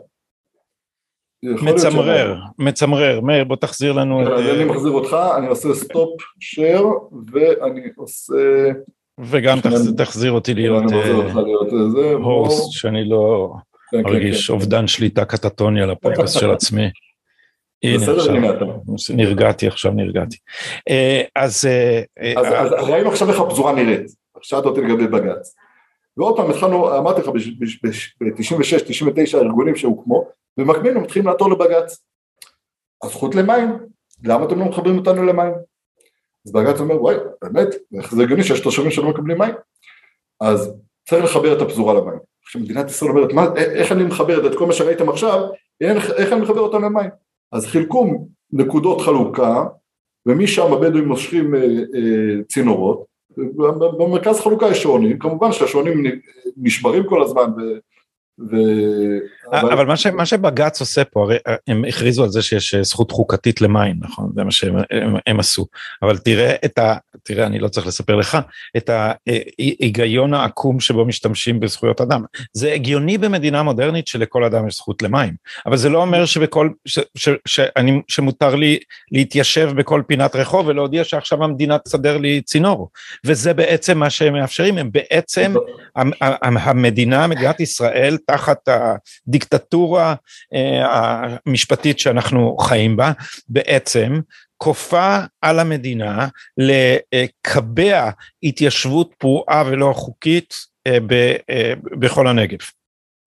מצמרר, 1.44 2.40
מצמרר, 2.60 3.22
מאיר 3.22 3.44
בוא 3.44 3.56
תחזיר 3.56 3.92
לנו 3.92 4.24
את... 4.24 4.28
אני 4.28 4.66
מחזיר 4.66 4.92
אותך, 4.92 5.18
אני 5.38 5.48
עושה 5.48 5.74
stop 5.74 6.22
share 6.40 6.88
ואני 7.34 7.82
עושה... 7.96 8.34
וגם 9.20 9.58
תחזיר 9.98 10.32
אותי 10.32 10.54
להיות 10.54 10.84
host, 12.22 12.72
שאני 12.72 13.10
לא 13.10 13.54
כן, 14.04 14.10
כן, 14.10 14.16
ארגיש 14.16 14.48
כן. 14.48 14.54
אובדן 14.54 14.88
שליטה 14.88 15.26
קטטוני 15.26 15.82
על 15.82 15.92
הפודקאסט 15.92 16.40
של 16.40 16.52
עצמי. 16.52 16.92
הנה 17.84 18.12
עכשיו, 18.12 18.36
נרגעתי 19.16 19.68
עכשיו, 19.68 19.92
נרגעתי. 19.92 20.38
אה, 20.90 21.22
אז... 21.36 21.66
אה, 21.66 22.02
אה, 22.20 22.62
אז 22.62 22.72
ראינו 22.72 23.12
עכשיו 23.12 23.30
איך 23.30 23.40
הפזורה 23.40 23.74
נראית, 23.74 24.02
שאלת 24.42 24.66
אותי 24.66 24.82
לגבי 24.82 25.08
בג"ץ. 25.08 25.56
ועוד 26.18 26.38
פעם 26.38 26.50
התחלנו, 26.50 26.98
אמרתי 26.98 27.22
לך, 27.22 27.28
ב-96-99 27.28 29.38
הארגונים 29.38 29.76
שהוקמו, 29.76 30.28
במקביל 30.58 30.98
הם 30.98 31.04
מתחילים 31.04 31.28
לעתור 31.28 31.52
לבג"ץ. 31.52 32.04
הזכות 33.04 33.36
למים, 33.36 33.78
למה 34.24 34.46
אתם 34.46 34.60
לא 34.60 34.66
מחברים 34.66 34.98
אותנו 34.98 35.24
למים? 35.24 35.54
אז 36.46 36.52
בג"ץ 36.52 36.80
אומר, 36.80 37.02
וואי, 37.02 37.16
באמת, 37.42 37.68
זה 38.12 38.24
הגיוני 38.24 38.44
שיש 38.44 38.60
תושבים 38.60 38.92
שלא 38.92 39.10
מקבלים 39.10 39.38
מים? 39.38 39.56
אז 40.42 40.74
צריך 41.10 41.26
לחבר 41.26 41.58
את 41.58 41.62
הפזורה 41.62 41.94
למים. 41.94 42.20
עכשיו 42.46 42.62
מדינת 42.62 42.90
ישראל 42.90 43.12
אומרת, 43.12 43.34
מה, 43.34 43.46
איך 43.56 43.92
אני 43.92 44.04
מחברת 44.04 44.52
את 44.52 44.58
כל 44.58 44.66
מה 44.66 44.74
שראיתם 44.74 45.10
עכשיו, 45.10 45.42
איך, 45.82 46.12
איך 46.12 46.34
אני 46.34 46.42
מחבר 46.42 46.60
אותם 46.60 46.84
למים? 46.84 47.10
אז 47.52 47.66
חילקו 47.66 48.28
נקודות 48.52 49.02
חלוקה, 49.02 49.64
ומשם 50.26 50.74
הבדואים 50.74 51.08
מושכים 51.08 51.56
אה, 51.56 51.62
אה, 51.62 52.44
צינורות, 52.48 53.06
במרכז 53.98 54.40
חלוקה 54.40 54.68
יש 54.68 54.84
שעונים, 54.84 55.20
כמובן 55.20 55.52
שהשעונים 55.52 56.04
נשברים 56.58 57.04
כל 57.04 57.22
הזמן 57.22 57.52
ו... 58.40 58.56
אבל, 59.52 59.72
אבל 59.72 59.86
מה, 59.86 59.98
ש, 59.98 60.08
מה 60.08 60.26
שבג"ץ 60.26 60.80
עושה 60.80 61.04
פה, 61.04 61.24
הרי 61.24 61.38
אה, 61.48 61.56
הם 61.68 61.86
הכריזו 61.86 62.24
על 62.24 62.30
זה 62.30 62.42
שיש 62.42 62.76
אה, 62.76 62.84
זכות 62.84 63.12
חוקתית 63.12 63.62
למים, 63.62 63.96
נכון? 64.00 64.32
זה 64.36 64.44
מה 64.44 64.52
שהם 64.52 64.76
הם, 64.92 65.16
הם 65.28 65.40
עשו. 65.40 65.66
אבל 66.02 66.18
תראה 66.18 66.56
את 66.66 66.78
ה... 66.80 66.96
תראה, 67.24 67.46
אני 67.46 67.60
לא 67.60 67.68
צריך 67.68 67.88
לספר 67.88 68.16
לך, 68.16 68.38
את 68.78 68.90
ההיגיון 68.90 70.34
העקום 70.34 70.80
שבו 70.80 71.06
משתמשים 71.06 71.60
בזכויות 71.60 72.02
אדם. 72.02 72.24
זה 72.54 72.74
הגיוני 72.74 73.18
במדינה 73.18 73.64
מודרנית 73.64 74.08
שלכל 74.08 74.44
אדם 74.44 74.68
יש 74.68 74.76
זכות 74.76 75.02
למים, 75.02 75.34
אבל 75.66 75.78
זה 75.78 75.90
לא 75.90 76.02
אומר 76.02 76.26
שבכל... 76.26 76.70
ש, 76.86 77.00
ש, 77.18 77.30
שאני, 77.48 78.02
שמותר 78.08 78.56
לי 78.56 78.80
להתיישב 79.12 79.72
בכל 79.76 80.02
פינת 80.08 80.36
רחוב 80.36 80.68
ולהודיע 80.68 81.04
שעכשיו 81.04 81.44
המדינה 81.44 81.78
תסדר 81.78 82.18
לי 82.18 82.42
צינור. 82.42 82.90
וזה 83.26 83.54
בעצם 83.54 83.98
מה 83.98 84.10
שהם 84.10 84.34
מאפשרים, 84.34 84.78
הם 84.78 84.90
בעצם, 84.92 85.54
המדינה, 86.42 87.28
מדינת 87.28 87.60
ישראל, 87.60 88.18
תחת 88.28 88.68
הדיקטטורה 88.68 90.16
אה, 90.54 91.38
המשפטית 91.46 92.00
שאנחנו 92.00 92.58
חיים 92.58 92.98
בה, 92.98 93.12
בעצם 93.50 94.20
כופה 94.58 95.20
על 95.42 95.60
המדינה 95.60 96.28
לקבע 96.58 98.10
התיישבות 98.44 99.12
פרועה 99.18 99.64
ולא 99.68 99.94
חוקית 99.96 100.54
אה, 100.88 100.98
אה, 101.50 101.74
בכל 102.00 102.28
הנגב. 102.28 102.58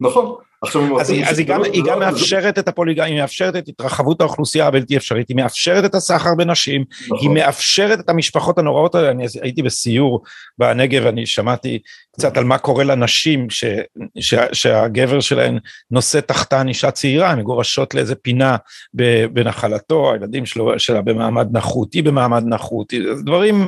נכון, 0.00 0.47
עכשיו 0.62 1.00
אז, 1.00 1.10
היא, 1.10 1.26
אז 1.26 1.38
היא 1.38 1.46
גם, 1.46 1.62
היא 1.64 1.82
גם 1.86 1.98
מאפשרת 1.98 2.58
את 2.58 2.68
הפוליגמיה, 2.68 3.06
היא 3.06 3.20
מאפשרת 3.20 3.56
את 3.56 3.68
התרחבות 3.68 4.20
האוכלוסייה 4.20 4.66
הבלתי 4.66 4.96
אפשרית, 4.96 5.28
היא 5.28 5.36
מאפשרת 5.36 5.84
את 5.84 5.94
הסחר 5.94 6.34
בנשים, 6.34 6.84
נכון. 7.04 7.18
היא 7.20 7.30
מאפשרת 7.30 8.00
את 8.00 8.08
המשפחות 8.08 8.58
הנוראות 8.58 8.94
האלה, 8.94 9.10
אני 9.10 9.26
הייתי 9.42 9.62
בסיור 9.62 10.22
בנגב, 10.58 11.06
אני 11.06 11.26
שמעתי 11.26 11.78
קצת 12.12 12.36
על 12.36 12.44
מה 12.44 12.58
קורה 12.58 12.84
לנשים 12.84 13.50
ש, 13.50 13.64
ש, 14.20 14.34
שהגבר 14.52 15.20
שלהן 15.20 15.58
נושא 15.90 16.20
תחתן 16.20 16.68
אישה 16.68 16.90
צעירה, 16.90 17.30
הן 17.30 17.38
מגורשות 17.38 17.94
לאיזה 17.94 18.14
פינה 18.14 18.56
בנחלתו, 19.32 20.12
הילדים 20.12 20.46
שלו, 20.46 20.78
שלה 20.78 21.02
במעמד 21.02 21.56
נחות, 21.56 21.94
היא 21.94 22.02
במעמד 22.02 22.44
נחות, 22.46 22.94
דברים 23.24 23.66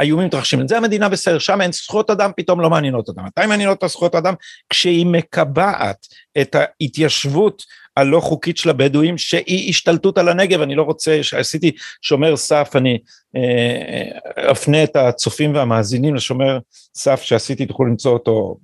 איומים 0.00 0.26
מתרחשים, 0.26 0.68
זה 0.68 0.76
המדינה 0.76 1.08
בסדר, 1.08 1.38
שם 1.38 1.60
אין 1.60 1.72
זכויות 1.72 2.10
אדם, 2.10 2.30
פתאום 2.36 2.60
לא 2.60 2.70
מעניינות 2.70 3.08
אותם, 3.08 3.24
מתי 3.24 3.46
מעניינות 3.46 3.78
את 3.78 3.82
הזכויות 3.82 4.14
אדם? 4.14 4.34
כשהיא 4.70 5.06
מקבעת 5.06 6.06
את 6.38 6.56
ההתיישבות 6.58 7.62
הלא 7.96 8.20
חוקית 8.20 8.56
של 8.56 8.70
הבדואים 8.70 9.18
שהיא 9.18 9.70
השתלטות 9.70 10.18
על 10.18 10.28
הנגב, 10.28 10.60
אני 10.60 10.74
לא 10.74 10.82
רוצה, 10.82 11.22
שעשיתי 11.22 11.72
שומר 12.02 12.36
סף, 12.36 12.70
אני 12.74 12.98
אה, 13.36 14.50
אפנה 14.52 14.84
את 14.84 14.96
הצופים 14.96 15.54
והמאזינים 15.54 16.14
לשומר 16.14 16.58
סף 16.94 17.22
שעשיתי, 17.22 17.66
תוכלו 17.66 17.86
למצוא 17.86 18.12
אותו 18.12 18.56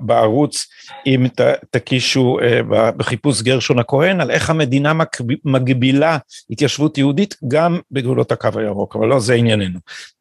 בערוץ, 0.00 0.66
אם 1.06 1.26
תקישו 1.70 2.38
אה, 2.42 2.90
בחיפוש 2.92 3.42
גרשון 3.42 3.78
הכהן, 3.78 4.20
על 4.20 4.30
איך 4.30 4.50
המדינה 4.50 4.92
מגבילה 5.44 6.18
התיישבות 6.50 6.98
יהודית 6.98 7.36
גם 7.48 7.80
בגבולות 7.90 8.32
הקו 8.32 8.48
הירוק, 8.56 8.96
אבל 8.96 9.06
לא 9.06 9.20
זה 9.20 9.34
ענייננו. 9.34 9.78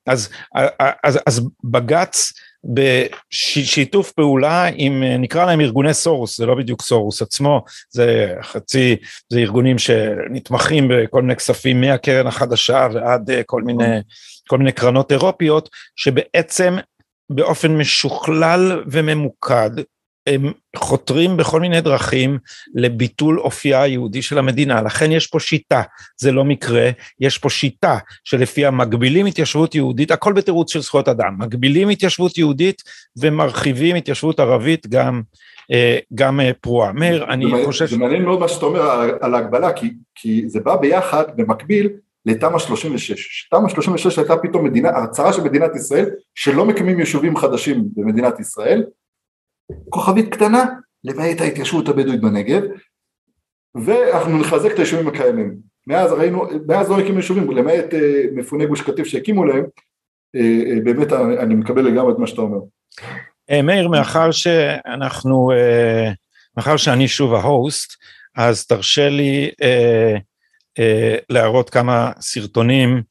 אז, 0.07 0.29
אז, 1.03 1.19
אז 1.25 1.49
בג"ץ 1.63 2.33
בשיתוף 2.63 4.11
פעולה 4.11 4.65
עם 4.75 5.03
נקרא 5.03 5.45
להם 5.45 5.61
ארגוני 5.61 5.93
סורוס, 5.93 6.37
זה 6.37 6.45
לא 6.45 6.55
בדיוק 6.55 6.81
סורוס 6.81 7.21
עצמו, 7.21 7.63
זה 7.89 8.35
חצי, 8.41 8.95
זה 9.29 9.39
ארגונים 9.39 9.77
שנתמכים 9.77 10.87
בכל 10.91 11.21
מיני 11.21 11.35
כספים 11.35 11.81
מהקרן 11.81 12.27
החדשה 12.27 12.87
ועד 12.93 13.29
אה, 13.29 13.43
כל 13.43 13.61
מיני, 13.61 13.99
כל 14.47 14.57
מיני 14.57 14.71
קרנות 14.71 15.11
אירופיות, 15.11 15.69
שבעצם 15.95 16.77
באופן 17.29 17.77
משוכלל 17.77 18.83
וממוקד 18.91 19.69
הם 20.27 20.51
חותרים 20.75 21.37
בכל 21.37 21.61
מיני 21.61 21.81
דרכים 21.81 22.37
לביטול 22.75 23.39
אופייה 23.39 23.81
היהודי 23.81 24.21
של 24.21 24.37
המדינה, 24.37 24.81
לכן 24.81 25.11
יש 25.11 25.27
פה 25.27 25.39
שיטה, 25.39 25.81
זה 26.17 26.31
לא 26.31 26.45
מקרה, 26.45 26.89
יש 27.19 27.37
פה 27.37 27.49
שיטה 27.49 27.97
שלפיה 28.23 28.71
מגבילים 28.71 29.25
התיישבות 29.25 29.75
יהודית, 29.75 30.11
הכל 30.11 30.33
בתירוץ 30.33 30.73
של 30.73 30.81
זכויות 30.81 31.07
אדם, 31.07 31.35
מגבילים 31.39 31.89
התיישבות 31.89 32.37
יהודית 32.37 32.83
ומרחיבים 33.17 33.95
התיישבות 33.95 34.39
ערבית 34.39 34.87
גם, 34.87 35.21
אה, 35.71 35.97
גם 36.15 36.39
אה, 36.39 36.51
פרועה. 36.61 36.91
מאיר, 36.91 37.25
אני 37.29 37.65
חושב... 37.65 37.85
זה 37.85 37.97
מעניין 37.97 38.23
מאוד 38.23 38.39
מה 38.39 38.47
שאתה 38.47 38.65
אומר 38.65 38.81
על 39.21 39.35
ההגבלה, 39.35 39.73
כי, 39.73 39.93
כי 40.15 40.43
זה 40.47 40.59
בא 40.59 40.75
ביחד, 40.75 41.23
במקביל, 41.35 41.89
לתמ"א 42.25 42.59
36. 42.59 43.47
תמ"א 43.51 43.69
36 43.69 44.19
הייתה 44.19 44.37
פתאום 44.37 44.65
מדינה, 44.65 44.89
הצהרה 44.89 45.33
של 45.33 45.41
מדינת 45.41 45.75
ישראל, 45.75 46.09
שלא 46.35 46.65
מקימים 46.65 46.99
יישובים 46.99 47.37
חדשים 47.37 47.83
במדינת 47.95 48.39
ישראל, 48.39 48.83
כוכבית 49.89 50.33
קטנה, 50.33 50.65
למעט 51.03 51.41
ההתיישבות 51.41 51.89
הבדואית 51.89 52.21
בנגב, 52.21 52.61
ואנחנו 53.75 54.37
נחזק 54.37 54.71
את 54.71 54.77
היישובים 54.77 55.07
הקיימים. 55.07 55.57
מאז 55.87 56.11
ראינו, 56.11 56.47
מאז 56.67 56.89
לא 56.89 56.99
הקימו 56.99 57.17
יישובים, 57.17 57.51
למעט 57.51 57.93
אה, 57.93 58.23
מפוני 58.33 58.65
גוש 58.65 58.81
קטיף 58.81 59.07
שהקימו 59.07 59.45
להם, 59.45 59.65
אה, 60.35 60.41
אה, 60.41 60.79
באמת 60.83 61.13
אני 61.13 61.55
מקבל 61.55 61.81
לגמרי 61.81 62.13
את 62.13 62.17
מה 62.17 62.27
שאתה 62.27 62.41
אומר. 62.41 62.57
מאיר, 63.63 63.87
מאחר 63.87 64.31
שאנחנו, 64.31 65.51
מאחר 66.57 66.77
שאני 66.77 67.07
שוב 67.07 67.33
ההוסט, 67.33 67.93
אז 68.35 68.65
תרשה 68.65 69.09
לי 69.09 69.51
להראות 71.29 71.69
כמה 71.69 72.11
סרטונים 72.19 73.01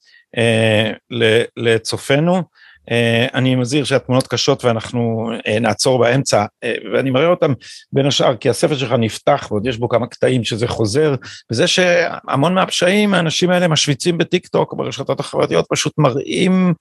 לצופינו. 1.56 2.42
אה, 2.90 3.26
אני 3.34 3.54
מזהיר 3.54 3.84
שהתמונות 3.84 4.26
קשות 4.26 4.64
ואנחנו 4.64 5.30
אה, 5.46 5.58
נעצור 5.58 5.98
באמצע 5.98 6.44
אה, 6.64 6.74
ואני 6.92 7.10
מראה 7.10 7.26
אותם 7.26 7.52
בין 7.92 8.06
השאר 8.06 8.36
כי 8.36 8.50
הספר 8.50 8.76
שלך 8.76 8.92
נפתח 8.92 9.48
ועוד 9.50 9.66
יש 9.66 9.78
בו 9.78 9.88
כמה 9.88 10.06
קטעים 10.06 10.44
שזה 10.44 10.68
חוזר 10.68 11.14
וזה 11.50 11.66
שהמון 11.66 12.54
מהפשעים 12.54 13.14
האנשים 13.14 13.50
האלה 13.50 13.68
משוויצים 13.68 14.18
בטיק 14.18 14.46
טוק 14.46 14.74
ברשתות 14.74 15.20
החברתיות 15.20 15.66
פשוט 15.70 15.92
מראים 15.98 16.74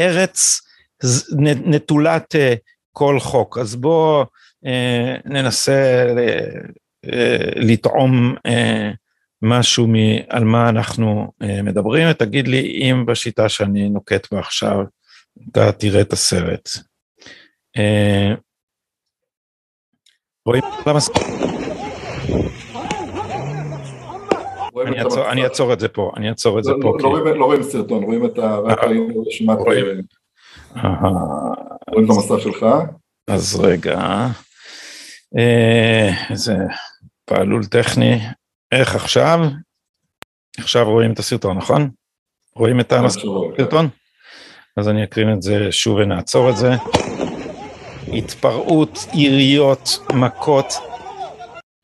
ארץ 0.00 0.60
נטולת 1.64 2.34
כל 2.92 3.20
חוק. 3.20 3.58
אז 3.58 3.76
בוא 3.76 4.24
ננסה 5.24 6.06
לטעום 7.56 8.34
משהו 9.42 9.86
על 10.28 10.44
מה 10.44 10.68
אנחנו 10.68 11.32
מדברים 11.40 12.08
ותגיד 12.10 12.48
לי 12.48 12.60
אם 12.60 13.06
בשיטה 13.06 13.48
שאני 13.48 13.88
נוקט 13.88 14.32
בה 14.32 14.38
עכשיו 14.38 14.84
אתה 15.52 15.72
תראה 15.72 16.00
את 16.00 16.12
הסרט. 16.12 16.68
אה, 17.76 18.34
רואים? 20.46 20.62
אני 25.30 25.44
אעצור 25.44 25.72
את 25.72 25.80
זה 25.80 25.88
פה, 25.88 26.12
אני 26.16 26.28
אעצור 26.28 26.58
את 26.58 26.64
זה 26.64 26.72
פה. 26.82 26.96
לא, 27.00 27.36
לא 27.36 27.44
רואים 27.44 27.62
סרטון, 27.62 28.02
רואים 28.02 28.26
את 28.26 28.38
הרשימת... 28.38 29.58
רואים 29.58 30.04
את 32.04 32.10
המסך 32.10 32.40
שלך. 32.42 32.66
אז 33.26 33.60
רגע, 33.60 34.26
איזה 36.30 36.56
פעלול 37.24 37.64
טכני, 37.64 38.20
איך 38.72 38.94
עכשיו? 38.94 39.40
עכשיו 40.58 40.90
רואים 40.90 41.12
את 41.12 41.18
הסרטון, 41.18 41.56
נכון? 41.56 41.90
רואים 42.56 42.80
את 42.80 42.92
הסרטון? 42.92 43.88
אז 44.78 44.88
אני 44.88 45.04
אקרין 45.04 45.32
את 45.32 45.42
זה 45.42 45.72
שוב 45.72 45.96
ונעצור 45.96 46.50
את 46.50 46.56
זה. 46.56 46.70
התפרעות, 48.12 48.98
יריות, 49.14 49.98
מכות. 50.14 50.72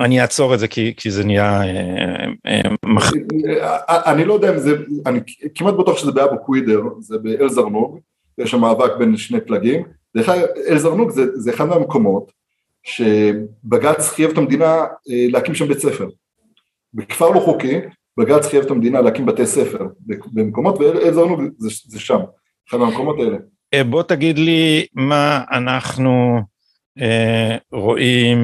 אני 0.00 0.20
אעצור 0.20 0.54
את 0.54 0.58
זה 0.58 0.68
כי, 0.68 0.94
כי 0.96 1.10
זה 1.10 1.24
נהיה... 1.24 1.62
אה, 1.62 2.60
אה, 3.88 4.12
אני 4.12 4.24
לא 4.24 4.34
יודע 4.34 4.54
אם 4.54 4.58
זה, 4.58 4.76
אני 5.06 5.20
כמעט 5.54 5.74
בטוח 5.74 5.98
שזה 5.98 6.12
באבו 6.12 6.38
קווידר, 6.38 6.82
זה 7.00 7.18
באל 7.18 7.48
זרנוג, 7.48 7.98
יש 8.38 8.50
שם 8.50 8.60
מאבק 8.60 8.90
בין 8.98 9.16
שני 9.16 9.40
פלגים. 9.40 9.82
אל 10.68 10.78
זרנוג 10.78 11.10
זה, 11.10 11.22
זה 11.34 11.50
אחד 11.50 11.64
מהמקומות 11.64 12.32
שבג"ץ 12.82 14.08
חייב 14.08 14.30
את 14.30 14.38
המדינה 14.38 14.74
אה, 15.10 15.26
להקים 15.28 15.54
שם 15.54 15.68
בית 15.68 15.78
ספר. 15.78 16.08
בכפר 16.94 17.30
לא 17.30 17.40
חוקי, 17.40 17.80
בג"ץ 18.18 18.46
חייב 18.46 18.64
את 18.64 18.70
המדינה 18.70 19.00
להקים 19.00 19.26
בתי 19.26 19.46
ספר 19.46 19.86
במקומות, 20.32 20.80
ואל 20.80 21.14
זרנוג 21.14 21.42
זה, 21.58 21.70
זה 21.86 22.00
שם. 22.00 22.20
אחד 22.68 22.78
מהמקומות 22.78 23.16
האלה. 23.18 23.36
אה, 23.74 23.84
בוא 23.84 24.02
תגיד 24.02 24.38
לי 24.38 24.86
מה 24.94 25.44
אנחנו 25.52 26.40
אה, 27.00 27.56
רואים, 27.72 28.38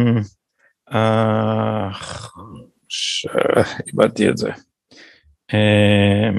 אה, 0.92 1.88
ש... 2.88 3.26
איבדתי 3.86 4.28
את 4.28 4.36
זה. 4.36 4.50
אה, 5.54 6.30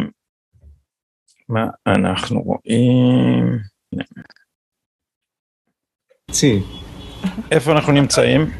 מה 1.49 1.67
אנחנו 1.87 2.41
רואים? 2.41 3.57
צי. 6.31 6.59
איפה 7.51 7.71
אנחנו 7.71 7.93
נמצאים? 7.93 8.51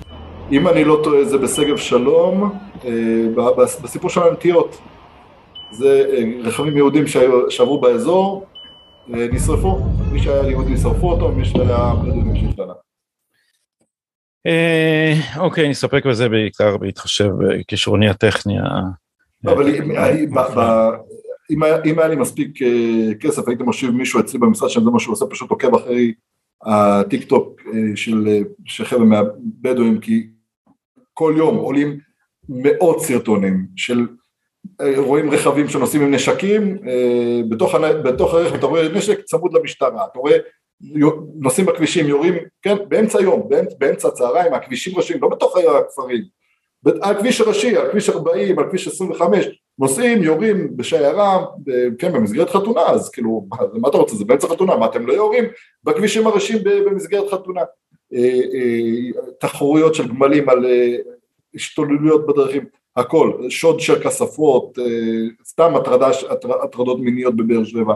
אם 0.51 0.67
אני 0.67 0.84
לא 0.84 1.01
טועה 1.03 1.26
זה 1.26 1.38
בשגב 1.38 1.78
שלום, 1.78 2.59
אה, 2.86 2.91
בסיפור 3.84 4.09
של 4.09 4.24
הנטיות. 4.24 4.78
זה 5.72 6.05
אה, 6.13 6.24
רכבים 6.43 6.78
יהודים 6.78 7.03
שעברו 7.49 7.82
באזור, 7.82 8.45
נשרפו, 9.07 9.79
מי 10.11 10.23
שהיה 10.23 10.49
יהודי 10.49 10.77
שרפו 10.77 11.11
אותו, 11.11 11.31
מי 11.31 11.45
שהיה 11.45 11.93
בדואים 12.01 12.35
שהשתנה. 12.35 12.73
אוקיי, 15.37 15.69
נסתפק 15.69 16.05
בזה 16.05 16.29
בעיקר 16.29 16.77
בהתחשב 16.77 17.29
בכישרוני 17.39 18.09
הטכני. 18.09 18.55
אבל 19.45 19.67
אם 21.85 21.99
היה 21.99 22.07
לי 22.07 22.15
מספיק 22.15 22.61
אה, 22.61 23.15
כסף, 23.19 23.47
הייתי 23.47 23.63
מושיב 23.63 23.91
מישהו 23.91 24.19
אצלי 24.19 24.39
במשרד 24.39 24.69
שזה 24.69 24.89
מה 24.89 24.99
שהוא 24.99 25.13
עושה, 25.13 25.25
פשוט 25.25 25.49
עוקב 25.49 25.75
אחרי 25.75 26.13
הטיק 26.65 27.23
טוק 27.23 27.61
אה, 27.67 27.95
של 28.65 28.85
חבר'ה 28.85 29.05
מהבדואים, 29.05 29.99
כי 29.99 30.27
כל 31.13 31.33
יום 31.37 31.55
עולים 31.55 31.99
מאות 32.49 32.99
סרטונים 32.99 33.67
של 33.75 34.07
רואים 34.97 35.32
רכבים 35.32 35.69
שנוסעים 35.69 36.03
עם 36.03 36.13
נשקים, 36.13 36.77
אה, 36.88 37.41
בתוך, 37.49 37.75
בתוך 38.03 38.34
הרכב 38.34 38.53
אתה 38.53 38.65
רואה 38.65 38.89
נשק 38.89 39.21
צמוד 39.21 39.53
למשטרה, 39.53 40.05
אתה 40.11 40.19
רואה 40.19 40.38
נוסעים 41.39 41.67
בכבישים, 41.67 42.07
יורים, 42.07 42.34
כן, 42.61 42.75
באמצע 42.88 43.19
היום, 43.19 43.49
באמצע, 43.49 43.75
באמצע 43.79 44.07
הצהריים, 44.07 44.53
הכבישים 44.53 44.97
ראשיים, 44.97 45.19
לא 45.21 45.27
בתוך 45.27 45.57
הכפרים, 45.57 46.21
על 47.01 47.17
כביש 47.17 47.41
ראשי, 47.41 47.77
על 47.77 47.91
כביש 47.91 48.09
40, 48.09 48.59
על 48.59 48.69
כביש 48.69 48.88
25, 48.88 49.45
נוסעים, 49.79 50.23
יורים 50.23 50.77
בשיירה, 50.77 51.45
כן, 51.99 52.13
במסגרת 52.13 52.49
חתונה, 52.49 52.82
אז 52.82 53.09
כאילו, 53.09 53.47
מה 53.73 53.89
אתה 53.89 53.97
רוצה, 53.97 54.15
זה 54.15 54.25
באמצע 54.25 54.47
חתונה, 54.47 54.77
מה 54.77 54.86
אתם 54.86 55.07
לא 55.07 55.13
יורים 55.13 55.43
בכבישים 55.84 56.27
הראשיים 56.27 56.63
במסגרת 56.63 57.29
חתונה? 57.32 57.61
אה, 58.13 58.39
אה, 58.53 59.21
תחרויות 59.39 59.95
של 59.95 60.07
גמלים 60.07 60.49
על 60.49 60.65
השתוללויות 61.55 62.27
בדרכים, 62.27 62.65
הכל, 63.01 63.49
שוד 63.49 63.79
של 63.79 64.03
כספות, 64.03 64.77
סתם 65.45 65.73
הטרדות 66.63 66.99
מיניות 66.99 67.35
בבאר 67.35 67.63
שבע, 67.63 67.95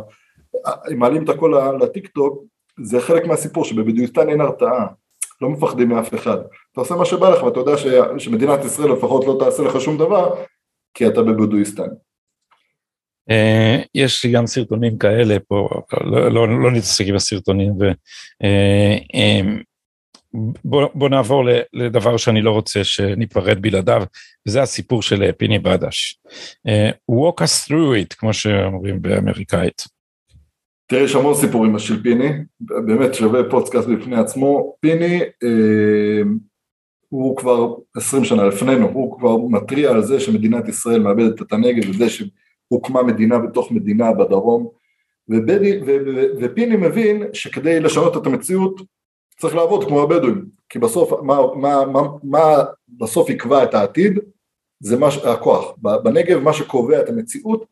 הם 0.66 1.00
מעלים 1.00 1.24
את 1.24 1.30
הכל 1.30 1.54
לטיק 1.82 2.08
טוק, 2.08 2.44
זה 2.84 3.02
חלק 3.02 3.26
מהסיפור 3.26 3.66
שבבדיוסטן 3.66 4.30
אין 4.30 4.42
הרתעה, 4.42 4.88
לא 5.42 5.50
מפחדים 5.50 5.90
מאף 5.90 6.14
אחד, 6.14 6.38
אתה 6.72 6.82
עושה 6.82 6.96
מה 6.96 7.06
שבא 7.06 7.30
לך 7.30 7.44
ואתה 7.44 7.60
יודע 7.60 7.78
ש, 7.78 7.86
שמדינת 8.18 8.66
ישראל 8.66 8.92
לפחות 8.92 9.26
לא 9.26 9.38
תעשה 9.40 9.64
לך 9.64 9.82
שום 9.82 9.98
דבר 9.98 10.36
כי 10.94 11.08
אתה 11.08 11.22
בבודואיסטן. 11.22 11.88
Uh, 13.32 13.88
יש 13.96 14.26
לי 14.26 14.32
גם 14.32 14.48
סרטונים 14.48 14.98
כאלה 14.98 15.38
פה, 15.48 15.70
לא, 16.04 16.32
לא, 16.32 16.62
לא 16.64 16.72
נתעסק 16.72 17.06
עם 17.08 17.16
הסרטונים, 17.16 17.72
ו, 17.72 17.92
um, 18.44 19.64
בוא, 20.66 20.88
בוא 20.94 21.10
נעבור 21.10 21.44
לדבר 21.74 22.18
שאני 22.18 22.42
לא 22.42 22.52
רוצה 22.52 22.84
שניפרד 22.84 23.62
בלעדיו, 23.62 24.04
וזה 24.48 24.62
הסיפור 24.62 25.02
של 25.02 25.32
פיני 25.32 25.60
בדש. 25.60 26.20
Uh, 26.68 27.12
walk 27.12 27.42
us 27.42 27.68
through 27.68 28.12
it, 28.12 28.16
כמו 28.18 28.34
שאומרים 28.34 29.02
באמריקאית. 29.02 29.96
תראה, 30.88 31.02
יש 31.02 31.16
המון 31.16 31.34
סיפורים 31.34 31.80
של 31.80 32.04
פיני, 32.04 32.30
באמת 32.60 33.14
שווה 33.14 33.50
פודקאסט 33.50 33.88
בפני 33.88 34.16
עצמו. 34.16 34.76
פיני, 34.80 35.20
אה, 35.44 36.22
הוא 37.10 37.38
כבר 37.38 37.76
עשרים 37.96 38.26
שנה 38.26 38.44
לפנינו, 38.44 38.90
הוא 38.90 39.18
כבר 39.18 39.38
מתריע 39.38 39.92
על 39.92 40.04
זה 40.04 40.20
שמדינת 40.20 40.68
ישראל 40.68 41.00
מאבדת 41.00 41.42
את 41.42 41.54
הנגב 41.54 41.90
וזה 41.90 42.06
שהוקמה 42.10 43.04
מדינה 43.04 43.40
בתוך 43.40 43.72
מדינה 43.72 44.14
בדרום, 44.14 44.68
ובדי, 45.30 45.80
ו, 45.86 45.86
ו, 46.06 46.26
ופיני 46.42 46.76
מבין 46.76 47.24
שכדי 47.34 47.80
לשנות 47.80 48.18
את 48.18 48.26
המציאות 48.26 48.82
צריך 49.40 49.56
לעבוד 49.56 49.88
כמו 49.88 50.02
הבדואים, 50.02 50.46
כי 50.70 50.80
בסוף, 50.80 51.12
מה, 51.22 51.38
מה, 51.56 51.86
מה, 51.86 52.02
מה 52.24 52.64
בסוף 52.90 53.30
יקבע 53.30 53.64
את 53.64 53.74
העתיד? 53.74 54.20
זה 54.80 54.98
מה, 54.98 55.08
הכוח. 55.24 55.74
בנגב 55.78 56.40
מה 56.40 56.54
שקובע 56.54 57.00
את 57.00 57.10
המציאות 57.10 57.66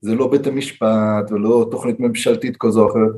זה 0.00 0.14
לא 0.14 0.26
בית 0.26 0.46
המשפט 0.46 1.30
ולא 1.30 1.66
תוכנית 1.70 2.00
ממשלתית 2.00 2.56
כזו 2.60 2.84
או 2.84 2.90
אחרת, 2.90 3.12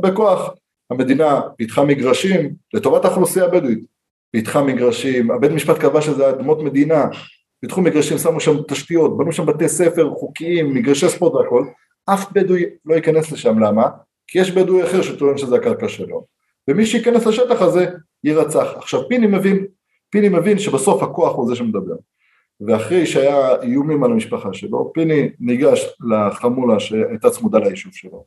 בכוח. 0.00 0.54
המדינה 0.90 1.40
פיתחה 1.56 1.84
מגרשים 1.84 2.54
לטובת 2.74 3.04
האוכלוסייה 3.04 3.44
הבדואית, 3.44 3.84
פיתחה 4.30 4.62
מגרשים, 4.62 5.30
הבית 5.30 5.50
משפט 5.50 5.78
קבע 5.78 6.00
שזה 6.00 6.30
אדמות 6.30 6.62
מדינה, 6.62 7.04
פיתחו 7.60 7.80
מגרשים, 7.80 8.18
שמו 8.18 8.40
שם 8.40 8.62
תשתיות, 8.68 9.18
בנו 9.18 9.32
שם 9.32 9.46
בתי 9.46 9.68
ספר 9.68 10.10
חוקיים, 10.10 10.74
מגרשי 10.74 11.08
ספורט 11.08 11.34
והכל, 11.34 11.66
אף 12.06 12.32
בדואי 12.32 12.64
לא 12.84 12.94
ייכנס 12.94 13.32
לשם, 13.32 13.58
למה? 13.58 13.88
כי 14.26 14.38
יש 14.38 14.50
בדואי 14.50 14.84
אחר 14.84 15.02
שטוען 15.02 15.38
שזה 15.38 15.56
הקרקע 15.56 15.88
שלו, 15.88 16.24
ומי 16.70 16.86
שייכנס 16.86 17.26
לשטח 17.26 17.62
הזה 17.62 17.86
יירצח. 18.24 18.66
עכשיו 18.76 19.08
פיני 19.08 19.26
מבין, 19.26 19.66
פיני 20.10 20.28
מבין 20.28 20.58
שבסוף 20.58 21.02
הכוח 21.02 21.34
הוא 21.34 21.48
זה 21.48 21.56
שמדבר. 21.56 21.94
ואחרי 22.60 23.06
שהיה 23.06 23.62
איומים 23.62 24.04
על 24.04 24.12
המשפחה 24.12 24.48
שלו, 24.52 24.90
פיני 24.94 25.28
ניגש 25.40 25.84
לחמולה 26.10 26.80
שהייתה 26.80 27.30
צמודה 27.30 27.58
ליישוב 27.58 27.92
שלו, 27.94 28.24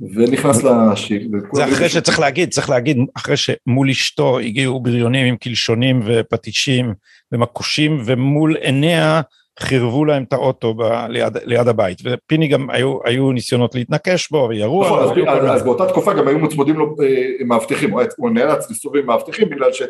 ונכנס 0.00 0.64
לשיק. 0.64 1.22
זה 1.54 1.64
אחרי 1.64 1.88
שצריך 1.88 2.20
להגיד, 2.20 2.50
צריך 2.50 2.70
להגיד, 2.70 2.96
אחרי 3.14 3.36
שמול 3.36 3.90
אשתו 3.90 4.38
הגיעו 4.38 4.80
בריונים 4.80 5.26
עם 5.26 5.36
קלשונים 5.36 6.00
ופטישים 6.06 6.94
ומכושים, 7.32 8.02
ומול 8.04 8.56
עיניה 8.56 9.20
חירבו 9.58 10.04
להם 10.04 10.22
את 10.22 10.32
האוטו 10.32 10.74
ב, 10.74 10.82
ליד, 11.08 11.36
ליד 11.44 11.68
הבית, 11.68 11.98
ופיני 12.04 12.48
גם 12.48 12.70
היו, 12.70 12.98
היו 13.04 13.32
ניסיונות 13.32 13.74
להתנקש 13.74 14.30
בו 14.30 14.46
וירו 14.50 14.84
נכון, 14.84 15.02
אז, 15.02 15.10
אז, 15.28 15.50
אז 15.50 15.62
באותה 15.62 15.86
תקופה 15.86 16.14
גם 16.14 16.28
היו 16.28 16.38
מוצמדים 16.38 16.76
לו 16.76 16.94
אה, 17.02 17.44
מאבטחים, 17.44 17.90
הוא 18.16 18.30
נאלץ 18.30 18.70
להסתובב 18.70 18.96
עם 18.96 19.06
מאבטחים 19.06 19.48
בגלל 19.48 19.72
ש... 19.72 19.82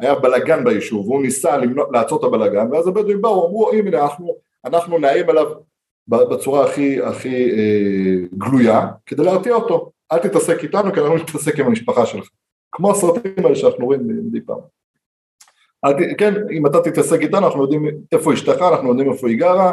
היה 0.00 0.14
בלאגן 0.14 0.64
ביישוב, 0.64 1.08
והוא 1.08 1.22
ניסה 1.22 1.56
לעצור 1.92 2.18
את 2.18 2.24
הבלאגן, 2.24 2.72
ואז 2.72 2.88
הבדואים 2.88 3.22
באו, 3.22 3.46
אמרו, 3.46 3.72
הנה 3.72 4.02
אנחנו, 4.02 4.36
אנחנו 4.64 4.98
נאיים 4.98 5.30
עליו 5.30 5.46
בצורה 6.08 6.64
הכי, 6.64 7.02
הכי 7.02 7.50
אה, 7.50 8.26
גלויה, 8.34 8.86
כדי 9.06 9.24
להרתיע 9.24 9.54
אותו, 9.54 9.90
אל 10.12 10.18
תתעסק 10.18 10.62
איתנו, 10.62 10.92
כי 10.92 11.00
אנחנו 11.00 11.16
נתעסק 11.16 11.58
עם 11.58 11.66
המשפחה 11.66 12.06
שלך, 12.06 12.28
כמו 12.72 12.90
הסרטים 12.90 13.32
האלה 13.44 13.54
שאנחנו 13.54 13.86
רואים 13.86 14.00
מדי 14.06 14.40
פעם. 14.40 14.75
כן, 16.18 16.34
אם 16.52 16.66
אתה 16.66 16.80
תתעסק 16.80 17.20
איתנו, 17.20 17.46
אנחנו 17.46 17.62
יודעים 17.62 17.88
איפה 18.12 18.34
אשתך, 18.34 18.62
אנחנו 18.72 18.88
יודעים 18.88 19.12
איפה 19.12 19.28
היא 19.28 19.38
גרה, 19.38 19.72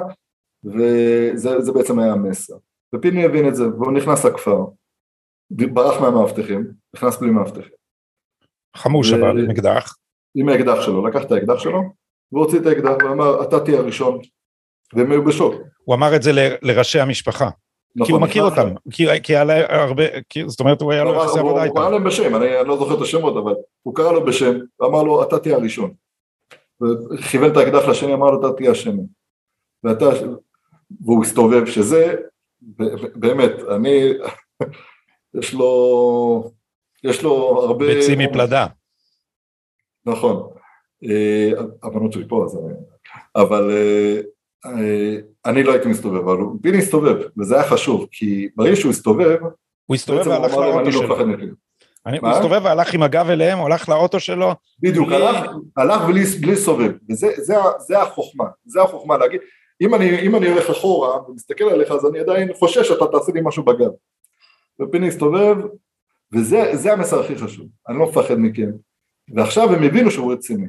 וזה 0.63 1.71
בעצם 1.73 1.99
היה 1.99 2.13
המסר. 2.13 2.53
ופיני 2.95 3.25
הבין 3.25 3.47
את 3.47 3.55
זה, 3.55 3.67
והוא 3.67 3.91
נכנס 3.91 4.25
לכפר, 4.25 4.65
ברח 5.51 6.01
מהמאבטחים, 6.01 6.67
נכנס 6.95 7.17
בלי 7.17 7.31
מאבטחים. 7.31 7.71
חמוש 8.75 9.13
אבל, 9.13 9.43
עם 9.43 9.49
אקדח. 9.49 9.95
עם 10.35 10.49
האקדח 10.49 10.81
שלו, 10.81 11.07
לקח 11.07 11.23
את 11.23 11.31
האקדח 11.31 11.59
שלו 11.59 11.81
והוציא 12.31 12.59
את 12.59 12.65
האקדח 12.65 12.93
ואמר 13.03 13.43
אתה 13.43 13.59
תהיה 13.59 13.79
הראשון 13.79 14.19
והם 14.93 15.11
היו 15.11 15.23
בשוק. 15.23 15.53
הוא 15.83 15.95
אמר 15.95 16.15
את 16.15 16.23
זה 16.23 16.31
ל, 16.31 16.39
לראשי 16.61 16.99
המשפחה. 16.99 17.49
נכון, 17.95 18.05
כי 18.05 18.11
הוא 18.11 18.21
מכיר 18.21 18.43
אותם, 18.43 18.69
כי, 18.91 19.07
כי 19.23 19.35
היה 19.35 19.81
הרבה, 19.81 20.03
כי, 20.29 20.43
זאת 20.47 20.59
אומרת 20.59 20.81
הוא 20.81 20.91
היה 20.91 21.03
לו 21.03 21.15
יחסי 21.15 21.39
עבודה 21.39 21.63
איתם. 21.63 21.77
הוא 21.77 21.83
קרא 21.83 21.89
להם 21.89 22.03
בשם, 22.03 22.35
אני, 22.35 22.59
אני 22.59 22.67
לא 22.67 22.77
זוכר 22.77 22.97
את 22.97 23.01
השמות, 23.01 23.37
אבל 23.37 23.53
הוא 23.83 23.95
קרא 23.95 24.11
לו 24.11 24.25
בשם, 24.25 24.57
ואמר 24.79 25.03
לו 25.03 25.23
אתה 25.23 25.39
תהיה 25.39 25.55
הראשון. 25.55 25.93
וכיוון 26.81 27.51
את 27.51 27.57
האקדח 27.57 27.87
לשני, 27.89 28.13
אמר 28.13 28.31
לו 28.31 28.39
אתה 28.39 28.57
תהיה 28.57 28.71
השני. 28.71 29.03
ואתה, 29.83 30.05
והוא 31.01 31.23
הסתובב, 31.23 31.65
שזה, 31.65 32.15
באמת, 33.15 33.51
אני, 33.75 34.13
יש 35.33 35.53
לו, 35.53 36.51
יש 37.03 37.23
לו 37.23 37.63
הרבה... 37.63 37.85
ביצים 37.85 38.19
מפלדה. 38.19 38.67
נכון, 40.05 40.49
אה, 41.03 41.51
הבנות 41.83 42.13
שלי 42.13 42.27
פה, 42.27 42.45
אז... 42.45 42.59
אבל 43.35 43.71
אה, 44.65 45.15
אני 45.45 45.63
לא 45.63 45.71
הייתי 45.71 45.87
מסתובב, 45.87 46.27
אבל 46.27 46.37
פיני 46.61 46.77
הסתובב, 46.77 47.15
וזה 47.37 47.55
היה 47.55 47.69
חשוב, 47.69 48.07
כי 48.11 48.49
ברגע 48.55 48.75
שהוא 48.75 48.91
הסתובב, 48.91 49.37
הוא 49.85 49.95
הסתובב 49.95 50.27
והלך 50.27 50.53
לאוטו 50.53 50.85
לא 50.85 50.91
שלו. 50.91 51.55
אני, 52.05 52.17
הוא 52.17 52.29
הסתובב 52.29 52.61
והלך 52.63 52.93
עם 52.93 53.03
הגב 53.03 53.29
אליהם, 53.29 53.59
הלך 53.59 53.89
לאוטו 53.89 54.19
שלו. 54.19 54.51
בדיוק, 54.79 55.07
בלי... 55.07 55.15
הלך, 55.15 55.51
הלך 55.77 56.01
בלי, 56.01 56.23
בלי 56.41 56.51
לסובב, 56.51 56.91
וזה 57.09 57.27
זה, 57.37 57.55
זה 57.79 58.01
החוכמה, 58.01 58.45
זה 58.65 58.81
החוכמה 58.81 59.17
להגיד, 59.17 59.41
אם 59.81 59.95
אני, 59.95 60.19
אם 60.19 60.35
אני 60.35 60.47
הולך 60.47 60.69
אחורה 60.69 61.29
ומסתכל 61.29 61.63
עליך 61.63 61.91
אז 61.91 62.05
אני 62.05 62.19
עדיין 62.19 62.53
חושש 62.53 62.87
שאתה 62.87 63.05
תעשה 63.11 63.31
לי 63.31 63.41
משהו 63.43 63.63
בגב. 63.63 63.89
ופיני 64.81 65.07
הסתובב, 65.07 65.55
וזה 66.33 66.93
המסר 66.93 67.19
הכי 67.19 67.35
חשוב, 67.35 67.67
אני 67.89 67.99
לא 67.99 68.09
מפחד 68.09 68.35
מכם, 68.37 68.71
ועכשיו 69.35 69.73
הם 69.73 69.83
הבינו 69.83 70.11
שהוא 70.11 70.33
רציני. 70.33 70.67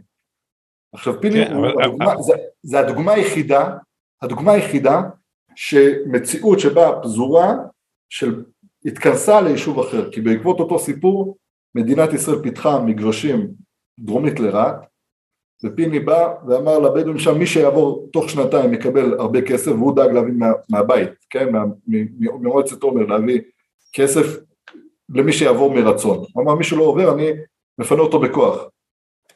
עכשיו 0.94 1.20
פיני, 1.20 1.46
כן, 1.46 1.56
אבל... 1.56 1.82
הדוגמה, 1.82 2.22
זה, 2.22 2.32
זה 2.62 2.80
הדוגמה 2.80 3.12
היחידה, 3.12 3.76
הדוגמה 4.22 4.52
היחידה 4.52 5.02
שמציאות 5.54 6.60
שבה 6.60 6.90
פזורה 7.02 7.54
של 8.08 8.44
התכנסה 8.84 9.40
ליישוב 9.40 9.78
אחר, 9.78 10.10
כי 10.10 10.20
בעקבות 10.20 10.60
אותו 10.60 10.78
סיפור 10.78 11.36
מדינת 11.74 12.12
ישראל 12.12 12.42
פיתחה 12.42 12.80
מגרשים 12.80 13.48
דרומית 13.98 14.40
לרהט, 14.40 14.76
ופיני 15.64 16.00
בא 16.00 16.34
ואמר 16.48 16.78
לבדואים 16.78 17.18
שם 17.18 17.38
מי 17.38 17.46
שיעבור 17.46 18.08
תוך 18.12 18.30
שנתיים 18.30 18.74
יקבל 18.74 19.14
הרבה 19.18 19.42
כסף 19.42 19.72
והוא 19.72 19.96
דאג 19.96 20.10
להביא 20.10 20.32
מה, 20.32 20.52
מהבית, 20.70 21.10
כן, 21.30 21.46
ממועצת 22.18 22.82
עומר 22.82 23.06
להביא 23.06 23.40
כסף 23.92 24.26
למי 25.08 25.32
שיעבור 25.32 25.74
מרצון, 25.74 26.24
הוא 26.32 26.42
אמר 26.42 26.54
מי 26.54 26.64
שלא 26.64 26.82
עובר 26.82 27.14
אני 27.14 27.30
מפנה 27.78 28.00
אותו 28.00 28.20
בכוח. 28.20 28.64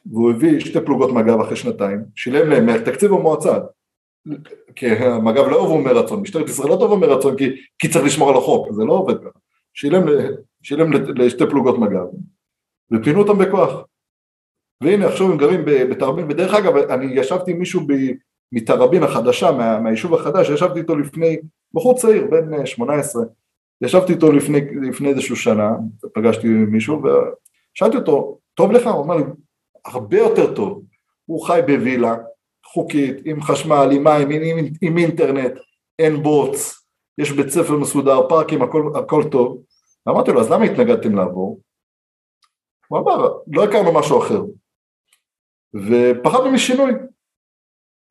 והוא 0.05 0.31
הביא 0.31 0.59
שתי 0.59 0.81
פלוגות 0.85 1.11
מג"ב 1.11 1.39
אחרי 1.41 1.55
שנתיים, 1.55 1.99
שילם 2.15 2.49
להם 2.49 2.65
מתקציב 2.65 3.13
המועצה, 3.13 3.59
כי 4.75 4.89
המג"ב 4.89 5.47
לא 5.47 5.59
עוברו 5.59 5.81
מרצון, 5.81 6.21
משטרת 6.21 6.49
ישראל 6.49 6.69
לא 6.69 6.75
טובה 6.75 7.07
מרצון 7.07 7.37
כי, 7.37 7.49
כי 7.79 7.89
צריך 7.89 8.05
לשמור 8.05 8.29
על 8.29 8.37
החוק, 8.37 8.71
זה 8.71 8.83
לא 8.83 8.93
עובד 8.93 9.19
ככה, 9.19 9.39
שילם, 9.73 10.03
שילם 10.63 10.93
לשתי 10.93 11.43
פלוגות 11.49 11.77
מג"ב 11.77 12.05
ופינו 12.91 13.19
אותם 13.21 13.37
בכוח. 13.37 13.85
והנה 14.83 15.07
עכשיו 15.07 15.31
הם 15.31 15.37
גרים 15.37 15.61
בתרבין, 15.65 16.25
ודרך 16.29 16.53
אגב 16.53 16.75
אני 16.77 17.05
ישבתי 17.13 17.51
עם 17.51 17.59
מישהו 17.59 17.81
מתראבין 18.51 19.03
החדשה, 19.03 19.51
מה, 19.51 19.79
מהיישוב 19.79 20.13
החדש, 20.13 20.49
ישבתי 20.49 20.79
איתו 20.79 20.95
לפני, 20.95 21.37
בחור 21.73 21.97
צעיר, 21.97 22.27
בן 22.31 22.65
18, 22.65 23.23
ישבתי 23.81 24.13
איתו 24.13 24.31
לפני, 24.31 24.61
לפני 24.89 25.09
איזשהו 25.09 25.35
שנה, 25.35 25.71
פגשתי 26.13 26.47
מישהו 26.47 27.01
שאלתי 27.73 27.97
אותו, 27.97 28.37
טוב 28.53 28.71
לך? 28.71 28.87
הוא 28.87 29.03
אמר 29.03 29.15
לי, 29.15 29.23
הרבה 29.85 30.17
יותר 30.17 30.53
טוב. 30.53 30.83
הוא 31.25 31.45
חי 31.45 31.59
בווילה, 31.67 32.15
חוקית, 32.73 33.15
עם 33.25 33.41
חשמל, 33.41 33.89
עם 33.91 34.03
מים, 34.03 34.29
עם, 34.29 34.57
עם, 34.57 34.65
עם 34.81 34.97
אינטרנט, 34.97 35.51
אין 35.99 36.23
בוץ, 36.23 36.85
יש 37.17 37.31
בית 37.31 37.49
ספר 37.49 37.77
מסודר, 37.77 38.29
פארקים, 38.29 38.61
הכל, 38.61 38.91
הכל 38.95 39.23
טוב. 39.31 39.63
אמרתי 40.09 40.31
לו, 40.31 40.41
אז 40.41 40.51
למה 40.51 40.65
התנגדתם 40.65 41.15
לעבור? 41.15 41.61
הוא 42.87 42.99
אמר, 42.99 43.33
לא 43.47 43.63
הכרנו 43.63 43.93
משהו 43.93 44.19
אחר. 44.19 44.41
ופחדנו 45.73 46.51
משינוי. 46.51 46.91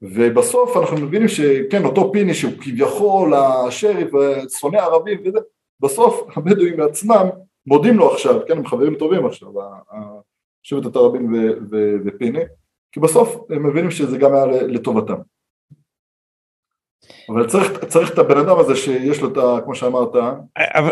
ובסוף 0.03 0.77
אנחנו 0.77 0.97
מבינים 0.97 1.29
שכן, 1.29 1.85
אותו 1.85 2.13
פיני 2.13 2.35
שהוא 2.35 2.53
כביכול 2.61 3.35
השריף, 3.35 4.11
שונא 4.59 4.77
ערבים 4.77 5.21
וזה, 5.25 5.39
בסוף 5.81 6.37
הבדואים 6.37 6.77
בעצמם 6.77 7.29
מודים 7.67 7.97
לו 7.97 8.13
עכשיו, 8.13 8.41
כן, 8.49 8.57
הם 8.57 8.67
חברים 8.67 8.95
טובים 8.95 9.27
עכשיו, 9.27 9.49
שבט 10.63 10.87
התראבין 10.87 11.33
ופיני, 12.05 12.43
כי 12.93 13.01
בסוף 13.01 13.37
הם 13.51 13.67
מבינים 13.67 13.91
שזה 13.91 14.19
גם 14.19 14.35
היה 14.35 14.47
לטובתם. 14.47 15.17
אבל 17.29 17.47
צריך, 17.49 17.85
צריך 17.85 18.13
את 18.13 18.19
הבן 18.19 18.39
אדם 18.39 18.59
הזה 18.59 18.77
שיש 18.77 19.21
לו 19.21 19.33
את 19.33 19.37
ה... 19.37 19.65
כמו 19.65 19.75
שאמרת. 19.75 20.09
אבל, 20.57 20.91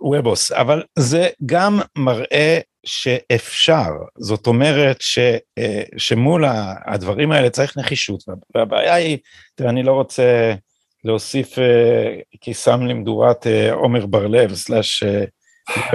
וובוס, 0.00 0.52
אבל 0.52 0.82
זה 0.98 1.28
גם 1.46 1.78
מראה 1.98 2.58
שאפשר, 2.86 3.88
זאת 4.18 4.46
אומרת 4.46 4.96
ש, 5.00 5.18
שמול 5.96 6.44
הדברים 6.86 7.32
האלה 7.32 7.50
צריך 7.50 7.78
נחישות, 7.78 8.24
והבעיה 8.54 8.94
היא, 8.94 9.18
תראה, 9.54 9.70
אני 9.70 9.82
לא 9.82 9.92
רוצה 9.92 10.54
להוסיף 11.04 11.58
כיסם 12.40 12.86
למדורת 12.86 13.46
עומר 13.72 14.06
בר 14.06 14.26
לב 14.26 14.54
סלאש 14.54 15.04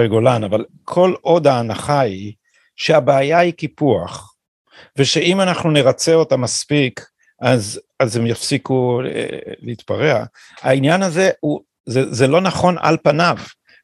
גולן, 0.08 0.44
אבל 0.44 0.64
כל 0.84 1.14
עוד 1.20 1.46
ההנחה 1.46 2.00
היא 2.00 2.32
שהבעיה 2.76 3.38
היא 3.38 3.52
קיפוח, 3.52 4.35
ושאם 4.98 5.40
אנחנו 5.40 5.70
נרצה 5.70 6.14
אותה 6.14 6.36
מספיק, 6.36 7.06
אז, 7.40 7.80
אז 8.00 8.16
הם 8.16 8.26
יפסיקו 8.26 9.00
אה, 9.04 9.26
להתפרע. 9.58 10.24
העניין 10.62 11.02
הזה 11.02 11.30
הוא, 11.40 11.60
זה, 11.86 12.14
זה 12.14 12.26
לא 12.26 12.40
נכון 12.40 12.76
על 12.80 12.96
פניו. 13.02 13.36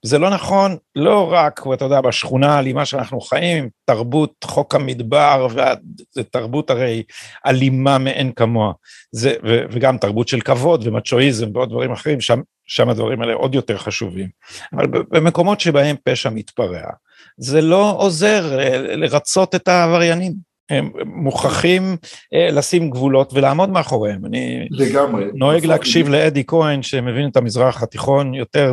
זה 0.04 0.18
לא 0.18 0.30
נכון 0.30 0.76
לא 0.96 1.32
רק, 1.32 1.60
אתה 1.74 1.84
יודע, 1.84 2.00
בשכונה 2.00 2.54
האלימה 2.54 2.84
שאנחנו 2.84 3.20
חיים, 3.20 3.68
תרבות 3.84 4.34
חוק 4.44 4.74
המדבר, 4.74 5.46
וזה 5.50 6.24
תרבות 6.30 6.70
הרי 6.70 7.02
אלימה 7.46 7.98
מאין 7.98 8.32
כמוה, 8.32 8.72
זה, 9.12 9.34
ו, 9.44 9.62
וגם 9.70 9.98
תרבות 9.98 10.28
של 10.28 10.40
כבוד 10.40 10.86
ומצ'ואיזם 10.86 11.46
ועוד 11.54 11.70
דברים 11.70 11.92
אחרים, 11.92 12.20
שם, 12.20 12.40
שם 12.66 12.88
הדברים 12.88 13.22
האלה 13.22 13.34
עוד 13.34 13.54
יותר 13.54 13.78
חשובים. 13.78 14.28
אבל 14.72 14.86
במקומות 14.86 15.60
שבהם 15.60 15.96
פשע 16.04 16.30
מתפרע, 16.30 16.90
זה 17.36 17.60
לא 17.60 17.94
עוזר 17.98 18.58
אה, 18.58 18.78
לרצות 18.78 19.54
את 19.54 19.68
העבריינים. 19.68 20.51
הם 20.70 20.90
מוכרחים 21.04 21.96
אה, 22.34 22.50
לשים 22.50 22.90
גבולות 22.90 23.32
ולעמוד 23.32 23.70
מאחוריהם. 23.70 24.26
אני 24.26 24.68
לגמרי. 24.70 25.24
נוהג 25.34 25.66
להקשיב 25.66 26.08
לאדי 26.08 26.44
כהן 26.46 26.82
שמבין 26.82 27.28
את 27.28 27.36
המזרח 27.36 27.82
התיכון 27.82 28.34
יותר 28.34 28.72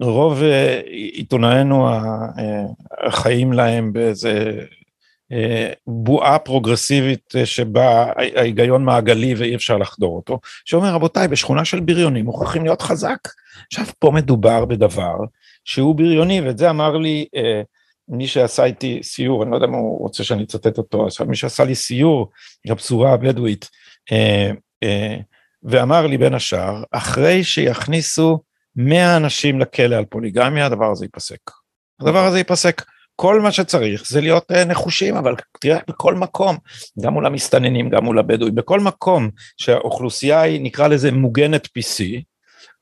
מרוב 0.00 0.42
אה, 0.42 0.80
עיתונאינו 0.90 1.88
החיים 3.06 3.52
להם 3.52 3.92
באיזה 3.92 4.60
אה, 5.32 5.72
בועה 5.86 6.38
פרוגרסיבית 6.38 7.34
שבה 7.44 8.06
ההיגיון 8.16 8.84
מעגלי 8.84 9.34
ואי 9.34 9.54
אפשר 9.54 9.78
לחדור 9.78 10.16
אותו, 10.16 10.38
שאומר 10.64 10.94
רבותיי 10.94 11.28
בשכונה 11.28 11.64
של 11.64 11.80
בריונים 11.80 12.24
מוכרחים 12.24 12.64
להיות 12.64 12.82
חזק. 12.82 13.18
עכשיו 13.72 13.84
פה 13.98 14.10
מדובר 14.10 14.64
בדבר 14.64 15.16
שהוא 15.64 15.94
בריוני 15.94 16.40
ואת 16.40 16.58
זה 16.58 16.70
אמר 16.70 16.96
לי 16.96 17.26
מי 18.08 18.26
שעשה 18.26 18.64
איתי 18.64 19.00
סיור, 19.02 19.42
אני 19.42 19.50
לא 19.50 19.56
יודע 19.56 19.66
אם 19.66 19.72
הוא 19.72 19.98
רוצה 19.98 20.24
שאני 20.24 20.44
אצטט 20.44 20.78
אותו, 20.78 21.06
מי 21.26 21.36
שעשה 21.36 21.64
לי 21.64 21.74
סיור, 21.74 22.30
הפזורה 22.70 23.12
הבדואית, 23.12 23.70
אה, 24.12 24.50
אה, 24.82 25.16
ואמר 25.62 26.06
לי 26.06 26.18
בין 26.18 26.34
השאר, 26.34 26.82
אחרי 26.90 27.44
שיכניסו 27.44 28.38
100 28.76 29.16
אנשים 29.16 29.60
לכלא 29.60 29.96
על 29.96 30.04
פוליגמיה, 30.04 30.66
הדבר 30.66 30.90
הזה 30.90 31.04
ייפסק. 31.04 31.50
הדבר 32.00 32.24
הזה 32.24 32.38
ייפסק. 32.38 32.82
כל 33.16 33.40
מה 33.40 33.52
שצריך 33.52 34.08
זה 34.08 34.20
להיות 34.20 34.52
אה, 34.52 34.64
נחושים, 34.64 35.16
אבל 35.16 35.34
תראה, 35.60 35.78
בכל 35.88 36.14
מקום, 36.14 36.56
גם 37.00 37.12
מול 37.12 37.26
המסתננים, 37.26 37.90
גם 37.90 38.04
מול 38.04 38.18
הבדואים, 38.18 38.54
בכל 38.54 38.80
מקום 38.80 39.30
שהאוכלוסייה 39.56 40.40
היא, 40.40 40.60
נקרא 40.60 40.88
לזה 40.88 41.12
מוגנת 41.12 41.66
PC, 41.66 42.02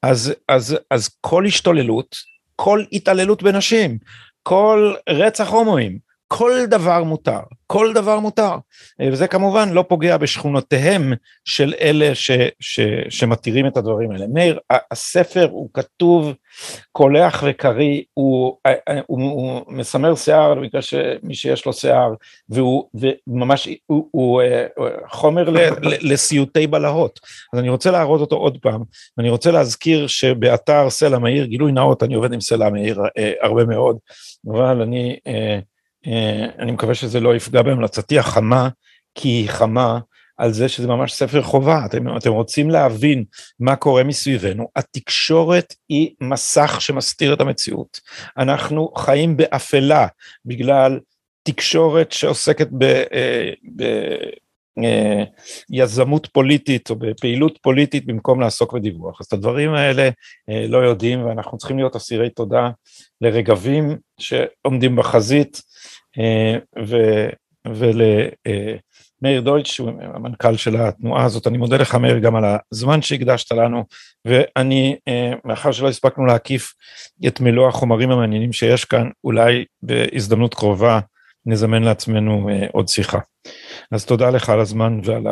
אז, 0.03 0.35
אז, 0.49 0.77
אז 0.91 1.09
כל 1.20 1.47
השתוללות, 1.47 2.16
כל 2.57 2.85
התעללות 2.93 3.43
בנשים, 3.43 3.99
כל 4.43 4.95
רצח 5.09 5.49
הומואים, 5.49 5.99
כל 6.35 6.66
דבר 6.66 7.05
מותר, 7.05 7.41
כל 7.66 7.93
דבר 7.93 8.20
מותר, 8.20 8.55
וזה 9.03 9.26
כמובן 9.26 9.68
לא 9.68 9.85
פוגע 9.89 10.16
בשכונותיהם 10.16 11.12
של 11.45 11.74
אלה 11.80 12.14
ש, 12.14 12.30
ש, 12.61 12.80
שמתירים 13.09 13.66
את 13.66 13.76
הדברים 13.76 14.11
האלה. 14.11 14.26
מאיר, 14.26 14.59
הספר 14.91 15.49
הוא 15.51 15.68
כתוב 15.74 16.35
קולח 16.93 17.43
וקריא, 17.47 18.03
הוא, 18.14 18.57
הוא, 19.07 19.22
הוא 19.22 19.62
מסמר 19.68 20.14
שיער 20.14 20.55
בגלל 20.55 20.83
שמי 20.83 21.35
שיש 21.35 21.66
לו 21.66 21.72
שיער, 21.72 22.14
והוא 22.49 22.89
וממש, 22.95 23.68
הוא, 23.87 24.09
הוא, 24.11 24.43
הוא 24.76 24.89
חומר 25.09 25.51
ל, 25.51 25.59
לסיוטי 25.83 26.66
בלהות. 26.66 27.20
אז 27.53 27.59
אני 27.59 27.68
רוצה 27.68 27.91
להראות 27.91 28.20
אותו 28.20 28.37
עוד 28.37 28.59
פעם, 28.62 28.83
ואני 29.16 29.30
רוצה 29.30 29.51
להזכיר 29.51 30.07
שבאתר 30.07 30.91
סלע 30.91 31.18
מאיר, 31.18 31.45
גילוי 31.45 31.72
נאות, 31.72 32.03
אני 32.03 32.14
עובד 32.14 32.33
עם 32.33 32.41
סלע 32.41 32.70
מאיר 32.70 33.03
אה, 33.18 33.33
הרבה 33.41 33.64
מאוד, 33.64 33.97
אבל 34.49 34.83
אני 34.83 35.16
אה, 35.26 35.33
אה, 35.33 35.59
אני 36.59 36.72
מקווה 36.72 36.94
שזה 36.94 37.20
לא 37.20 37.36
יפגע 37.36 37.62
בהמלצתי 37.62 38.18
החמה, 38.18 38.68
כי 39.14 39.28
היא 39.28 39.48
חמה 39.48 39.98
על 40.36 40.53
זה 40.53 40.68
שזה 40.68 40.86
ממש 40.88 41.12
ספר 41.12 41.42
חובה. 41.42 41.86
אתם, 41.86 42.16
אתם 42.16 42.32
רוצים 42.32 42.70
להבין 42.70 43.24
מה 43.61 43.76
קורה 43.76 44.05
מסביבנו, 44.05 44.68
התקשורת 44.76 45.74
היא 45.88 46.11
מסך 46.20 46.76
שמסתיר 46.80 47.34
את 47.34 47.40
המציאות. 47.40 48.00
אנחנו 48.38 48.92
חיים 48.96 49.36
באפלה 49.36 50.07
בגלל 50.44 51.00
תקשורת 51.42 52.12
שעוסקת 52.12 52.68
ב... 52.78 52.82
אה, 52.84 53.50
ב 53.76 53.82
אה, 53.82 54.16
יזמות 55.70 56.27
פוליטית 56.27 56.91
או 56.91 56.97
בפעילות 56.97 57.59
פוליטית 57.62 58.07
במקום 58.07 58.41
לעסוק 58.41 58.73
בדיווח. 58.73 59.20
אז 59.20 59.27
את 59.27 59.33
הדברים 59.33 59.75
האלה 59.75 60.09
לא 60.68 60.79
יודעים 60.79 61.25
ואנחנו 61.25 61.59
צריכים 61.59 61.79
להיות 61.79 61.97
אסירי 61.97 62.31
תודה 62.31 62.70
לרגבים 63.20 63.97
שעומדים 64.20 64.97
בחזית 64.97 65.62
אה, 66.18 66.59
ולמאיר 67.68 69.41
דויטש, 69.41 69.75
שהוא 69.75 69.91
המנכ"ל 70.14 70.57
של 70.57 70.77
התנועה 70.77 71.25
הזאת, 71.25 71.47
אני 71.47 71.59
מודה 71.59 71.77
לך 71.77 71.95
מאיר 71.95 72.18
גם 72.18 72.37
על 72.37 72.45
הזמן 72.73 73.03
שהקדשת 73.03 73.53
לנו, 73.53 73.85
ואני, 74.25 74.97
אה, 75.09 75.33
מאחר 75.45 75.73
שלא 75.73 75.89
הספקנו 75.89 76.27
להקיף 76.27 76.75
את 77.27 77.41
מלוא 77.41 77.68
החומרים 77.68 78.11
המעניינים 78.11 78.53
שיש 78.53 78.85
כאן, 78.85 79.11
אולי 79.25 79.64
בהזדמנות 79.83 80.55
קרובה 80.55 81.01
נזמן 81.47 81.82
לעצמנו 81.82 82.49
אה, 82.49 82.66
עוד 82.72 82.88
שיחה. 82.88 83.18
אז 83.90 84.07
תודה 84.07 84.30
לך 84.30 84.49
על 84.49 84.61
הזמן 84.61 85.01
ועל 85.05 85.22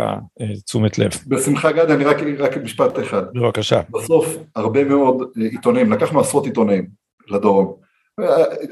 התשומת 0.40 0.98
לב. 0.98 1.10
בשמחה 1.26 1.72
גד, 1.72 1.90
אני 1.90 2.04
רק, 2.04 2.16
רק 2.38 2.56
משפט 2.56 2.98
אחד. 2.98 3.22
בבקשה. 3.34 3.80
בסוף 3.90 4.26
הרבה 4.56 4.84
מאוד 4.84 5.32
עיתונאים, 5.36 5.92
לקחנו 5.92 6.20
עשרות 6.20 6.44
עיתונאים 6.44 6.86
לדרום. 7.28 7.76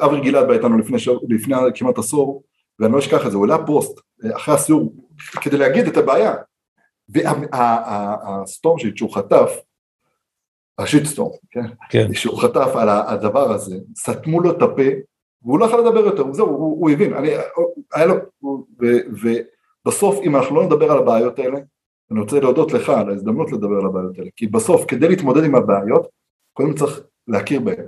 אברי 0.01 0.20
גלעד 0.20 0.47
בא 0.47 0.53
איתנו 0.53 0.78
לפני, 0.78 0.99
לפני 1.28 1.57
כמעט 1.74 1.99
עשור, 1.99 2.43
ואני 2.78 2.93
לא 2.93 2.99
אשכח 2.99 3.26
את 3.26 3.30
זה, 3.30 3.36
הוא 3.36 3.47
העלה 3.47 3.66
פוסט 3.66 4.01
אחרי 4.36 4.55
הסיור 4.55 4.95
כדי 5.41 5.59
להגיד 5.59 5.86
את 5.86 5.97
הבעיה. 5.97 6.34
והסטורם 7.09 8.78
שיט 8.78 8.97
שהוא 8.97 9.14
חטף, 9.14 9.51
השיט 10.78 11.05
סטורם, 11.05 11.36
כן? 11.51 11.66
כן. 11.91 12.14
שהוא 12.14 12.39
חטף 12.39 12.70
על 12.74 12.89
הדבר 12.89 13.53
הזה, 13.53 13.76
סתמו 13.99 14.41
לו 14.41 14.51
את 14.51 14.62
הפה, 14.62 14.82
והוא 15.43 15.59
לא 15.59 15.64
יכול 15.64 15.80
לדבר 15.80 16.01
יותר, 16.01 16.32
זהו, 16.32 16.49
הוא, 16.49 16.80
הוא 16.80 16.91
הבין, 16.91 17.14
אני, 17.14 17.28
היה 17.95 18.07
לו, 18.07 18.14
ו, 18.82 18.86
ובסוף 19.84 20.18
אם 20.22 20.36
אנחנו 20.36 20.57
לא 20.57 20.64
נדבר 20.64 20.93
על 20.93 20.99
הבעיות 20.99 21.39
האלה, 21.39 21.59
אני 22.11 22.20
רוצה 22.20 22.41
להודות 22.41 22.72
לך 22.72 22.89
על 22.89 23.11
ההזדמנות 23.11 23.53
לדבר 23.53 23.76
על 23.80 23.86
הבעיות 23.86 24.18
האלה, 24.18 24.30
כי 24.36 24.47
בסוף 24.47 24.84
כדי 24.89 25.09
להתמודד 25.09 25.45
עם 25.45 25.55
הבעיות, 25.55 26.09
קודם 26.53 26.74
צריך 26.74 27.01
להכיר 27.28 27.61
בהן. 27.61 27.86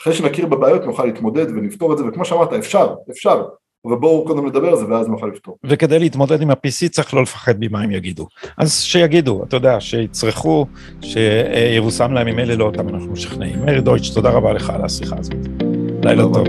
אחרי 0.00 0.12
שנכיר 0.12 0.46
בבעיות 0.46 0.84
נוכל 0.84 1.04
להתמודד 1.04 1.50
ונפתור 1.50 1.92
את 1.92 1.98
זה, 1.98 2.04
וכמו 2.08 2.24
שאמרת, 2.24 2.52
אפשר, 2.52 2.94
אפשר, 3.10 3.44
אבל 3.84 3.96
בואו 3.96 4.24
קודם 4.24 4.46
לדבר 4.46 4.68
על 4.68 4.76
זה 4.76 4.88
ואז 4.88 5.08
נוכל 5.08 5.26
לפתור. 5.26 5.56
וכדי 5.64 5.98
להתמודד 5.98 6.42
עם 6.42 6.50
ה-PC 6.50 6.88
צריך 6.90 7.14
לא 7.14 7.22
לפחד 7.22 7.54
ממה 7.60 7.80
הם 7.80 7.90
יגידו. 7.90 8.26
אז 8.58 8.80
שיגידו, 8.80 9.44
אתה 9.44 9.56
יודע, 9.56 9.80
שיצרכו, 9.80 10.66
שיבושם 11.02 12.12
להם, 12.12 12.28
אם 12.28 12.38
אלה 12.38 12.54
לא 12.54 12.64
אותם 12.64 12.88
אנחנו 12.88 13.12
משכנעים. 13.12 13.58
מאיר 13.64 13.80
דויטש, 13.80 14.10
תודה 14.10 14.30
רבה 14.30 14.52
לך 14.52 14.70
על 14.70 14.84
השיחה 14.84 15.16
הזאת. 15.18 15.73
לילה 16.04 16.22
טוב. 16.22 16.46